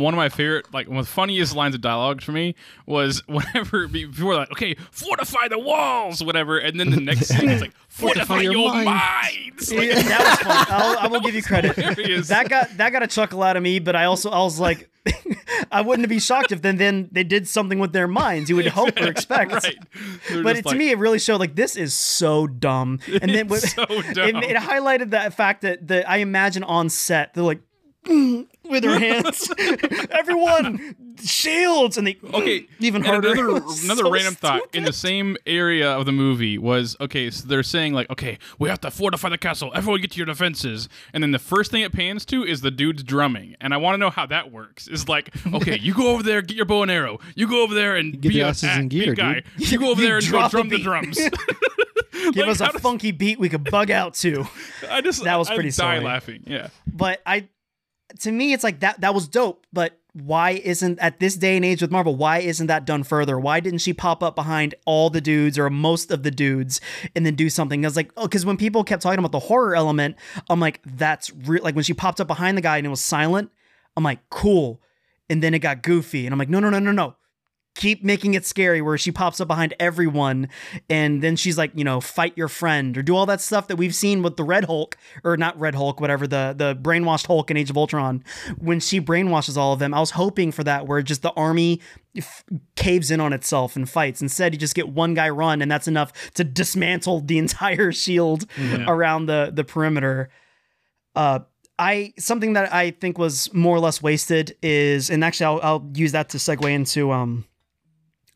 [0.00, 2.54] one of my favorite, like one of the funniest lines of dialogue for me
[2.86, 7.60] was whenever before like, okay, fortify the walls, whatever, and then the next scene is
[7.60, 9.72] like, fortify, your your, mind." minds.
[9.72, 10.66] Like, Yeah, that was fun.
[10.70, 11.76] I'll, I will give you credit.
[11.76, 12.28] hilarious.
[12.28, 14.88] That got that got a chuckle out of me, but I also I was like,
[15.72, 18.48] I wouldn't be shocked if then then they did something with their minds.
[18.50, 19.52] You would hope or expect.
[19.52, 19.76] right.
[20.28, 23.48] But it, like, to me, it really showed like this is so dumb, and then
[23.48, 24.42] what- so It, dumb.
[24.42, 27.60] it highlighted that fact that the I imagine on set they're like
[28.68, 29.52] with her hands.
[30.10, 33.32] Everyone, shields, and they Okay, even harder.
[33.32, 37.30] Another, another so random thought in the same area of the movie was okay.
[37.30, 39.70] So they're saying like, okay, we have to fortify the castle.
[39.74, 40.88] Everyone get to your defenses.
[41.12, 43.94] And then the first thing it pans to is the dude's drumming, and I want
[43.94, 44.88] to know how that works.
[44.88, 47.18] Is like, okay, you go over there, get your bow and arrow.
[47.34, 49.14] You go over there and Get be your a, asses act- in be a gear,
[49.14, 49.34] guy.
[49.56, 49.70] dude.
[49.72, 51.18] You go over You there and go the drum the drums.
[52.12, 54.46] Give Like, us a does- funky beat we could bug out to.
[54.88, 56.04] I just That was I pretty die silly.
[56.04, 56.44] laughing.
[56.46, 56.68] Yeah.
[56.86, 57.48] But I,
[58.20, 59.00] to me, it's like that.
[59.00, 59.66] That was dope.
[59.72, 62.14] But why isn't at this day and age with Marvel?
[62.14, 63.38] Why isn't that done further?
[63.38, 66.80] Why didn't she pop up behind all the dudes or most of the dudes
[67.16, 67.84] and then do something?
[67.84, 70.16] I was like, oh, because when people kept talking about the horror element,
[70.50, 71.62] I'm like, that's real.
[71.62, 73.50] Like when she popped up behind the guy and it was silent,
[73.96, 74.80] I'm like, cool.
[75.30, 77.14] And then it got goofy, and I'm like, no, no, no, no, no.
[77.74, 80.48] Keep making it scary where she pops up behind everyone
[80.90, 83.76] and then she's like, you know, fight your friend or do all that stuff that
[83.76, 87.50] we've seen with the Red Hulk or not Red Hulk, whatever, the the brainwashed Hulk
[87.50, 88.22] in Age of Ultron.
[88.58, 91.80] When she brainwashes all of them, I was hoping for that where just the army
[92.16, 92.44] f-
[92.76, 94.20] caves in on itself and fights.
[94.20, 98.46] Instead, you just get one guy run and that's enough to dismantle the entire shield
[98.86, 100.28] around the the perimeter.
[101.14, 101.40] Uh
[101.78, 105.90] I something that I think was more or less wasted is, and actually I'll, I'll
[105.94, 107.44] use that to segue into um,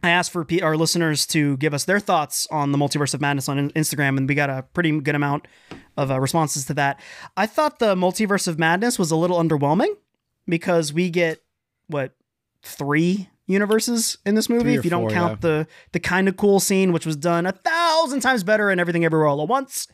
[0.06, 3.48] I asked for our listeners to give us their thoughts on the Multiverse of Madness
[3.48, 5.46] on Instagram, and we got a pretty good amount
[5.96, 7.00] of uh, responses to that.
[7.36, 9.88] I thought the Multiverse of Madness was a little underwhelming
[10.46, 11.42] because we get
[11.88, 12.14] what
[12.62, 16.58] three universes in this movie if you don't four, count the the kind of cool
[16.58, 19.86] scene which was done a thousand times better and everything everywhere all at once.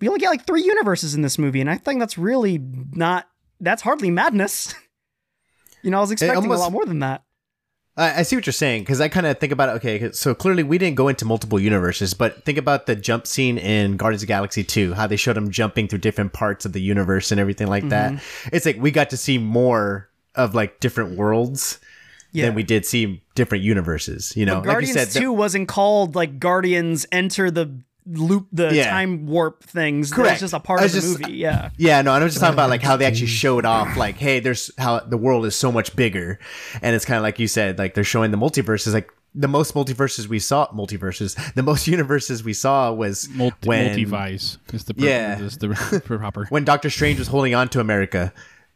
[0.00, 2.58] We only get like three universes in this movie and i think that's really
[2.92, 3.28] not
[3.60, 4.74] that's hardly madness.
[5.84, 7.24] You know i was expecting almost- a lot more than that
[7.96, 9.72] I, I see what you're saying because I kind of think about it.
[9.72, 13.58] Okay, so clearly we didn't go into multiple universes, but think about the jump scene
[13.58, 16.72] in Guardians of the Galaxy 2, how they showed him jumping through different parts of
[16.72, 18.12] the universe and everything like that.
[18.12, 18.48] Mm-hmm.
[18.56, 21.78] It's like we got to see more of like different worlds
[22.32, 22.46] Yeah.
[22.46, 24.32] than we did see different universes.
[24.36, 28.74] You know, like you Guardians said, 2 wasn't called like Guardians Enter the Loop, the
[28.74, 28.90] Yeah.
[28.90, 30.10] time warp things.
[30.10, 30.40] That's Correct.
[30.40, 31.34] just a part of the just- movie.
[31.34, 31.70] Yeah.
[31.76, 34.16] Yeah, no, and I was just talking about like how they actually showed off, like,
[34.16, 36.38] hey, there's how the world is so much bigger,
[36.82, 39.74] and it's kind of like you said, like they're showing the multiverses, like the most
[39.74, 44.94] multiverses we saw, multiverses, the most universes we saw was Multi- when multivice is the
[44.98, 45.38] Yeah.
[45.38, 45.68] is the
[46.04, 46.46] proper.
[46.50, 48.32] when Doctor Strange was holding on to America.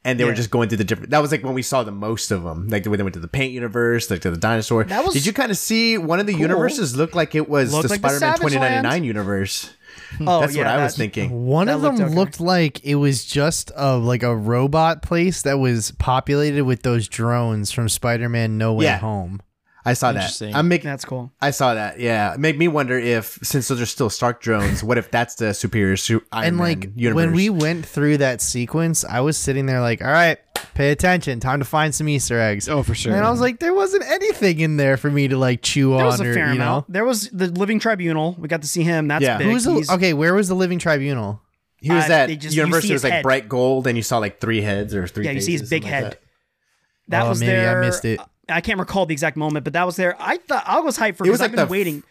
[0.07, 1.11] And they were just going through the different.
[1.11, 2.69] That was like when we saw the most of them.
[2.69, 4.85] Like when they went to the paint universe, like to the dinosaur.
[4.85, 7.73] That was Did you kind of see one of the universes look like it was
[7.73, 9.05] Looked the like Spider-Man 2099 Land.
[9.05, 9.75] universe?
[10.19, 10.29] Hmm.
[10.29, 11.47] Oh, That's yeah, what I was thinking.
[11.47, 15.43] One That of them looked looked, like it was just a like a robot place
[15.43, 18.99] that was populated with those drones from Spider-Man No Way Yeah.
[18.99, 19.41] Home.
[19.87, 20.43] I saw that.
[20.55, 20.91] I'm making.
[20.91, 21.31] That's cool.
[21.41, 22.01] I saw that.
[22.01, 25.55] Yeah, make me wonder if, since those are still Stark drones, what if that's the
[25.55, 27.15] superior su- Iron and Man like universe?
[27.17, 30.39] when we went through that sequence, I was sitting there like, all right,
[30.75, 32.69] pay attention, time to find some Easter eggs.
[32.69, 33.15] Oh, for sure.
[33.15, 35.99] And I was like, there wasn't anything in there for me to like chew There
[35.99, 36.65] on There was a or fair you know.
[36.65, 36.93] amount.
[36.93, 38.35] There was the Living Tribunal.
[38.41, 39.07] We got to see him.
[39.07, 39.39] That's Yeah.
[39.39, 39.47] big.
[39.47, 40.13] Who's the, okay?
[40.15, 41.41] Where was the Living Tribunal?
[41.81, 43.23] he was uh, that they just- you universe was like head.
[43.23, 45.27] bright gold, and you saw like three heads or three.
[45.27, 46.05] Yeah, you see his big like head.
[46.05, 46.21] that.
[47.09, 48.19] That Oh, was maybe I missed it.
[48.49, 50.17] I can't recall the exact moment, but that was there.
[50.21, 52.03] I thought I was hyped for It was because I've like been the- waiting.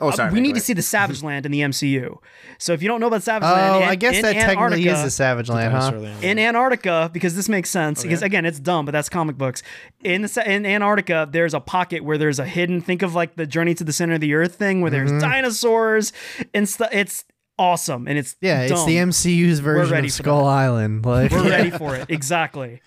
[0.00, 0.30] Oh, sorry.
[0.30, 2.18] Uh, we need to see the Savage Land in the MCU.
[2.58, 4.86] So if you don't know about Savage Oh, Land, in, I guess in that technically
[4.86, 5.92] is the Savage Land, huh?
[6.22, 9.62] in Antarctica because this makes sense because again it's dumb but that's comic books
[10.02, 13.46] in the in Antarctica there's a pocket where there's a hidden think of like the
[13.46, 15.20] journey to the center of the earth thing where there's mm-hmm.
[15.20, 16.12] dinosaurs
[16.54, 17.24] and stuff it's
[17.58, 21.04] awesome and it's Yeah, it's the MCU's version ready of for Skull Island.
[21.04, 22.80] Like, we're ready for it exactly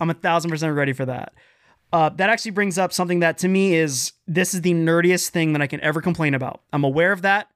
[0.00, 1.32] I'm a thousand percent ready for that
[1.92, 5.52] uh, that actually brings up something that to me is this is the nerdiest thing
[5.52, 7.48] that I can ever complain about I'm aware of that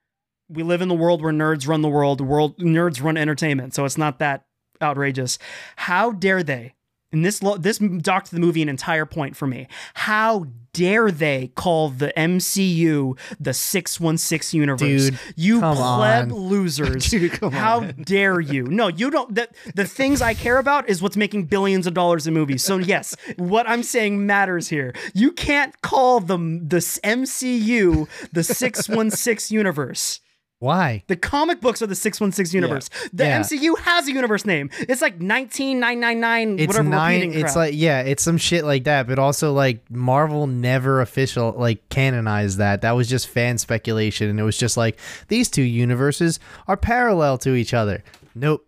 [0.52, 2.20] we live in the world where nerds run the world.
[2.20, 4.44] World nerds run entertainment, so it's not that
[4.80, 5.38] outrageous.
[5.76, 6.74] How dare they?
[7.12, 9.68] And this lo- this docked the movie an entire point for me.
[9.94, 15.10] How dare they call the MCU the 616 universe?
[15.10, 16.32] Dude, you pleb on.
[16.32, 17.10] losers.
[17.10, 17.94] Dude, come How on.
[18.04, 18.64] dare you?
[18.64, 19.34] No, you don't.
[19.34, 22.64] The, the things I care about is what's making billions of dollars in movies.
[22.64, 24.94] So yes, what I'm saying matters here.
[25.12, 30.20] You can't call them the MCU the 616 universe.
[30.62, 31.02] Why?
[31.08, 32.88] The comic books are the 616 universe.
[33.12, 33.40] The Yeah.
[33.40, 34.70] MCU has a universe name.
[34.78, 37.20] It's like 19999 It's whatever nine.
[37.20, 39.06] repeating It's like yeah, it's some shit like that.
[39.06, 42.82] But also like Marvel never official like canonized that.
[42.82, 44.98] That was just fan speculation, and it was just like
[45.28, 48.04] these two universes are parallel to each other.
[48.34, 48.64] Nope.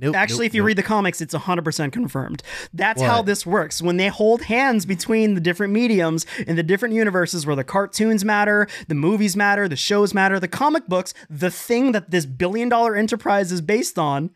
[0.00, 0.16] Nope.
[0.16, 0.66] Actually, nope, if you nope.
[0.68, 2.42] read the comics, it's 100% confirmed.
[2.72, 3.82] That's how this works.
[3.82, 8.24] When they hold hands between the different mediums in the different universes where the cartoons
[8.24, 12.68] matter, the movies matter, the shows matter, the comic books, the thing that this billion
[12.68, 14.30] dollar enterprise is based on,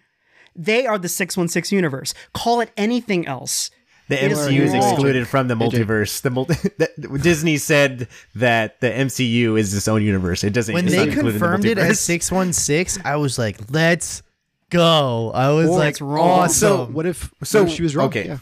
[0.57, 2.15] They are the 616 universe.
[2.33, 3.71] Call it anything else.
[4.09, 4.93] The It is MCU is wrong.
[4.93, 6.21] excluded from the multiverse.
[6.21, 10.45] The multi- that- Disney said that the MCU is its own universe.
[10.45, 10.75] It doesn't.
[10.75, 14.23] when they not included in the confirmed it as 616, I was like, let's
[14.71, 15.31] go.
[15.35, 16.29] I was Or like, it's wrong.
[16.41, 16.55] awesome.
[16.69, 17.33] So, What if?
[17.43, 18.07] So- what she was wrong?
[18.09, 18.27] okay.
[18.27, 18.39] Yeah.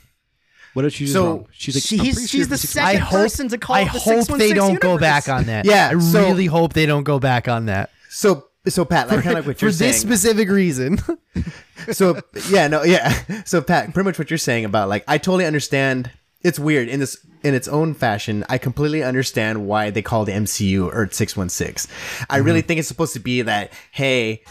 [0.74, 1.46] What if she was So, wrong?
[1.52, 3.76] She's like, I'm she's- pretty she's sure the it's second I hope, person to call
[3.76, 5.00] I it the hope they 616 don't go universe.
[5.02, 5.64] back on that.
[5.66, 7.90] Yeah, I so- really hope they don't go back on that.
[8.08, 9.92] So, so Pat, like, kind of like what For you're this saying.
[9.94, 10.98] specific reason.
[11.92, 13.12] so yeah, no, yeah.
[13.44, 16.10] So Pat, pretty much what you're saying about like I totally understand.
[16.42, 18.44] It's weird in this in its own fashion.
[18.48, 21.86] I completely understand why they call the MCU Earth six one six.
[22.30, 22.66] I really Mm-hmm.
[22.68, 24.42] think it's supposed to be that hey.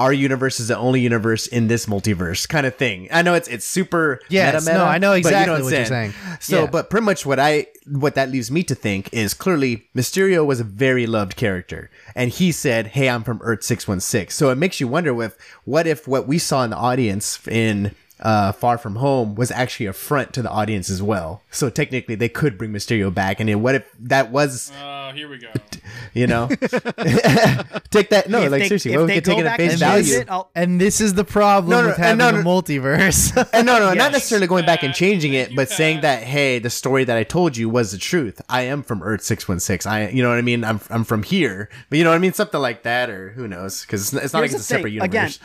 [0.00, 3.08] Our universe is the only universe in this multiverse, kind of thing.
[3.12, 5.62] I know it's it's super Yes, meta, meta, no, I know but you exactly I'm
[5.64, 6.14] what you're saying.
[6.40, 6.70] So, Yeah.
[6.70, 10.58] but pretty much what I what that leaves me to think is clearly Mysterio was
[10.60, 14.34] a very loved character, and he said, "Hey, I'm from Earth six one six.
[14.36, 17.94] So it makes you wonder with what if what we saw in the audience in
[18.20, 21.42] uh, Far From Home was actually a front to the audience as well.
[21.50, 25.28] So technically, they could bring Mysterio back, and then what if that was Oh, here
[25.28, 25.48] we go.
[26.14, 26.48] you know
[27.90, 29.70] take that no If like they- seriously if we could take it at back face
[29.72, 30.14] and value.
[30.20, 33.30] it, and this is the problem No, no, with and having no, a multiverse.
[33.52, 36.70] And no, no, not necessarily going back and changing it, but saying that hey, the
[36.70, 38.40] story that I told you was the truth.
[38.48, 39.86] I am from Earth six one six.
[39.86, 40.64] I, you know what I mean.
[40.64, 43.48] I'm I'm from here, but you know what I mean, something like that, or who
[43.48, 43.82] knows?
[43.82, 45.40] Because it's, it's not like it's a the separate thing, again, universe.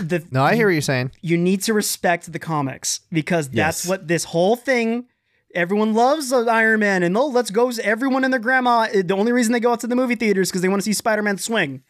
[0.00, 1.12] The, no, I hear what you're saying.
[1.22, 3.88] you need to respect the comics because that's Yes.
[3.88, 5.06] what this whole thing.
[5.54, 7.70] Everyone loves Iron Man, and oh, let's go.
[7.82, 8.88] Everyone and their grandma.
[8.92, 10.80] Eh, the only reason they go out to the movie theaters is because they want
[10.82, 11.82] to see Spider Man swing.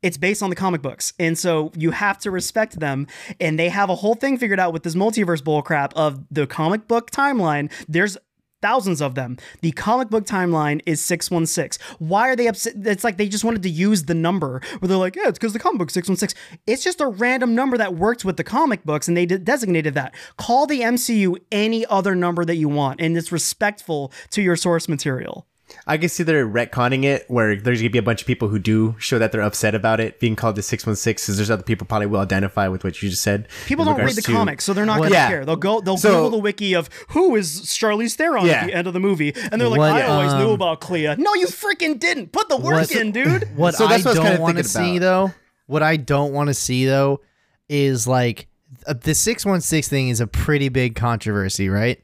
[0.00, 3.06] It's based on the comic books, and so you have to respect them.
[3.40, 6.86] And they have a whole thing figured out with this multiverse bullcrap of the comic
[6.88, 7.70] book timeline.
[7.88, 8.16] There's
[8.64, 9.36] thousands of them.
[9.60, 11.84] The comic book timeline is 616.
[11.98, 12.74] Why are they upset?
[12.86, 15.52] It's like they just wanted to use the number where they're like, yeah, it's because
[15.52, 16.34] the comic book 616.
[16.66, 19.92] It's just a random number that works with the comic books and they de- designated
[19.94, 20.14] that.
[20.38, 24.88] Call the MCU any other number that you want and it's respectful to your source
[24.88, 25.46] material.
[25.86, 28.58] I can see they're retconning it, where there's gonna be a bunch of people who
[28.58, 31.50] do show that they're upset about it being called the six one six, because there's
[31.50, 33.48] other people probably will identify with what you just said.
[33.66, 35.28] People don't read the to- comics, so they're not What- going to Yeah.
[35.28, 35.44] care.
[35.44, 38.52] They'll go, they'll So- Google the wiki of who is Charlize Theron Yeah.
[38.62, 40.80] at the end of the movie, and they're like, What, I always knew um, about
[40.80, 41.14] Clea.
[41.16, 42.32] No, you freaking didn't.
[42.32, 43.48] Put the work What- in, dude.
[43.56, 45.32] What So I that's what I was don't kinda want to see though,
[45.66, 47.20] what I don't want to see though,
[47.68, 48.48] is like
[48.86, 52.00] uh, the six one six thing is a pretty big controversy, right?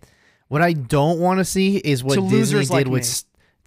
[0.49, 3.09] What I don't want to see is what To Disney did like with me.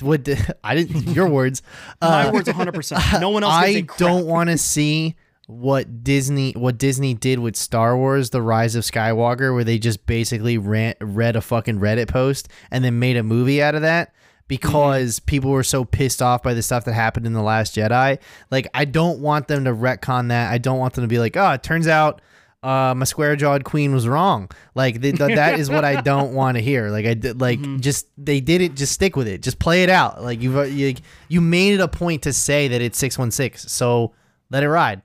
[0.02, 0.28] What
[0.64, 1.61] I didn't your words.
[2.02, 3.22] My Uh, words 100%.
[3.22, 5.15] No one else I don't want to see
[5.48, 10.06] what Disney what Disney did with Star Wars: The Rise of Skywalker, where they just
[10.06, 14.14] basically ran, read a fucking Reddit post and then made a movie out of that
[14.48, 18.20] because people were so pissed off by the stuff that happened in the Last Jedi.
[18.52, 20.52] Like, I don't want them to retcon that.
[20.52, 22.22] I don't want them to be like, oh, it turns out.
[22.64, 24.49] Uh, my square jawed queen was wrong.
[24.73, 26.90] Like th- th- that is what I don't want to hear.
[26.90, 28.76] Like I did, like just they did it.
[28.76, 29.41] Just stick with it.
[29.41, 30.23] Just play it out.
[30.23, 30.95] Like you've uh, you,
[31.27, 33.72] you made it a point to say that it's six one six.
[33.72, 34.14] So
[34.49, 35.02] let it ride.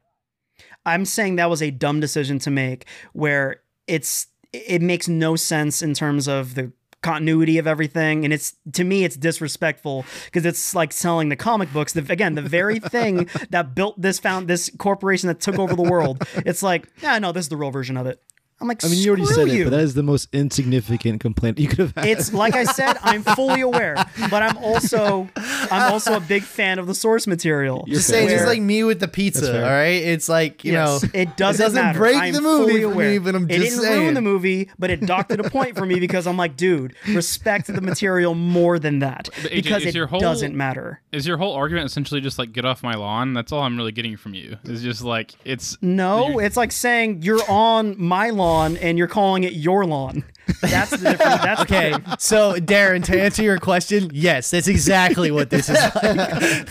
[0.86, 5.82] I'm saying that was a dumb decision to make where it's it makes no sense
[5.82, 6.72] in terms of the
[7.02, 11.72] continuity of everything and it's to me it's disrespectful because it's like selling the comic
[11.72, 11.92] books.
[11.92, 15.82] The, again the very thing that built this found this corporation that took over the
[15.82, 18.20] world it's like yeah no this is the real version of it
[18.60, 19.62] i'm like I mean, you already said you.
[19.62, 22.06] it, but that is the most insignificant complaint you could have had.
[22.06, 23.94] it's like I said, I'm fully aware,
[24.30, 25.28] but I'm also
[25.70, 27.84] I'm also a big fan of the source material.
[27.86, 29.42] You're Just say it's just like me with the pizza.
[29.42, 29.78] That's All fair.
[29.78, 31.98] right, it's like you Yes, know it doesn't, doesn't matter.
[31.98, 33.10] break I'm the movie fully for aware.
[33.12, 34.02] me, but I'm it just didn't saying.
[34.02, 36.94] ruin the movie, but it docked it a point for me because I'm like, dude,
[37.08, 41.00] respect the material more than that AJ, because is it your whole- doesn't matter.
[41.12, 43.34] Is your whole argument essentially just like get off my lawn?
[43.34, 44.56] That's all I'm really getting from you.
[44.64, 49.44] It's just like it's No, it's like saying you're on my lawn and you're calling
[49.44, 50.24] it your lawn.
[50.62, 51.42] That's the difference.
[51.42, 55.92] That's Okay, so Darren, to answer your question, yes, that's exactly what this is like.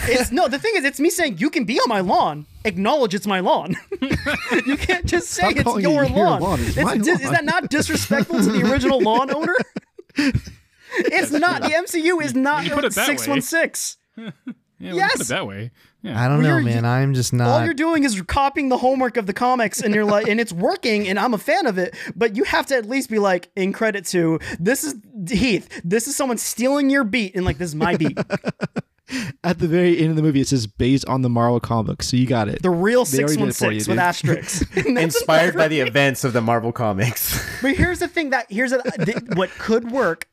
[0.10, 0.48] It's no.
[0.48, 2.46] The thing is, it's me saying you can be on my lawn.
[2.66, 3.76] Acknowledge it's my lawn.
[4.66, 6.42] you can't just say Stop it's calling it your your lawn.
[6.42, 6.60] lawn.
[6.60, 9.56] It's It's my dis- Is that not disrespectful to the original lawn owner?
[10.98, 11.62] it's not.
[11.62, 13.16] The MCU is not put it that way.
[13.16, 13.98] six one six.
[14.18, 14.32] yeah,
[14.80, 15.12] Yes.
[15.14, 15.72] put it that way.
[16.08, 16.24] Yeah.
[16.24, 16.86] I don't know, You're- man.
[16.86, 17.48] I'm just not.
[17.48, 20.54] All you're doing is copying the homework of the comics, and you're like, and it's
[20.54, 21.96] working, and I'm a fan of it.
[22.16, 24.96] But you have to at least be like, in credit to this is
[25.30, 25.82] Heath.
[25.84, 28.18] This is someone stealing your beat, and like this is my beat.
[29.42, 32.18] At the very end of the movie, it says based on the Marvel comics, so
[32.18, 32.62] you got it.
[32.62, 34.02] The real They already six did one it for you, six with dude.
[34.04, 34.76] asterisks.
[34.86, 37.42] Inspired by the events of the Marvel comics.
[37.62, 40.28] But here's the thing that here's a, th- what could work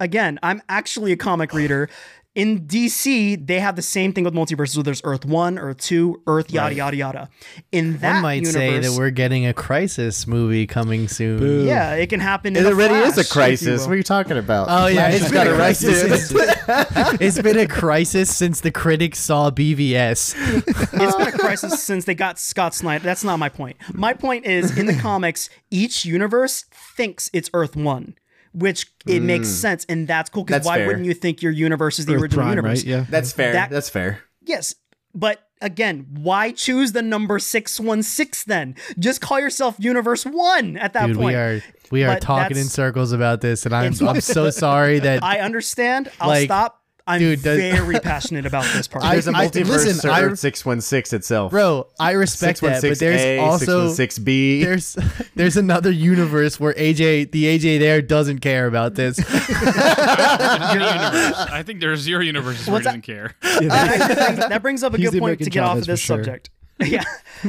[0.00, 1.88] again, I'm actually a comic reader.
[2.36, 4.74] In DC, they have the same thing with multiverses.
[4.74, 6.76] So there's Earth One, Earth Two, Earth yada Right.
[6.76, 7.28] yada yada.
[7.72, 11.38] In that One might universe, say that we're getting a crisis movie coming soon.
[11.38, 11.64] Boo.
[11.64, 12.54] yeah, it can happen.
[12.54, 13.80] In It a already is a flash, if you crisis.
[13.80, 13.88] will.
[13.88, 14.66] What are you talking about?
[14.68, 16.02] Oh yeah, it's been got a a crisis.
[16.30, 16.32] crisis.
[17.20, 20.34] it's been a crisis since the critics saw BVS.
[20.66, 23.02] it's been a crisis since they got Scott Snyder.
[23.02, 23.78] That's not my point.
[23.94, 28.14] My point is in the comics, each universe thinks it's Earth One,
[28.56, 29.52] which it makes mm.
[29.52, 30.44] sense, and that's cool.
[30.44, 30.86] Because why fair.
[30.88, 32.78] wouldn't you think your universe is the Earth original Prime, universe?
[32.80, 32.86] right?
[32.86, 33.06] Yeah.
[33.08, 33.52] That's fair.
[33.52, 34.22] That- That's fair.
[34.42, 34.74] Yes,
[35.14, 38.76] but again, why choose the number six one six then?
[38.98, 41.28] Just call yourself Universe One at that Dude, point.
[41.28, 45.00] we are we are But talking in circles about this, and I'm I'm so sorry
[45.00, 46.10] that I understand.
[46.20, 46.82] I'll Like, stop.
[47.08, 49.04] I'm dude, does- very passionate about this part.
[49.04, 51.50] I- There's a I- multiverse listen, I- 616 itself.
[51.52, 54.62] bro, I respect that, but there's 616A, also 616B.
[54.64, 54.96] there's
[55.36, 59.18] there's another universe where AJ the AJ there doesn't care about this.
[59.20, 61.34] Any universe.
[61.50, 63.34] I think there's zero universes where he doesn't care.
[63.40, 66.00] that, brings, that brings up a He's good point to American get off of this
[66.00, 66.16] sure.
[66.18, 66.50] subject.
[66.78, 67.04] Yeah,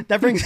[0.08, 0.42] that brings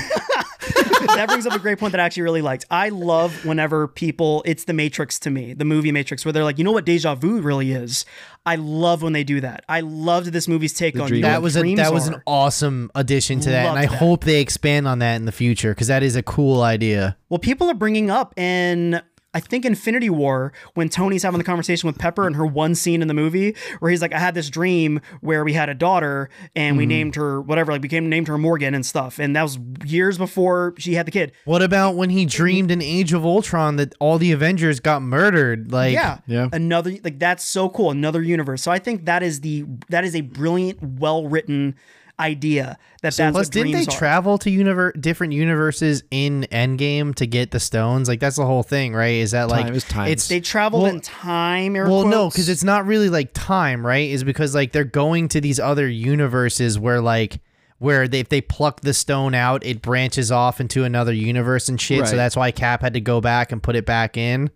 [1.16, 2.66] that brings up a great point that I actually really liked.
[2.70, 6.58] I love whenever people it's the Matrix to me, the movie Matrix, where they're like,
[6.58, 8.06] you know what deja vu really is.
[8.46, 9.64] I love when they do that.
[9.70, 11.22] I loved this movie's take on dream.
[11.22, 12.16] that was a that was are.
[12.16, 13.98] an awesome addition to that, and I that.
[13.98, 17.18] hope they expand on that in the future because that is a cool idea.
[17.30, 19.02] Well, people are bringing up in
[19.34, 23.02] I think Infinity War when Tony's having the conversation with Pepper and her one scene
[23.02, 26.30] in the movie where he's like, I had this dream where we had a daughter
[26.56, 26.90] and we mm-hmm.
[26.90, 30.74] named her whatever, like became named her Morgan and stuff, and that was years before
[30.78, 31.32] she had the kid.
[31.46, 35.72] What about when he dreamed in Age of Ultron that all the Avengers got murdered?
[35.72, 36.50] Like, yeah, Yeah.
[36.52, 38.62] another like that's so cool, another universe.
[38.62, 41.76] So I think that is the that is a brilliant, well written
[42.22, 43.98] idea that that's Plus, what didn't they dreams are.
[43.98, 48.08] travel to univer- different universes in Endgame to get the stones?
[48.08, 49.16] Like that's the whole thing, right?
[49.16, 50.08] Is that like Time is time.
[50.10, 51.76] it's They traveled Well- in time.
[51.76, 54.10] air well, no, because it's not really like time, right?
[54.10, 57.40] Is because like they're going to these other universes where like
[57.80, 61.82] where they, if they pluck the stone out, it branches off into another universe and
[61.82, 62.08] shit.
[62.08, 64.52] So that's why Cap had to go back and put it back in.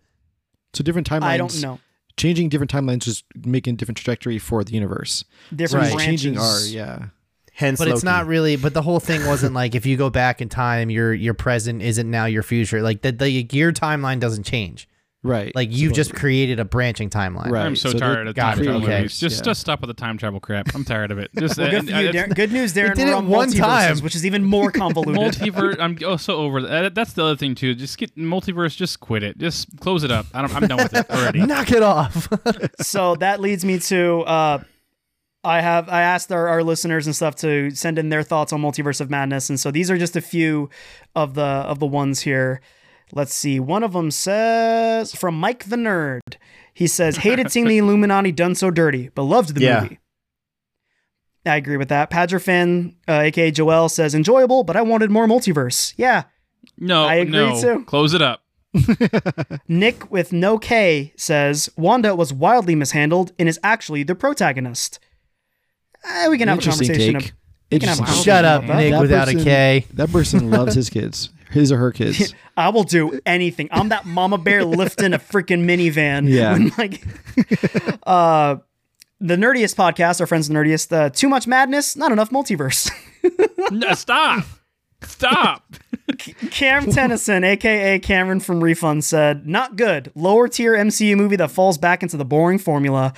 [0.76, 1.24] so different timelines.
[1.24, 1.80] I don't know.
[2.18, 5.26] Changing different timelines just making a different trajectory for the universe.
[5.54, 5.94] Different Right.
[5.96, 6.22] branches.
[6.24, 7.06] Changing our yeah.
[7.56, 8.58] Hence, But it's not really.
[8.58, 11.82] But the whole thing wasn't like if you go back in time, your your present
[11.82, 12.82] isn't now your future.
[12.82, 14.90] Like the, the your timeline doesn't change.
[15.24, 15.56] Right.
[15.56, 17.50] Like you've just created a branching timeline.
[17.50, 17.66] Right.
[17.66, 18.98] I'm so, so tired of got time it, travel okay.
[18.98, 19.18] movies.
[19.20, 19.46] Just Yeah.
[19.46, 20.76] just stop with the time travel crap.
[20.76, 21.32] I'm tired of it.
[21.40, 22.36] Just Well, good and- for you, and Darren.
[22.36, 22.94] Good news, Darren.
[22.94, 24.00] did We're it on one multiverses, time.
[24.02, 25.16] which is even more convoluted.
[25.34, 25.80] multiverse.
[25.80, 26.94] I'm oh, so over that.
[26.94, 27.74] That's the other thing too.
[27.74, 28.76] Just get multiverse.
[28.76, 29.38] Just quit it.
[29.40, 30.28] Just close it up.
[30.34, 31.40] I don't, I'm done with it already.
[31.44, 32.28] Knock it off.
[32.82, 34.64] so that leads me to uh,
[35.46, 38.62] I have I asked our, our listeners and stuff to send in their thoughts on
[38.62, 40.70] Multiverse of Madness, and so these are just a few
[41.16, 42.62] of the of the ones here.
[43.14, 43.60] Let's see.
[43.60, 46.20] One of them says from Mike the Nerd.
[46.74, 49.82] He says hated seeing the Illuminati done so dirty, but loved the Yeah.
[49.84, 50.00] movie.
[51.46, 52.10] I agree with that.
[52.10, 55.94] Padger fan, uh, aka Joel, says enjoyable, but I wanted more multiverse.
[55.96, 56.24] Yeah,
[56.80, 57.62] No, I agree no.
[57.62, 57.86] too.
[57.86, 58.42] Close it up.
[59.68, 65.00] Nick with no K says Wanda was wildly mishandled and is actually the protagonist.
[66.08, 67.20] Eh, we can have a Interesting conversation.
[67.20, 67.30] take.
[67.32, 67.36] Of,
[67.72, 68.06] we can have a Interesting.
[68.06, 68.78] conversation Shut up, about.
[68.78, 69.86] Nick, That without a person- K.
[69.94, 71.30] That person loves his kids.
[71.52, 72.34] His or her kids.
[72.58, 73.70] I will do anything.
[73.72, 76.28] I'm that mama bear lifting a freaking minivan.
[76.30, 76.54] Yeah.
[76.54, 77.02] When, like,
[78.06, 78.58] uh,
[79.22, 80.92] the nerdiest podcast, our friends, the nerdiest.
[80.92, 82.90] Uh, too much madness, not enough multiverse.
[83.72, 84.44] No, stop.
[85.04, 85.64] Stop.
[86.52, 90.12] Cam Tennyson, aka Cameron from Refund, said, "Not good.
[90.16, 93.14] Lower tier MCU movie that falls back into the boring formula."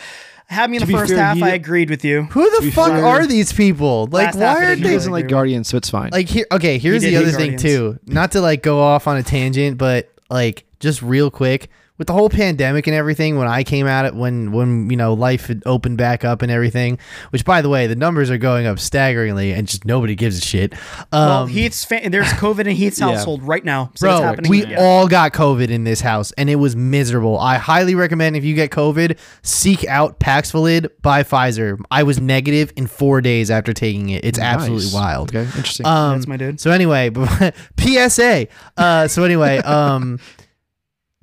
[0.50, 1.38] Had me in To the first fair, half.
[1.38, 2.24] he- I agreed with you.
[2.24, 4.08] Who the fuck fair- are these people?
[4.12, 4.88] Like, why are didn't He they?
[4.90, 5.32] really doesn't like agree with.
[5.32, 6.10] Guardians, so it's fine.
[6.12, 6.78] Like here, okay.
[6.78, 8.00] Here's did the hate other thing too.
[8.08, 12.14] Not to like go off on a tangent, but like just real quick with the
[12.14, 13.38] whole pandemic and everything.
[13.38, 16.52] When I came at it, when when you know life had opened back up and
[16.52, 17.00] everything,
[17.32, 20.42] which by the way, the numbers are going up staggeringly, and just nobody gives a
[20.42, 20.74] shit.
[21.12, 23.08] Um, Well, Heath's fa- there's COVID in Heath's Yeah.
[23.10, 23.92] household right now.
[23.96, 24.50] So Bro, happening.
[24.50, 24.78] we Yeah.
[24.82, 27.40] all got COVID in this house, and it was miserable.
[27.40, 31.78] I highly recommend if you get COVID, seek out Paxlovid by Pfizer.
[31.92, 34.24] I was negative in four days after taking it.
[34.24, 35.30] It's absolutely wild.
[35.36, 35.86] Okay, interesting.
[35.86, 36.60] Um, That's my dude.
[36.60, 37.10] So anyway,
[37.80, 38.48] PSA.
[38.78, 40.20] Uh, so anyway, um,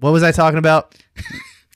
[0.04, 0.94] what was I talking about?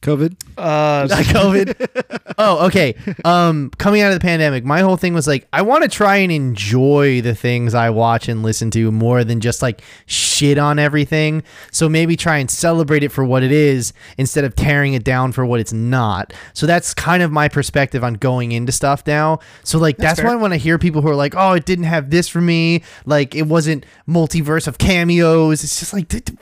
[0.02, 0.36] COVID.
[0.58, 2.34] Uh, COVID.
[2.38, 2.94] oh, okay.
[3.24, 6.16] Um, coming out of the pandemic, my whole thing was like, I want to try
[6.16, 10.78] and enjoy the things I watch and listen to more than just like shit on
[10.78, 11.42] everything.
[11.72, 15.32] So maybe try and celebrate it for what it is instead of tearing it down
[15.32, 16.34] for what it's not.
[16.52, 19.38] So that's kind of my perspective on going into stuff now.
[19.64, 20.28] So like that's, fair.
[20.28, 22.82] why when I hear people who are like, "Oh, it didn't have this for me,"
[23.06, 25.64] like it wasn't multiverse of cameos.
[25.64, 26.36] It's just like, d- d-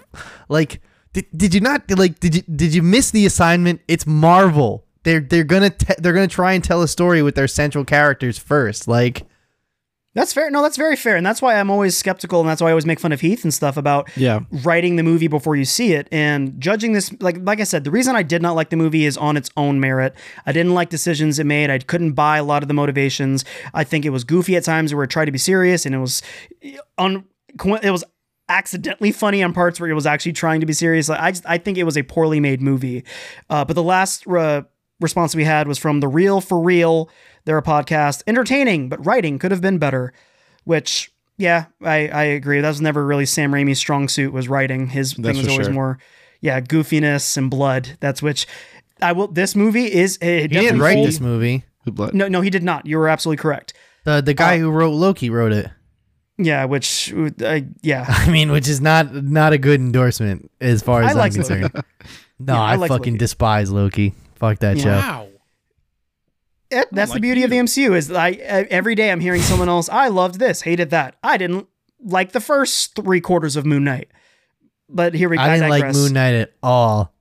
[0.48, 0.80] like
[1.16, 2.20] Did, did you not like?
[2.20, 3.80] Did you did you miss the assignment?
[3.88, 4.84] It's Marvel.
[5.04, 8.36] They're they're gonna te- they're gonna try and tell a story with their central characters
[8.38, 8.86] first.
[8.86, 9.22] Like
[10.12, 10.50] That's fair.
[10.50, 11.16] No, that's very fair.
[11.16, 12.40] And that's why I'm always skeptical.
[12.40, 14.40] And that's why I always make fun of Heath and stuff about Yeah.
[14.50, 17.10] writing the movie before you see it and judging this.
[17.20, 19.48] Like, like I said, the reason I did not like the movie is on its
[19.56, 20.14] own merit.
[20.44, 21.70] I didn't like decisions it made.
[21.70, 23.42] I couldn't buy a lot of the motivations.
[23.72, 25.98] I think it was goofy at times where it tried to be serious and it
[25.98, 26.20] was
[26.62, 27.24] eh, on,
[27.82, 28.04] it was
[28.48, 31.08] accidentally funny on parts where it was actually trying to be serious.
[31.08, 33.04] Like, I just, I think it was a poorly made movie.
[33.50, 34.62] Uh, but the last uh,
[35.00, 37.10] response we had was from the Real for Real.
[37.44, 40.12] They're a podcast, entertaining, but writing could have been better.
[40.64, 42.60] Which, yeah, I, I agree.
[42.60, 44.32] That was never really Sam Raimi's strong suit.
[44.32, 44.88] Was writing.
[44.88, 45.74] His thing was always sure.
[45.74, 45.98] more,
[46.40, 47.96] yeah, goofiness and blood.
[48.00, 48.46] That's which.
[49.00, 49.28] I will.
[49.28, 50.16] This movie is.
[50.20, 51.64] It he didn't write this movie.
[51.86, 52.86] No, no, he did not.
[52.86, 53.74] You were absolutely correct.
[54.04, 55.70] The the guy who wrote Loki wrote it.
[56.38, 61.02] Yeah, which, uh, yeah, I mean, which is not not a good endorsement as far
[61.02, 61.70] as I I'm like concerned.
[62.38, 63.18] No, Yeah, I I, like fucking Loki.
[63.18, 64.14] despise Loki.
[64.34, 64.82] Fuck that Yeah.
[64.82, 64.90] show.
[65.08, 65.28] Wow.
[66.70, 67.56] It, that's the like beauty of the.
[67.56, 69.88] MCU is I uh, every day I'm hearing someone else.
[69.88, 71.16] I loved this, hated that.
[71.22, 71.68] I didn't
[72.04, 74.10] like the first three quarters of Moon Knight.
[74.88, 75.36] But here we.
[75.36, 75.42] Go.
[75.42, 75.94] I didn't like.
[75.94, 77.14] Moon Knight at all.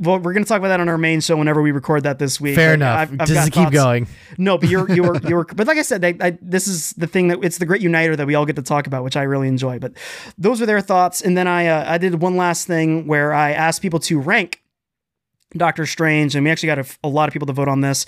[0.00, 2.40] Well, we're gonna talk about that on our main show whenever we record that this
[2.40, 2.54] week.
[2.54, 2.98] Fair Like, enough.
[2.98, 3.74] I've- I've Just got to keep thoughts.
[3.74, 4.06] going.
[4.38, 5.44] No, but you're you're you're.
[5.44, 8.16] But like I said, they, I, this is the thing that it's the great uniter
[8.16, 9.78] that we all get to talk about, which I really enjoy.
[9.78, 9.92] But
[10.38, 13.52] those were their thoughts, and then I uh, I did one last thing where I
[13.52, 14.62] asked people to rank
[15.56, 18.06] Doctor Strange, and we actually got a, a lot of people to vote on this.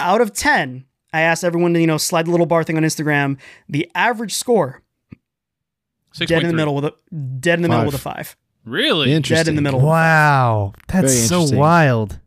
[0.00, 0.84] Out of ten,
[1.14, 3.38] I asked everyone to you know slide the little bar thing on Instagram.
[3.70, 4.82] The average score,
[6.12, 6.94] Six dead in the middle with a
[7.40, 9.12] dead in the middle with a five, Really?
[9.12, 9.44] Interesting.
[9.44, 9.80] dead in the middle.
[9.80, 12.18] Wow, that's Very so wild.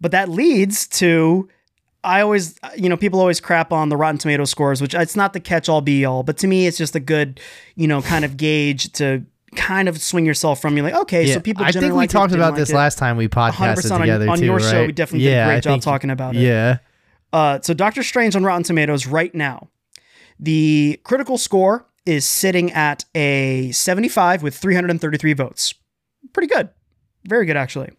[0.00, 1.48] But that leads to
[2.04, 5.32] I always you know people always crap on the Rotten Tomato scores, which it's not
[5.32, 7.40] the catch all be all, but to me it's just a good
[7.76, 9.24] you know kind of gauge to
[9.54, 10.76] kind of swing yourself from.
[10.76, 11.64] You're like okay, so people.
[11.64, 12.74] I think we liked it, talked didn't about this it.
[12.74, 15.36] last time we 100% podcasted on- together on too, your show, we definitely did a
[15.36, 16.40] yeah, great I job think- talking about it.
[16.40, 16.78] Yeah,
[17.32, 19.68] Uh, so Doctor Strange on Rotten Tomatoes right now,
[20.40, 25.74] the critical score is sitting at a 75 with 333 votes.
[26.32, 26.68] Pretty good,
[27.24, 27.90] very good actually.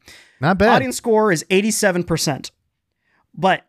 [0.41, 0.69] not bad.
[0.69, 2.51] Audience score is 87%.
[3.35, 3.65] But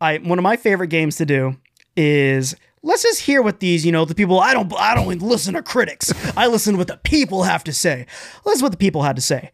[0.00, 1.56] I one of my favorite games to do
[1.96, 5.54] is let's just hear what these, you know, the people I don't I don't listen
[5.54, 6.12] to critics.
[6.36, 8.06] I listen to what the people have to say.
[8.44, 9.50] Listen to what the people had to say.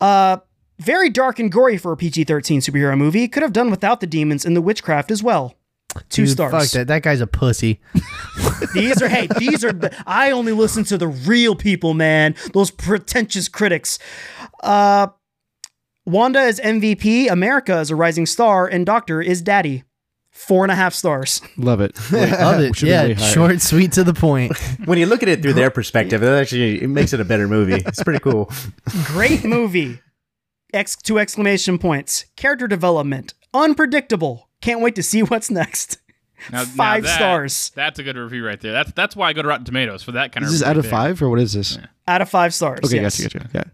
[0.00, 0.38] Uh
[0.78, 3.28] very dark and gory for a PG-13 superhero movie.
[3.28, 5.54] Could have done without the demons and the witchcraft as well.
[6.08, 6.52] Two Dude, stars.
[6.52, 6.86] Fuck that.
[6.88, 7.80] That guy's a pussy.
[8.74, 12.34] These are hey, these are the, I only listen to the real people, man.
[12.52, 13.98] Those pretentious critics.
[14.62, 15.08] Uh
[16.06, 19.84] Wanda is MVP, America is a rising star, and Doctor is Daddy.
[20.32, 21.42] Four and a half stars.
[21.56, 21.96] Love it.
[22.12, 22.80] Love it.
[22.82, 24.56] Yeah, short, sweet, to the point.
[24.86, 27.46] when you look at it through their perspective, it actually it makes it a better
[27.48, 27.74] movie.
[27.86, 28.50] It's pretty cool.
[29.04, 30.00] Great movie.
[30.72, 32.26] Ex two exclamation points.
[32.36, 33.34] Character development.
[33.52, 34.49] Unpredictable.
[34.60, 35.98] Can't wait to see what's next.
[36.50, 37.70] Now- now Five that- stars.
[37.74, 38.72] That's a good review right there.
[38.72, 40.58] That's that's why I go to Rotten Tomatoes for that kind Is of.
[40.58, 40.90] this review out of there.
[40.90, 41.78] five or what is this?
[42.08, 42.80] Out of five stars.
[42.84, 43.20] Okay, yes.
[43.20, 43.58] gotcha, gotcha.
[43.58, 43.70] Okay.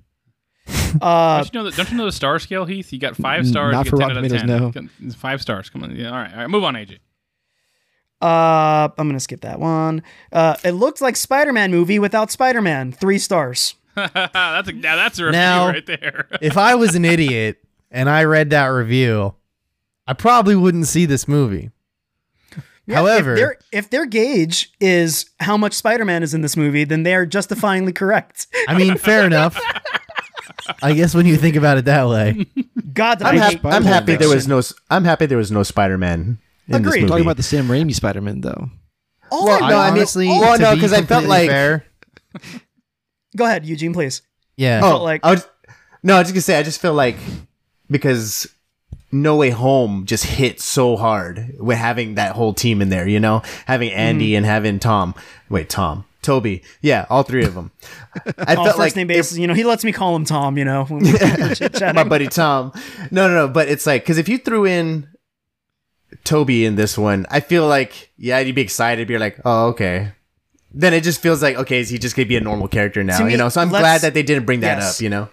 [1.01, 1.77] Uh, Don't you know that?
[1.77, 2.93] Don't you know the star scale, Heath?
[2.93, 3.73] You got five stars.
[3.73, 4.91] not you for get 10 Rotten out of Tomatoes, 10.
[5.07, 5.71] It's Five stars.
[5.71, 5.95] Come on.
[5.95, 6.33] Yeah, all right.
[6.33, 6.51] All right.
[6.51, 6.99] Move on, AJ.
[8.21, 10.03] Uh, I'm gonna skip that one.
[10.33, 12.93] Uh, it looked like Spider-Man movie without Spider-Man.
[12.93, 13.75] Three stars.
[13.95, 16.27] that's a now that's a review Now- right there.
[16.41, 17.59] if I was an idiot
[17.91, 19.35] and I read that review,
[20.07, 21.71] I probably wouldn't see this movie.
[22.87, 26.85] Yeah, However- if their if their gauge is how much Spider-Man is in this movie,
[26.85, 28.47] then they are justifyingly correct.
[28.69, 29.59] I mean, fair enough.
[30.83, 32.47] I guess when you think about it that way.
[32.93, 34.63] God, did I'm, I hap- hate I'm Spider-Man happy there was no.
[34.91, 36.39] I'm happy there was no Spider-Man
[36.69, 36.85] in Agreed.
[36.87, 37.07] this movie.
[37.09, 38.71] Talking about the Sam Raimi Spider-Man though.
[39.33, 41.25] All Well, I no, know- I mean- honestly, well, to no, be 'cause I felt
[41.25, 41.85] like- fair,
[43.37, 44.23] Go ahead, Eugene, please.
[44.57, 44.81] yeah.
[44.85, 45.47] oh, like- I was,
[46.05, 47.17] no, I was just gonna say I just feel like
[47.91, 48.47] because
[49.13, 53.07] No Way Home just hit so hard with having that whole team in there.
[53.09, 54.37] You know, having Andy Mm-hmm.
[54.39, 55.15] and having Tom.
[55.49, 56.63] Wait, Tom, Tobey.
[56.83, 57.71] Yeah, all three of them.
[58.39, 60.59] I felt first like name basis, you know, he lets me call him Tom.
[60.59, 61.95] You know, when we're chit-chatting.
[61.95, 62.73] my buddy Tom.
[63.11, 63.49] No, no, no.
[63.49, 65.09] But it's like because if you threw in
[66.25, 69.09] Tobey in this one, I feel like yeah, you'd be excited.
[69.09, 70.13] You're like, oh, okay.
[70.75, 73.25] Then it just feels like okay, is he just gonna be a normal character now?
[73.25, 74.97] Me, you know, so I'm glad that they didn't bring that yes.
[74.97, 75.03] up.
[75.03, 75.29] You know,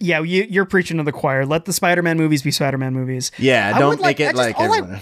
[0.00, 1.44] yeah, you, you're preaching to the choir.
[1.46, 3.30] Let the Spider-Man movies be Spider-Man movies.
[3.38, 5.00] yeah, I don't like- make it just- like I-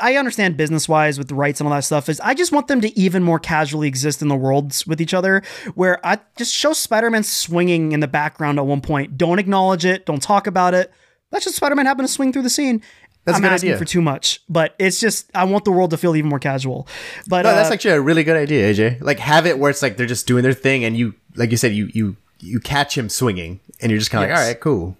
[0.00, 2.66] I understand business wise with the rights and all that stuff is I just want
[2.66, 5.42] them to even more casually exist in the worlds with each other
[5.76, 9.16] where I just show Spider-Man swinging in the background at one point.
[9.16, 10.04] Don't acknowledge it.
[10.04, 10.92] Don't talk about it.
[11.30, 12.82] That's just Spider-Man happen to swing through the scene.
[13.24, 13.78] That's a I'm good asking idea.
[13.78, 16.88] for too much, but it's just I want the world to feel even more casual.
[17.28, 19.00] But No, that's uh, actually a really good idea, AJ.
[19.02, 21.56] Like have it where it's like they're just doing their thing, and you, like you
[21.56, 24.36] said, you you you catch him swinging, and you're just kind of Yes.
[24.38, 24.96] like, all right, cool,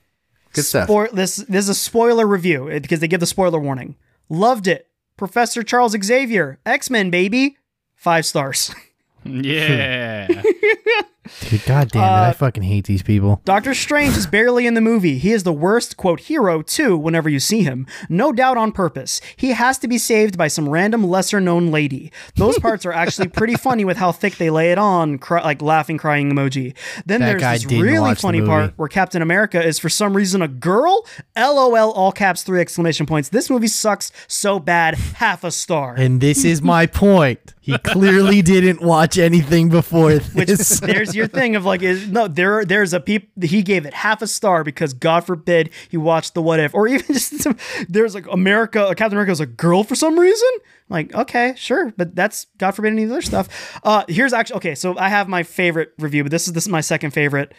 [0.53, 0.85] good stuff.
[0.89, 3.95] Spoil- this this is a spoiler review eh, because they give the spoiler warning.
[4.29, 4.89] Loved it.
[5.17, 7.57] Professor Charles Xavier, X Men baby,
[7.95, 8.75] five stars.
[9.29, 10.29] Yeah.
[11.49, 12.07] Dude, God damn it.
[12.07, 13.41] I uh, fucking hate these people.
[13.45, 15.19] Doctor Strange is barely in the movie.
[15.19, 17.87] He is the worst, quote, hero, too, whenever you see him.
[18.09, 19.21] No doubt on purpose.
[19.37, 22.13] He has to be saved by some random lesser known lady.
[22.37, 25.63] Those parts are actually pretty funny with how thick they lay it on, cry, like
[25.63, 26.75] laughing, crying emoji.
[27.05, 30.49] Then That there's this really funny part where Captain America is for some reason a
[30.49, 31.07] girl.
[31.37, 33.29] LOL, all caps, three exclamation points.
[33.29, 35.95] This movie sucks so bad, half a star.
[35.97, 37.55] And this is my point.
[37.61, 40.79] He clearly didn't watch anything before Which this.
[40.79, 44.23] there's your thing of like is, no there there's a peep he gave it half
[44.23, 46.75] a star because God forbid he watched the what if.
[46.75, 47.57] Or even just some,
[47.89, 50.49] there's like America Captain America is a girl for some reason?
[50.89, 53.81] Like okay sure but that's God forbid any other stuff.
[53.83, 56.71] Uh here's actually okay so I have my favorite review but this is this is
[56.71, 57.53] my second favorite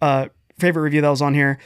[0.00, 0.28] uh
[0.58, 1.58] favorite review that was on here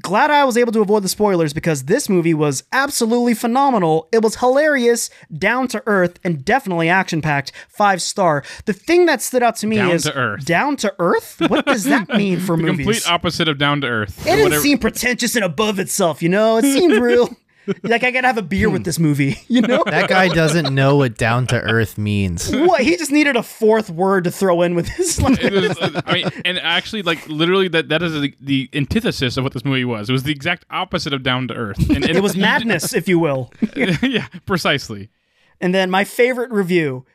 [0.00, 4.08] glad I was able to avoid the spoilers because this movie was absolutely phenomenal.
[4.12, 7.52] It was hilarious, down to earth, and definitely action packed.
[7.68, 8.44] Five star.
[8.66, 10.44] The thing that stood out to me Down is to earth.
[10.44, 11.36] Down to earth.
[11.48, 12.86] What does that mean for the movies?
[12.86, 14.20] complete opposite of down to earth.
[14.20, 16.22] it didn't Whatever- seem pretentious and above itself.
[16.22, 17.28] You know, it seemed real.
[17.82, 19.36] like I gotta have a beer with this movie.
[19.48, 19.82] You know.
[19.86, 22.54] That guy doesn't know what down to earth means.
[22.54, 26.02] What he just needed a fourth word to throw in with his like, It uh,
[26.04, 29.64] I mean, and actually, like literally, that that is the, the antithesis of what this
[29.64, 30.10] movie was.
[30.10, 31.78] It was the exact opposite of down to earth.
[31.88, 33.50] And, and it was madness, if you will.
[33.76, 35.08] yeah, precisely.
[35.60, 37.06] And then my favorite review.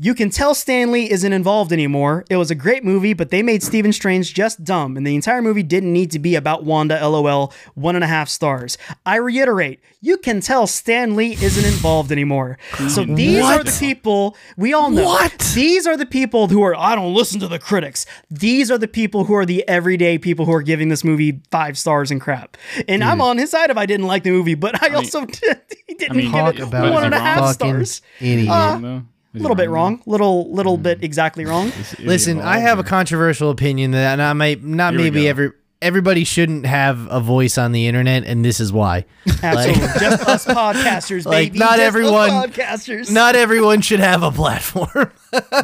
[0.00, 2.24] You can tell Stanley isn't involved anymore.
[2.30, 5.42] It was a great movie, but they made Stephen Strange just dumb, and the entire
[5.42, 8.78] movie didn't need to be about Wanda, lol, one and a half stars.
[9.04, 12.58] I reiterate, you can tell Stan Lee isn't involved anymore.
[12.88, 15.04] So these are the people we all know.
[15.04, 15.36] What?
[15.52, 18.06] These are the people who are, I don't listen to the critics.
[18.30, 21.76] These are the people who are the everyday people who are giving this movie five
[21.76, 22.56] stars and crap.
[22.86, 25.60] And I'm on his side if I didn't like the movie, but I also did,
[25.88, 27.48] he didn't mean, give Talk it about one and a is he half wrong?
[27.54, 28.02] fucking stars.
[28.20, 28.48] idiot.
[28.48, 28.96] Uh, No?
[28.98, 29.02] Is
[29.38, 31.68] A little bit wrong, little little bit exactly wrong.
[31.68, 35.02] Is he Listen, I involved have a controversial opinion that and I might not Here
[35.02, 39.04] maybe every everybody shouldn't have a voice on the internet, and this is why.
[39.42, 41.58] Absolutely, just us podcasters, Like, baby.
[41.60, 43.10] not Just us everyone- podcasters.
[43.12, 45.12] Not everyone should have a platform.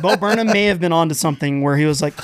[0.03, 2.15] Bo Burnham may have been onto something where he was like,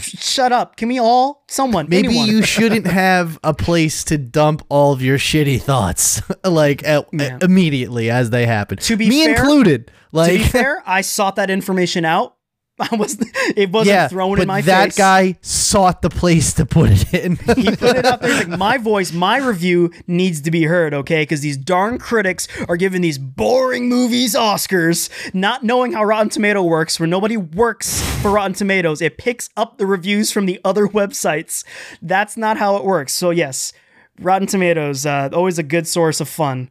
[0.00, 0.76] "Shut up!
[0.76, 2.28] Can we all, someone, Maybe anyone.
[2.28, 7.38] you shouldn't have a place to dump all of your shitty thoughts, like at, Yeah.
[7.42, 8.78] immediately as they happen.
[8.78, 9.86] To be me fair- included.
[9.88, 12.35] To Like, be fair, I sought that information out.
[12.80, 13.16] I was,
[13.56, 14.96] it wasn't yeah, thrown in my that face.
[14.96, 17.36] That guy sought the place to put it in.
[17.56, 21.22] he put it out there like my voice, my review needs to be heard, okay?
[21.22, 26.62] Because these darn critics are giving these boring movies Oscars, not knowing how Rotten Tomato
[26.62, 27.00] works.
[27.00, 31.64] Where nobody works for Rotten Tomatoes, it picks up the reviews from the other websites.
[32.02, 33.14] That's not how it works.
[33.14, 33.72] So yes,
[34.20, 36.68] Rotten Tomatoes uh, always a good source of fun.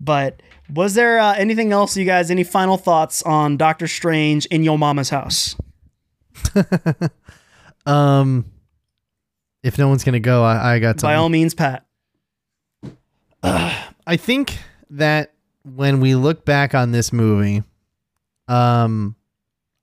[0.00, 0.42] But
[0.72, 2.30] was there uh, anything else, you guys?
[2.30, 5.56] Any final thoughts on Doctor Strange in Your Mama's House?
[7.86, 8.44] um,
[9.62, 11.14] if no one's gonna go, I, I got something.
[11.14, 11.86] By all means, Pat.
[13.42, 14.58] I think
[14.90, 17.62] that when we look back on this movie,
[18.48, 19.16] um,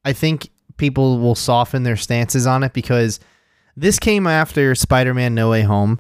[0.06, 3.20] I think people will soften their stances on it because
[3.76, 6.00] this came after Spider-Man: No Way Home,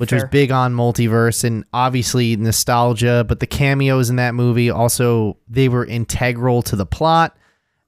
[0.00, 3.24] which was big on multiverse and obviously nostalgia.
[3.28, 7.36] But the cameos in that movie also they were integral to the plot.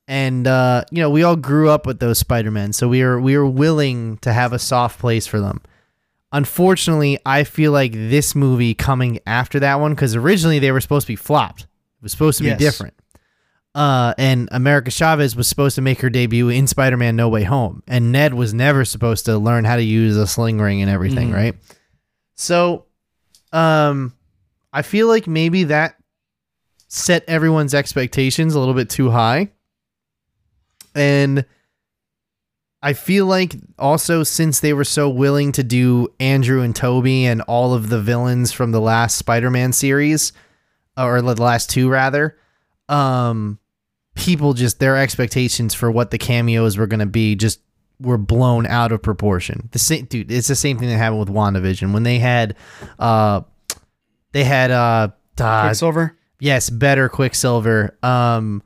[0.09, 3.37] And uh, you know, we all grew up with those Spider-Men, so we are we
[3.39, 5.63] were willing to have a soft place for them.
[6.33, 11.07] Unfortunately, I feel like this movie coming after that one because originally they were supposed
[11.07, 11.63] to be flopped.
[11.63, 12.59] It was supposed to Yes.
[12.59, 12.95] be different.
[13.75, 17.83] Uh, and America Chavez was supposed to make her debut in Spider-Man: No Way Home,
[17.87, 21.31] and Ned was never supposed to learn how to use a sling ring and everything,
[21.31, 21.35] Mhm.
[21.35, 21.55] right?
[22.35, 22.87] So,
[23.53, 24.15] um,
[24.73, 25.97] I feel like maybe that
[26.89, 29.51] set everyone's expectations a little bit too high,
[30.95, 31.45] and
[32.83, 37.41] I feel like also since they were so willing to do Andrew and Tobey and
[37.43, 40.33] all of the villains from the last Spider-Man series,
[40.97, 42.37] or the last two rather,
[42.89, 43.59] um,
[44.15, 47.61] people just their expectations for what the cameos were going to be just
[48.01, 49.69] were blown out of proportion.
[49.73, 52.57] The same dude, it's the same thing that happened with WandaVision when they had,
[52.99, 53.43] uh,
[54.33, 55.09] they had uh,
[55.39, 56.17] uh Quicksilver.
[56.41, 57.97] yes, better Quicksilver.
[58.03, 58.63] Um,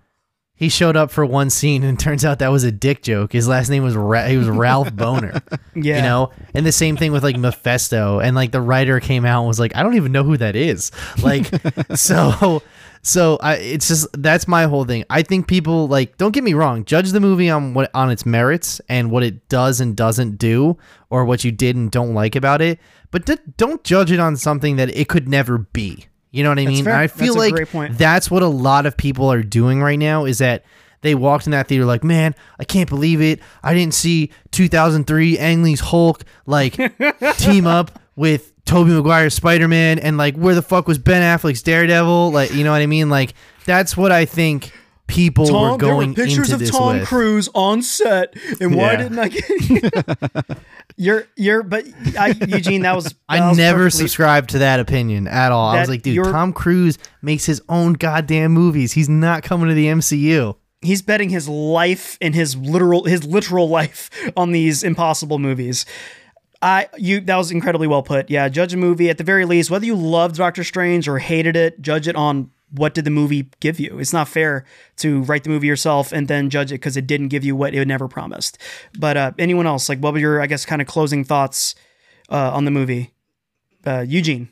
[0.57, 3.33] he showed up for one scene, and turns out that was a dick joke.
[3.33, 5.43] His last name was Ra- he was Ralph Bohner.
[5.75, 5.97] Yeah.
[5.97, 9.41] You know, and the same thing with like Mephisto, and like the writer came out
[9.41, 10.91] and was like, I don't even know who that is.
[11.23, 11.47] Like,
[11.95, 12.63] so,
[13.07, 15.05] So I, it's just that's my whole thing.
[15.09, 18.27] I think people like don't get me wrong, judge the movie on what on its
[18.27, 20.77] merits and what it does and doesn't do,
[21.09, 22.81] or what you did and don't like about it.
[23.13, 26.07] But d- don't judge it on something that it could never be.
[26.33, 26.85] You know what I mean?
[26.85, 26.97] fair.
[26.97, 30.25] I feel That's like that's what a lot of people are doing right now.
[30.25, 30.65] Is that
[31.03, 33.39] they walked in that theater like, man, I can't believe it.
[33.63, 36.75] I didn't see 2003 Ang Lee's Hulk like
[37.39, 41.63] team up with Tobey Maguire's Spider Man, and like, where the fuck was Ben Affleck's
[41.63, 42.31] Daredevil?
[42.33, 43.09] Like, you know what I mean?
[43.09, 43.33] Like,
[43.65, 44.73] that's what I think
[45.07, 47.09] people were Tom, there going were pictures into of Tom with.
[47.09, 48.97] Cruise on set, and why Yeah.
[48.97, 50.59] didn't I get?
[50.97, 51.85] you're you're, but
[52.19, 55.69] I, Eugene, that was that I was never perfectly- subscribed to that opinion at all.
[55.69, 58.93] I was like, dude, Tom Cruise makes his own goddamn movies.
[58.93, 60.57] He's not coming to the MCU.
[60.83, 65.87] He's betting his life and his literal his literal life on these impossible movies.
[66.67, 68.29] I you that was incredibly well put.
[68.29, 71.55] Yeah, judge a movie at the very least, whether you loved Doctor Strange or hated
[71.55, 74.01] it, judge it on what did the movie give you.
[74.01, 74.65] It's not fair
[74.97, 77.73] to write the movie yourself and then judge it because it didn't give you what
[77.73, 78.59] it never promised.
[78.99, 81.77] But uh, anyone else, like, what were your I guess kind of closing thoughts
[82.31, 83.13] uh, on the movie?
[83.87, 84.49] Uh, Eugene.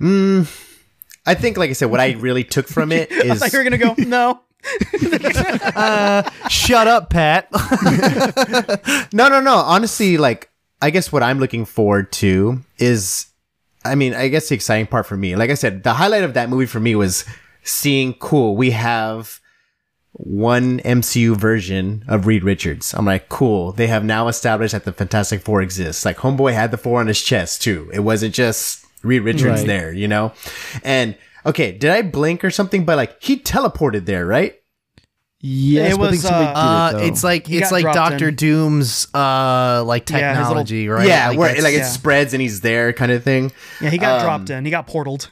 [0.00, 0.50] Mm,
[1.24, 3.60] I think, like I said, what I really took from it I is thought you
[3.60, 4.40] were gonna go no.
[5.76, 7.48] Uh, shut up, Pat.
[9.12, 9.56] no, no, no.
[9.56, 13.26] Honestly, like I guess what I'm looking forward to is,
[13.84, 16.34] I mean, I guess the exciting part for me, like I said, the highlight of
[16.34, 17.24] that movie for me was
[17.62, 18.56] seeing cool.
[18.56, 19.40] We have
[20.12, 22.94] one MCU version of Reed Richards.
[22.94, 23.72] I'm like, cool.
[23.72, 26.04] They have now established that the Fantastic Four exists.
[26.04, 27.90] Like Homeboy had the four on his chest too.
[27.92, 29.66] It wasn't just Reed Richards Right.
[29.66, 30.32] there, you know?
[30.82, 31.16] And
[31.46, 32.84] okay, did I blink or something?
[32.84, 34.54] But like he teleported there, right?
[35.40, 37.70] Yes, It but I think was, somebody uh, did Uh, it, it's like He it's
[37.70, 38.34] like Doctor in.
[38.36, 41.06] Doom's uh like Yeah, little- technology, right?
[41.06, 43.52] Yeah, where that's- like it spreads and he's there kind of thing.
[43.80, 44.64] Yeah, he got Um, dropped in.
[44.64, 45.28] He got portaled.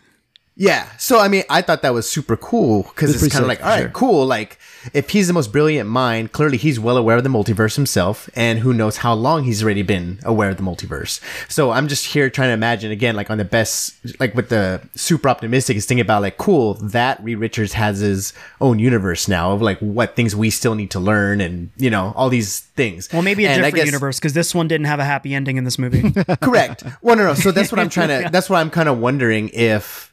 [0.56, 0.86] Yeah.
[0.98, 3.60] So I mean, I thought that was super cool because It's it's, kind of like,
[3.62, 3.88] all right, sure.
[3.90, 4.26] cool.
[4.26, 4.58] Like,
[4.92, 8.58] if he's the most brilliant mind, clearly he's well aware of the multiverse himself, and
[8.58, 11.20] who knows how long he's already been aware of the multiverse.
[11.50, 14.80] So I'm just here trying to imagine again, like on the best, like with the
[14.94, 19.52] super optimistic, is thinking about like, cool, that Reed Richards has his own universe now
[19.52, 23.08] of like what things we still need to learn, and you know all these things.
[23.12, 25.56] Well, maybe a And different guess- universe because this one didn't have a happy ending
[25.56, 26.12] in this movie.
[26.42, 26.82] Correct.
[27.02, 27.34] Well, no, no.
[27.34, 28.28] So that's what I'm trying to.
[28.34, 30.12] That's what I'm kind of wondering if,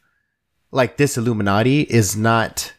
[0.71, 2.73] like, this Illuminati is not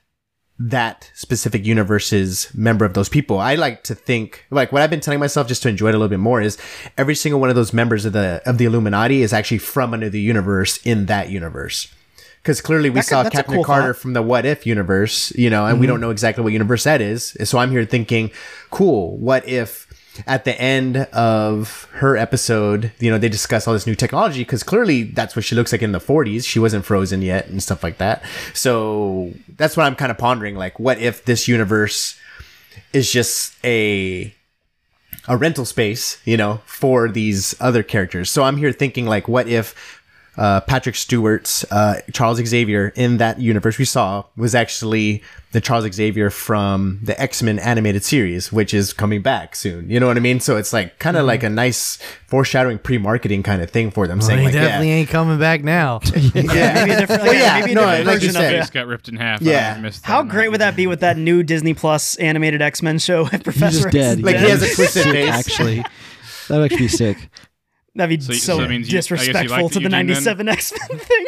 [0.69, 3.39] that specific universe's member of those people.
[3.39, 5.99] I like to think, like, what I've been telling myself just to enjoy it a
[5.99, 6.57] little bit more is
[6.97, 10.19] every single one of those members of the of the Illuminati is actually from another
[10.19, 11.93] universe in that universe.
[12.43, 13.99] Because clearly we That saw Captain cool Carter thought.
[13.99, 14.03] Mm-hmm.
[14.03, 17.01] from the What If universe, you know, and we don't know exactly what universe that
[17.01, 17.37] is.
[17.45, 18.31] So I'm here thinking,
[18.71, 19.87] cool, what if
[20.27, 24.63] at the end of her episode, you know, they discuss all this new technology because
[24.63, 26.47] clearly that's what she looks like in the 40s.
[26.47, 28.23] She wasn't frozen yet and stuff like that.
[28.55, 30.57] So that's what I'm kind of pondering.
[30.57, 32.19] Like, what if this universe
[32.93, 34.35] is just a
[35.29, 38.31] a rental space, you know, for these other characters.
[38.31, 40.02] So I'm here thinking like, what if
[40.37, 45.23] uh, Patrick Stewart's uh, Charles Xavier in that universe we saw was actually
[45.53, 49.91] the Charles Xavier from the X Men animated series, which is coming back soon.
[49.91, 50.41] You know what I mean?
[50.41, 54.21] So it's like kind of like a nice foreshadowing, pre-marketing kind of thing for them,
[54.21, 56.01] Well, saying he like, definitely yeah, ain't coming back now.
[56.35, 58.59] yeah, maybe a different, Well, yeah, maybe a no, different like version of it.
[58.61, 59.43] Face got ripped in half.
[59.43, 59.83] Yeah.
[59.85, 63.27] I How great would that be with that new Disney Plus animated X Men show?
[63.27, 64.23] If He's Professor just X is dead.
[64.23, 65.29] Like, he has a twisted face.
[65.29, 65.85] Actually,
[66.49, 67.29] that would actually be sick.
[67.95, 70.49] That'd be So- so, so means you- I guess you disrespectful to the Eugene, '97
[70.49, 71.27] X Men thing.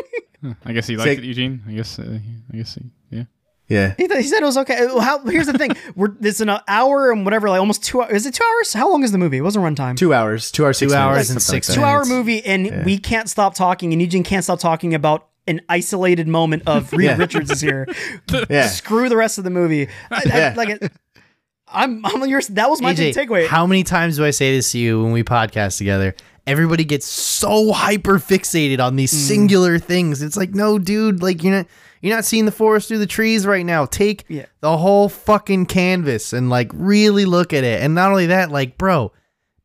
[0.64, 1.18] I guess he liked Sick.
[1.20, 1.62] it, Eugene.
[1.68, 1.98] I guess.
[1.98, 2.18] Uh,
[2.52, 2.74] I guess.
[2.74, 3.24] He, yeah.
[3.68, 3.94] yeah.
[3.96, 4.86] He, th- he said it was okay.
[4.86, 8.02] Well, How, here's the thing: we're it's an hour and whatever, like almost two.
[8.02, 8.12] hours.
[8.12, 8.72] Is it two hours?
[8.74, 9.38] How long is the movie?
[9.38, 9.96] It wasn't runtime.
[9.96, 11.86] Two hours, two hours, six Two hours minutes, and six like two that.
[11.86, 16.26] hour movie, and we can't stop talking, and Eugene can't stop talking about an isolated
[16.28, 17.16] moment of Reed Yeah.
[17.16, 17.86] Richards is here.
[18.50, 18.66] Yeah.
[18.68, 19.88] Screw the rest of the movie.
[20.10, 20.54] I, I- Yeah.
[20.56, 20.92] like it,
[21.68, 22.48] I'm, I'm yours.
[22.48, 23.46] That was my AJ, big takeaway.
[23.46, 26.14] How many times do I say this to you when we podcast together?
[26.46, 29.26] Everybody gets so hyper fixated on these Mm.
[29.28, 30.20] singular things.
[30.22, 31.66] It's like, no, dude, like you're not
[32.02, 33.86] you're not seeing the forest through the trees right now.
[33.86, 34.44] Take Yeah.
[34.60, 37.80] the whole fucking canvas and like really look at it.
[37.82, 39.10] And not only that, like, bro,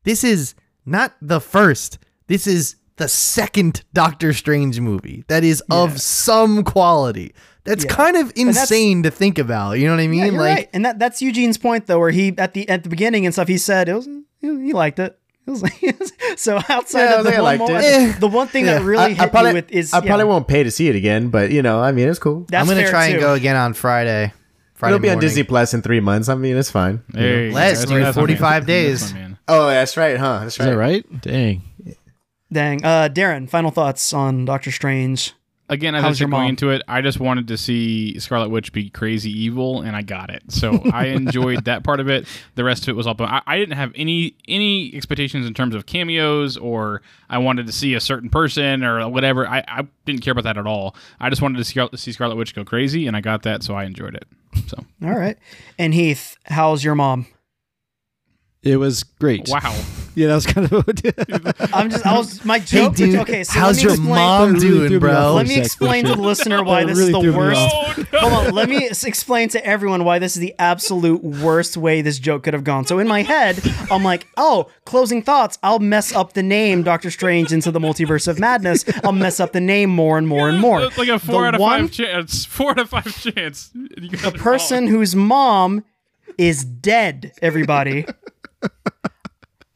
[0.04, 0.54] this is
[0.86, 1.98] not the first.
[2.28, 7.34] This is the second Doctor Strange movie that is of some quality.
[7.64, 7.90] That's Yeah.
[7.92, 9.78] kind of insane to think about.
[9.78, 10.32] You know what I mean?
[10.32, 10.68] Yeah, like right.
[10.72, 13.48] and that that's Eugene's point though, where he at the at the beginning and stuff,
[13.48, 14.08] he said it was
[14.40, 15.18] he liked it.
[15.50, 17.84] It was like, so outside Yeah, of the I one liked it.
[17.84, 18.12] Eh.
[18.20, 20.46] the one thing that really I, hit I probably, me with is I probably won't
[20.46, 22.46] pay to see it again, but you know, I mean, it's cool.
[22.48, 24.32] That's I'm gonna fair, try and go again on Friday.
[24.74, 25.18] Friday It'll be on.
[25.18, 26.28] Disney Plus in three months.
[26.28, 27.02] I mean, it's fine.
[27.12, 27.54] you know.
[27.54, 29.00] Less, that's dude, my- that's my 45 days.
[29.00, 29.38] That's man.
[29.48, 30.38] Oh, that's right, huh?
[30.44, 30.68] That's right.
[30.68, 31.20] Is that right?
[31.20, 31.62] Dang.
[32.52, 35.34] Dang, uh, Darren, final thoughts on Doctor Strange.
[35.70, 36.48] Again, as How's I said going mom?
[36.50, 40.28] into it, I just wanted to see Scarlet Witch be crazy evil, and I got
[40.28, 40.42] it.
[40.52, 42.26] So I enjoyed that part of it.
[42.56, 43.16] The rest of it was all.
[43.20, 47.72] I, I didn't have any any expectations in terms of cameos, or I wanted to
[47.72, 49.46] see a certain person or whatever.
[49.48, 50.94] I, I didn't care about that at all.
[51.18, 53.74] I just wanted to see, see Scarlet Witch go crazy, and I got that, so
[53.74, 54.26] I enjoyed it.
[54.66, 55.38] So All right.
[55.78, 57.26] And Heath, how's your mom?
[58.62, 59.48] It was great.
[59.48, 59.74] wow,
[60.14, 61.70] Yeah, that was kind of.
[61.74, 62.96] I'm just I was my Hey, joke.
[62.96, 65.34] dude, okay, so how's your explain, mom That really doing, threw me off bro?
[65.34, 67.60] Let me explain to the listener why this really is the worst.
[68.14, 72.18] Hold on, let me explain to everyone why this is the absolute worst way this
[72.18, 72.84] joke could have gone.
[72.86, 73.60] So in my head,
[73.90, 75.58] I'm like, oh, closing thoughts.
[75.62, 78.84] I'll mess up the name Doctor Strange into the Multiverse of Madness.
[79.04, 80.82] I'll mess up the name more and more and more.
[80.82, 82.44] It's like a four The out of one- five chance.
[82.44, 83.70] Four out of five chance.
[83.74, 84.92] The person wrong.
[84.92, 85.84] whose mom
[86.36, 87.32] is dead.
[87.42, 88.06] Everybody.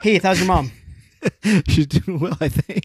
[0.05, 0.71] Heath, how's your mom?
[1.67, 2.85] She's doing well, I think.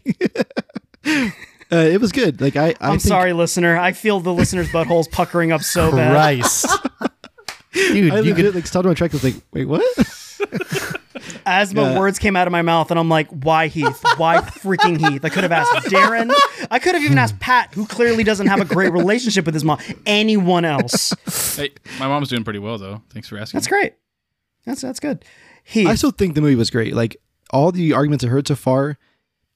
[1.70, 2.40] uh, it was good.
[2.40, 3.76] Like I, I I'm think- sorry, listener.
[3.76, 6.12] I feel the listener's buttholes puckering up so bad.
[6.12, 6.66] Christ.
[7.74, 9.12] Dude, I you legit, could like stopped my track.
[9.12, 9.84] I was like, wait, what?
[11.44, 11.98] As my Yeah.
[11.98, 14.02] words came out of my mouth, and I'm like, why Heath?
[14.16, 15.22] Why freaking Heath?
[15.24, 16.32] I could have asked Darren.
[16.70, 19.62] I could have even asked Pat, who clearly doesn't have a great relationship with his
[19.64, 19.78] mom.
[20.06, 21.12] Anyone else.
[21.56, 23.02] Hey, my mom's doing pretty well though.
[23.10, 23.58] Thanks for asking.
[23.58, 23.92] That's great.
[24.64, 25.24] That's that's good.
[25.64, 25.86] Heath.
[25.86, 26.94] I still think the movie was great.
[26.94, 27.16] Like
[27.50, 28.98] all the arguments I heard so far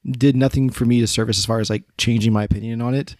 [0.05, 3.15] did nothing for me to service as far as like changing my opinion on it.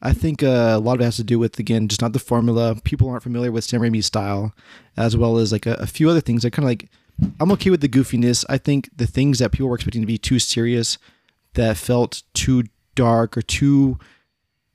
[0.00, 2.18] I think uh, a lot of it has to do with again just not the
[2.18, 2.76] formula.
[2.84, 4.54] People aren't familiar with Sam Raimi's style,
[4.96, 6.44] as well as like a, a few other things.
[6.44, 6.88] I kind of like.
[7.40, 8.44] I'm okay with the goofiness.
[8.48, 10.98] I think the things that people were expecting to be too serious,
[11.54, 13.98] that felt too dark or too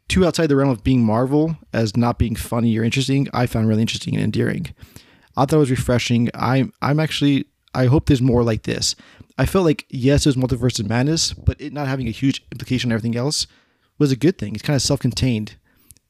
[0.10, 3.68] too outside the realm of being Marvel as not being funny or interesting, I found
[3.68, 4.74] really interesting and endearing.
[5.36, 6.30] I thought it was refreshing.
[6.34, 8.96] I'm I'm actually I hope there's more like this.
[9.38, 12.46] I felt like yes, it was multiverse of madness, but it not having a huge
[12.52, 13.48] implication on everything else
[13.98, 14.54] was a good thing.
[14.54, 15.56] It's kind of self-contained.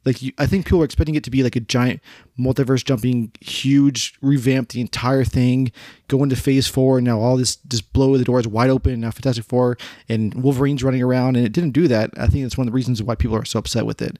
[0.06, 2.02] Like you, I think people were expecting it to be like a giant
[2.38, 5.72] multiverse jumping, huge, revamp the entire thing,
[6.10, 9.00] go into Phase Four, and now all this just blow the doors wide open.
[9.00, 9.78] Now Fantastic Four
[10.10, 12.12] and Wolverine's running around, and it didn't do that.
[12.18, 14.20] I think that's one of the reasons why people are so upset with it.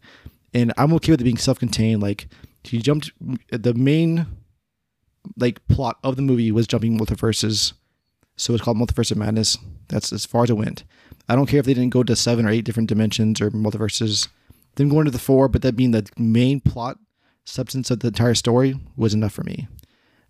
[0.54, 2.02] And I'm okay with it being self-contained.
[2.02, 2.28] Like
[2.64, 3.12] he jumped
[3.52, 4.28] the main
[5.38, 7.74] like plot of the movie was jumping multiverses.
[8.36, 9.58] So it's called Multiverse of Madness.
[9.90, 10.84] That's as far as it went.
[11.30, 14.28] I don't care if they didn't go to seven or eight different dimensions or multiverses.
[14.76, 16.98] Them going to the four, but that being the main plot
[17.46, 19.68] substance of the entire story was enough for me.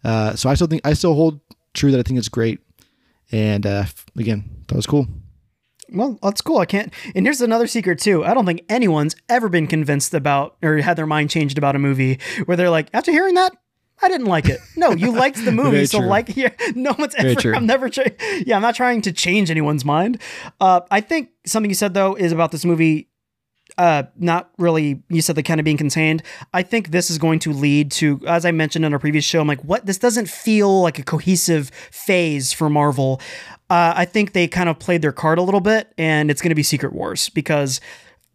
[0.04, 1.40] Uh, so I still think I still hold
[1.74, 2.60] true that I think it's great.
[3.32, 3.86] And uh,
[4.18, 5.08] again, that was cool.
[5.90, 6.58] Well, that's cool.
[6.58, 6.94] I can't.
[7.16, 8.26] And here's another secret too.
[8.26, 11.80] I don't think anyone's ever been convinced about or had their mind changed about a
[11.80, 13.56] movie where they're like, after hearing that,
[14.04, 14.60] I didn't like it.
[14.76, 16.08] No, you liked the movie, so true.
[16.08, 17.42] like, yeah, no one's Very ever.
[17.42, 17.56] true.
[17.56, 17.90] I'm never.
[17.90, 18.12] Tra-
[18.46, 20.22] yeah, I'm not trying to change anyone's mind.
[20.60, 23.10] Uh, I think something you said though is about this movie.
[23.78, 25.02] Uh, not really.
[25.10, 26.22] You said the kind of being contained.
[26.54, 29.42] I think this is going to lead to, as I mentioned in our previous show.
[29.42, 29.86] I'm like, what?
[29.88, 33.20] This doesn't feel like a cohesive phase for Marvel.
[33.72, 36.50] Uh, I think they kind of played their card a little bit, and it's going
[36.50, 37.82] to be Secret Wars because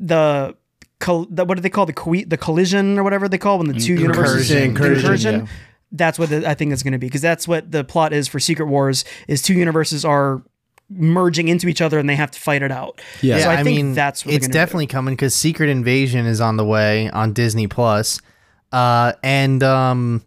[0.01, 0.57] the,
[1.01, 3.69] col- the what do they call the co- the collision or whatever they call when
[3.69, 4.99] the two universes Incursion.
[5.07, 5.47] Incursion, yeah.
[5.91, 8.29] That's what the, I think it's going to be because that's what the plot is
[8.29, 10.43] for Secret Wars is two universes are
[10.91, 13.01] merging into each other and they have to fight it out.
[13.23, 13.39] Yeah.
[13.41, 14.59] so I, think that's what it's gonna do.
[14.59, 18.21] definitely coming because Secret Invasion is on the way on Disney Plus,
[18.73, 20.25] uh, and um,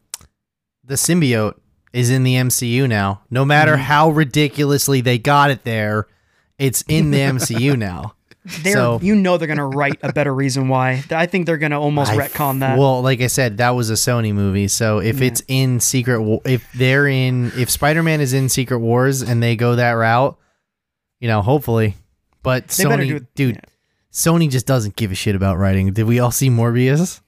[0.84, 1.56] the symbiote
[1.94, 3.22] is in the MCU now.
[3.30, 3.82] No matter Mm-hmm.
[3.84, 6.08] how ridiculously they got it there,
[6.58, 8.16] it's in the MCU now.
[8.44, 11.04] They're, so- you know they're going to write a better reason why.
[11.12, 12.78] I think they're going to almost I retcon that.
[12.78, 14.68] Well, like I said, that was a Sony movie.
[14.68, 19.22] So if it's in Secret, if they're in, if Spider Man is in Secret Wars
[19.22, 20.38] and they go that route,
[21.20, 21.96] you know, hopefully.
[22.44, 23.62] But They Sony, do dude, yeah.
[24.12, 25.94] Sony just doesn't give a shit about writing.
[25.94, 27.22] Did we all see Morbius?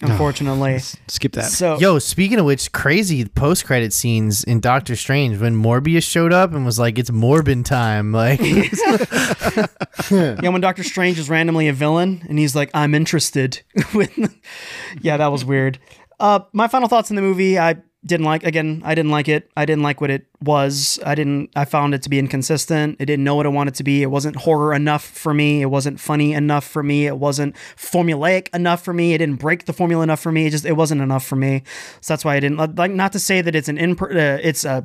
[0.00, 0.78] Unfortunately.
[1.08, 1.46] Skip that.
[1.46, 6.32] So Yo, speaking of which, crazy post credit scenes in Doctor Strange when Morbius showed
[6.32, 8.40] up and was like, "It's Morbin time." Like,
[10.10, 13.60] yeah, when Doctor Strange is randomly a villain and he's like, "I'm interested."
[13.94, 14.10] with,
[15.00, 15.78] yeah, that was weird.
[16.20, 17.76] Uh, my final thoughts in the movie, I
[18.06, 18.44] didn't like.
[18.44, 19.50] Again, I didn't like it.
[19.56, 21.00] I didn't like what it was.
[21.04, 21.50] I didn't.
[21.56, 22.96] I found it to be inconsistent.
[23.00, 24.02] It didn't know what it wanted to be.
[24.02, 25.62] It wasn't horror enough for me.
[25.62, 27.06] It wasn't funny enough for me.
[27.06, 29.14] It wasn't formulaic enough for me.
[29.14, 30.46] It didn't break the formula enough for me.
[30.46, 31.64] It just it wasn't enough for me.
[32.00, 32.92] So that's why I didn't like.
[32.92, 34.84] Not to say that it's an imp- uh, it's a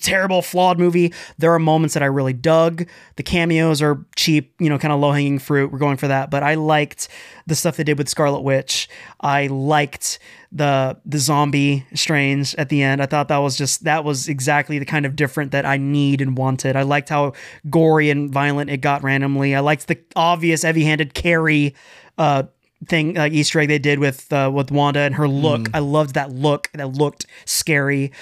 [0.00, 1.14] terrible flawed movie.
[1.38, 2.86] There are moments that I really dug.
[3.14, 5.70] The cameos are cheap, you know, kind of low hanging fruit.
[5.70, 6.30] We're going for that.
[6.30, 7.08] But I liked
[7.46, 8.88] the stuff they did with Scarlet Witch.
[9.20, 10.18] I liked
[10.52, 13.00] the the zombie strange at the end.
[13.00, 16.20] I thought that was just that was exactly the kind of different that I need
[16.20, 16.76] and wanted.
[16.76, 17.34] I liked how
[17.68, 19.54] gory and violent it got randomly.
[19.54, 21.74] I liked the obvious heavy-handed carry
[22.18, 22.44] uh
[22.86, 25.68] thing like Easter egg they did with uh, with Wanda and her look.
[25.74, 26.70] I loved that look.
[26.72, 28.12] That looked scary.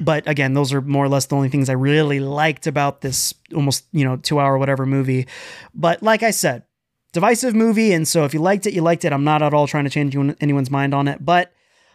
[0.00, 3.32] But again, those are more or less the only things I really liked about this
[3.54, 5.28] almost, you know, 2 hour whatever movie.
[5.72, 6.64] But like I said,
[7.12, 9.12] divisive movie and so if you liked it, you liked it.
[9.12, 11.52] I'm not at all trying to change anyone's mind on it, but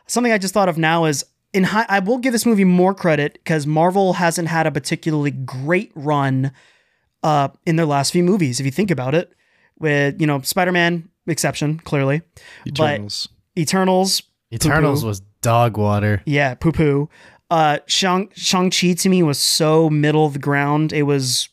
[0.07, 1.23] something I just thought of now is
[1.53, 5.31] in high, I will give this movie more credit because Marvel hasn't had a particularly
[5.31, 6.51] great run
[7.21, 8.59] uh, in their last few movies.
[8.59, 9.31] If you think about it,
[9.79, 12.21] with you know Spider-Man exception clearly,
[12.67, 13.27] Eternals.
[13.55, 15.07] but Eternals, Eternals Poo-poo.
[15.07, 16.21] was dog water.
[16.25, 17.09] yeah, poo poo.
[17.51, 20.91] Uh, Shang Shang Chi to me was so middle of the ground.
[20.91, 21.49] It was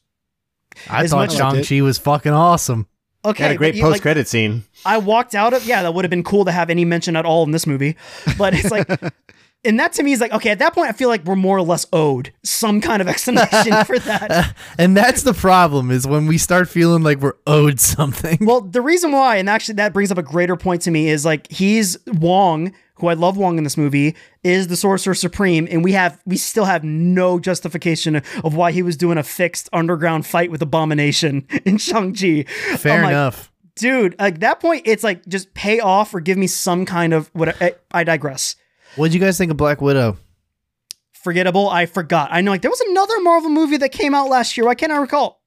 [0.89, 2.87] I As thought much- Shang Chi was fucking awesome.
[3.24, 3.42] Okay.
[3.42, 4.64] Had a great like, post credit scene.
[4.84, 7.24] I walked out of yeah, that would have been cool to have any mention at
[7.24, 7.97] all in this movie.
[8.38, 8.88] But it's like
[9.64, 11.59] and that to me is like, okay, at that point I feel like we're more
[11.59, 14.56] or less owed some kind of explanation for that.
[14.78, 18.38] And that's the problem is when we start feeling like we're owed something.
[18.40, 21.24] Well, the reason why, and actually that brings up a greater point to me, is
[21.24, 25.82] like he's Wong, who I love Wong in this movie, is the Sorcerer Supreme, and
[25.85, 30.27] we have we still have no justification of why he was doing a fixed underground
[30.27, 32.44] fight with Abomination in Shang-Chi.
[32.77, 33.52] Fair I'm like, enough.
[33.77, 37.31] Dude, like that point, it's like just pay off or give me some kind of
[37.32, 38.56] what I, I digress.
[38.97, 40.16] What'd you guys think of Black Widow?
[41.12, 42.31] Forgettable, I forgot.
[42.32, 44.66] I know like there was another Marvel movie that came out last year.
[44.66, 45.40] Why can't I recall?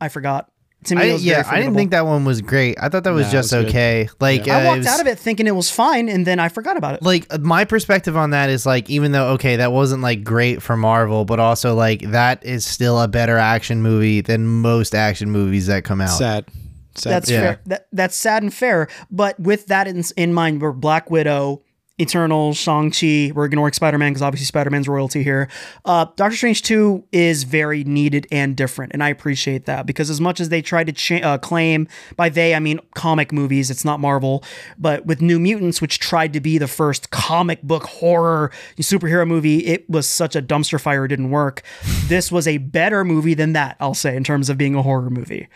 [0.00, 0.49] I forgot.
[0.84, 2.78] To me, I, it was yeah, very I didn't think that one was great.
[2.80, 3.68] I thought that was Nah, it just was good.
[3.68, 4.08] okay.
[4.18, 6.38] Like uh, I it walked was- out of it thinking it was fine, and then
[6.40, 7.02] I forgot about it.
[7.02, 10.62] like uh, my perspective on that is like even though okay that wasn't like great
[10.62, 15.30] for Marvel, but also like that is still a better action movie than most action
[15.30, 16.08] movies that come out.
[16.16, 16.46] Sad.
[16.94, 17.10] Sad.
[17.12, 17.40] That's Yeah.
[17.40, 17.60] fair.
[17.66, 18.88] That, that's sad and fair.
[19.10, 21.62] But with that in, in mind, we're Black Widow,
[22.00, 23.32] Eternal, Shang-Chi.
[23.34, 25.48] We're ignoring Spider-Man because obviously Spider-Man's royalty here.
[25.84, 28.92] Uh, Doctor Strange 2 is very needed and different.
[28.92, 32.28] And I appreciate that because as much as they tried to cha- uh, claim, by
[32.28, 34.42] they, I mean comic movies, it's not Marvel,
[34.78, 39.66] but with New Mutants, which tried to be the first comic book horror superhero movie,
[39.66, 41.62] it was such a dumpster fire, it didn't work.
[42.06, 45.10] this was a better movie than that, I'll say, in terms of being a horror
[45.10, 45.48] movie.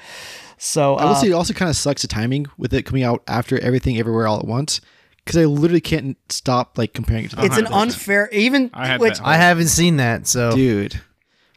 [0.58, 3.02] So I will uh, say it also kind of sucks the timing with it coming
[3.02, 4.80] out after everything everywhere all at once
[5.24, 7.82] because I literally can't stop like comparing it to the it's an 100%.
[7.82, 9.18] unfair even I had which.
[9.22, 11.00] I haven't seen that, so dude.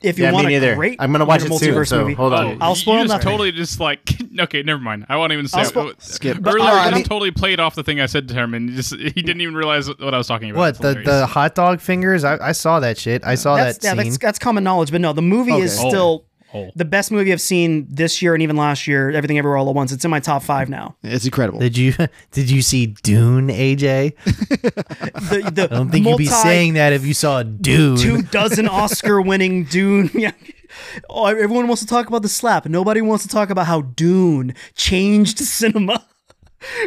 [0.01, 0.75] if you Yeah, me want a neither.
[0.75, 2.45] great I'm gonna watch it soon, multiverse so movie hold on.
[2.45, 3.29] Oh, I'll you- spoil you just nothing.
[3.29, 3.99] totally just like
[4.39, 5.05] okay, never mind.
[5.09, 5.59] I won't even say.
[5.59, 6.01] I'll it.
[6.01, 6.45] Skip.
[6.45, 8.69] Earlier, oh, I, I mean- totally played off the thing I said to him, and
[8.69, 10.59] he just he didn't even realize what I was talking about.
[10.59, 12.23] what the the hot dog fingers?
[12.23, 13.23] I, I saw that shit.
[13.25, 14.11] I saw that's, that yeah, scene.
[14.11, 15.87] that's, that's common knowledge but no the movie is Okay.
[15.87, 15.89] Oh.
[15.89, 16.71] still Oh.
[16.75, 19.75] the best movie I've seen this year and even last year everything everywhere all at
[19.75, 21.59] once it's in my top five now It's incredible.
[21.59, 21.93] Did you
[22.31, 24.15] did you see Dune, AJ?
[24.23, 27.97] the, the I don't think you'd be saying that if you saw Dune.
[27.97, 30.31] two dozen Oscar winning Dune yeah
[31.09, 34.53] oh, everyone wants to talk about the slap nobody wants to talk about how Dune
[34.75, 36.05] changed cinema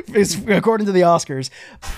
[0.09, 1.51] It's, according to the Oscars.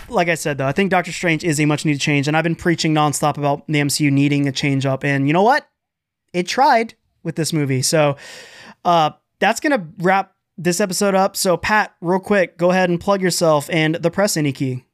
[0.08, 2.44] Like I said, though, I think Doctor Strange is a much needed change, and I've
[2.44, 5.04] been preaching nonstop about the MCU needing a change up.
[5.04, 5.66] And you know what?
[6.32, 7.82] It tried with this movie.
[7.82, 8.16] So
[8.84, 11.36] uh, that's gonna wrap this episode up.
[11.36, 14.84] So Pat, real quick, go ahead and plug yourself and the press any key.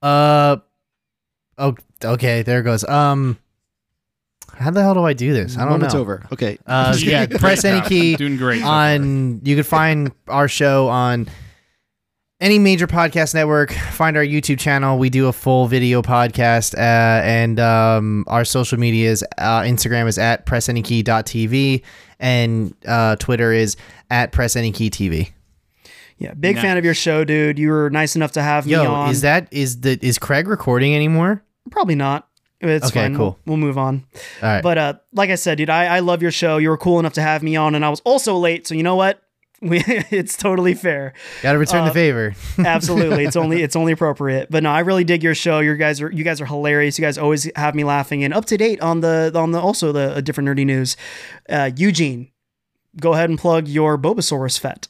[0.00, 0.56] Uh
[1.58, 2.84] oh okay, there it goes.
[2.84, 3.38] Um
[4.54, 5.56] how the hell do I do this?
[5.56, 6.00] I don't Moment's know.
[6.00, 6.26] over.
[6.32, 6.58] Okay.
[6.66, 8.62] Uh yeah, press any key Doing great.
[8.62, 11.28] on you can find our show on
[12.42, 17.22] any major podcast network find our youtube channel we do a full video podcast uh,
[17.24, 21.82] and um, our social media is uh, instagram is at pressanykey.tv
[22.18, 23.76] and uh, twitter is
[24.10, 25.30] at pressanykeytv
[26.18, 27.58] Yeah, big fan of your show, dude.
[27.58, 29.10] You were nice enough to have me on.
[29.10, 32.28] is that is the is craig recording anymore Probably not.
[32.60, 33.16] It's Okay, fine.
[33.16, 33.38] cool.
[33.46, 34.04] We'll, we'll move on.
[34.42, 36.58] all right But uh, like I said, dude, I, I love your show.
[36.58, 38.66] You were cool enough to have me on, and I was also late.
[38.66, 39.20] So you know what?
[39.62, 41.14] We, it's totally fair.
[41.40, 44.50] gotta return uh, the favor Absolutely, it's only it's only appropriate.
[44.50, 45.60] But no, I really dig your show.
[45.60, 46.98] You guys are you guys are hilarious.
[46.98, 49.92] You guys always have me laughing and up to date on the on the also
[49.92, 50.96] the uh, different nerdy news.
[51.48, 52.30] Uh, Eugene,
[53.00, 54.88] go ahead and plug your Bobasaurus fet.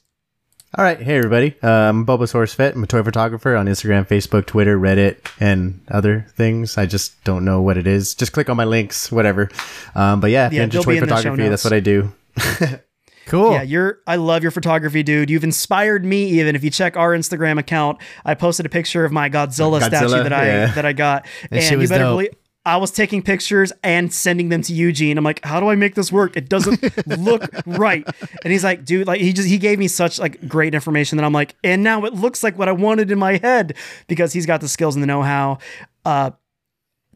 [0.79, 1.55] All right, hey everybody.
[1.61, 2.75] Um, Bulbasaurus Fit.
[2.75, 6.79] I'm a toy photographer on Instagram, Facebook, Twitter, Reddit, and other things.
[6.79, 8.15] I just don't know what it is.
[8.15, 9.51] Just click on my links, whatever.
[9.95, 12.15] Um, but yeah, if Yeah, you're into they'll toy in photography, that's what I do.
[13.27, 14.01] cool Yeah, you're.
[14.07, 15.31] I love your photography, dude.
[15.31, 16.25] You've inspired me.
[16.41, 20.09] Even if you check our Instagram account, I posted a picture of my Godzilla, statue
[20.09, 20.67] that I yeah.
[20.75, 22.13] that I got, That and you better dope.
[22.19, 22.35] believe.
[22.65, 25.19] I was taking pictures and sending them to Eugene.
[25.19, 26.37] I'm like, how do I make this work?
[26.37, 26.81] It doesn't
[27.19, 28.07] look right.
[28.45, 31.25] And he's like, dude, like he just he gave me such like great information that
[31.25, 33.75] I'm like, and now it looks like what I wanted in my head
[34.07, 35.59] because he's got the skills and the know-how.
[36.05, 36.31] Uh,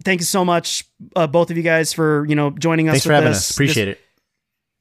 [0.05, 0.85] thank you so much,
[1.15, 2.95] uh, both of you guys, for you know joining us.
[2.95, 3.39] Thanks for having this.
[3.39, 3.51] us.
[3.51, 4.01] Appreciate it.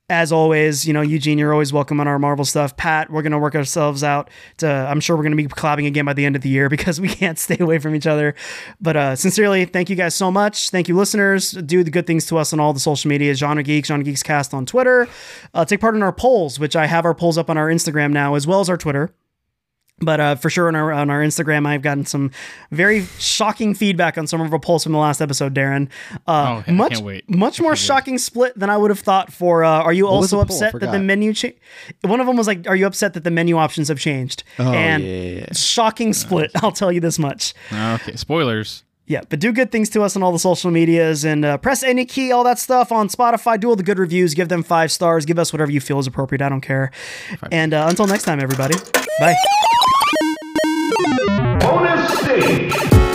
[0.10, 2.78] As always, you know, Eugene, you're always welcome on our Marvel stuff.
[2.78, 4.68] Pat, we're gonna work ourselves out to.
[4.68, 7.08] I'm sure we're gonna be collabing again by the end of the year because we
[7.08, 8.36] can't stay away from each other.
[8.80, 10.70] But uh, sincerely, thank you guys so much.
[10.70, 11.52] Thank you, listeners.
[11.52, 13.34] Do the good things to us on all the social media.
[13.34, 15.08] Genre Geeks, Genre Geeks Cast on Twitter.
[15.54, 18.12] Uh, take part in our polls, which I have our polls up on our Instagram
[18.12, 19.12] now as well as our Twitter.
[20.00, 22.32] But uh, for sure on our on our Instagram, I've gotten some
[22.70, 25.88] very shocking feedback on some of our polls from the last episode, Darren.
[26.28, 27.30] Uh, Oh, I much can't wait.
[27.30, 29.32] much more shocking split than I would have thought.
[29.32, 30.62] For uh, are you was also the poll?
[30.64, 31.34] I upset that the menu?
[31.34, 31.48] Cha-
[32.02, 34.74] One of them was like, "Are you upset that the menu options have changed?" Oh,
[34.74, 35.54] and yeah, yeah, yeah.
[35.54, 36.52] shocking split.
[36.62, 37.54] I'll tell you this much.
[37.72, 38.84] Okay, spoilers.
[39.08, 41.84] Yeah, but do good things to us on all the social medias and uh, press
[41.84, 43.60] any key, all that stuff on Spotify.
[43.60, 44.34] Do all the good reviews.
[44.34, 45.26] Give them five stars.
[45.26, 46.42] Give us whatever you feel is appropriate.
[46.42, 46.92] I don't care.
[47.52, 48.76] And uh, until next time, everybody.
[49.20, 49.36] Bye.
[51.60, 53.15] Bonus stage.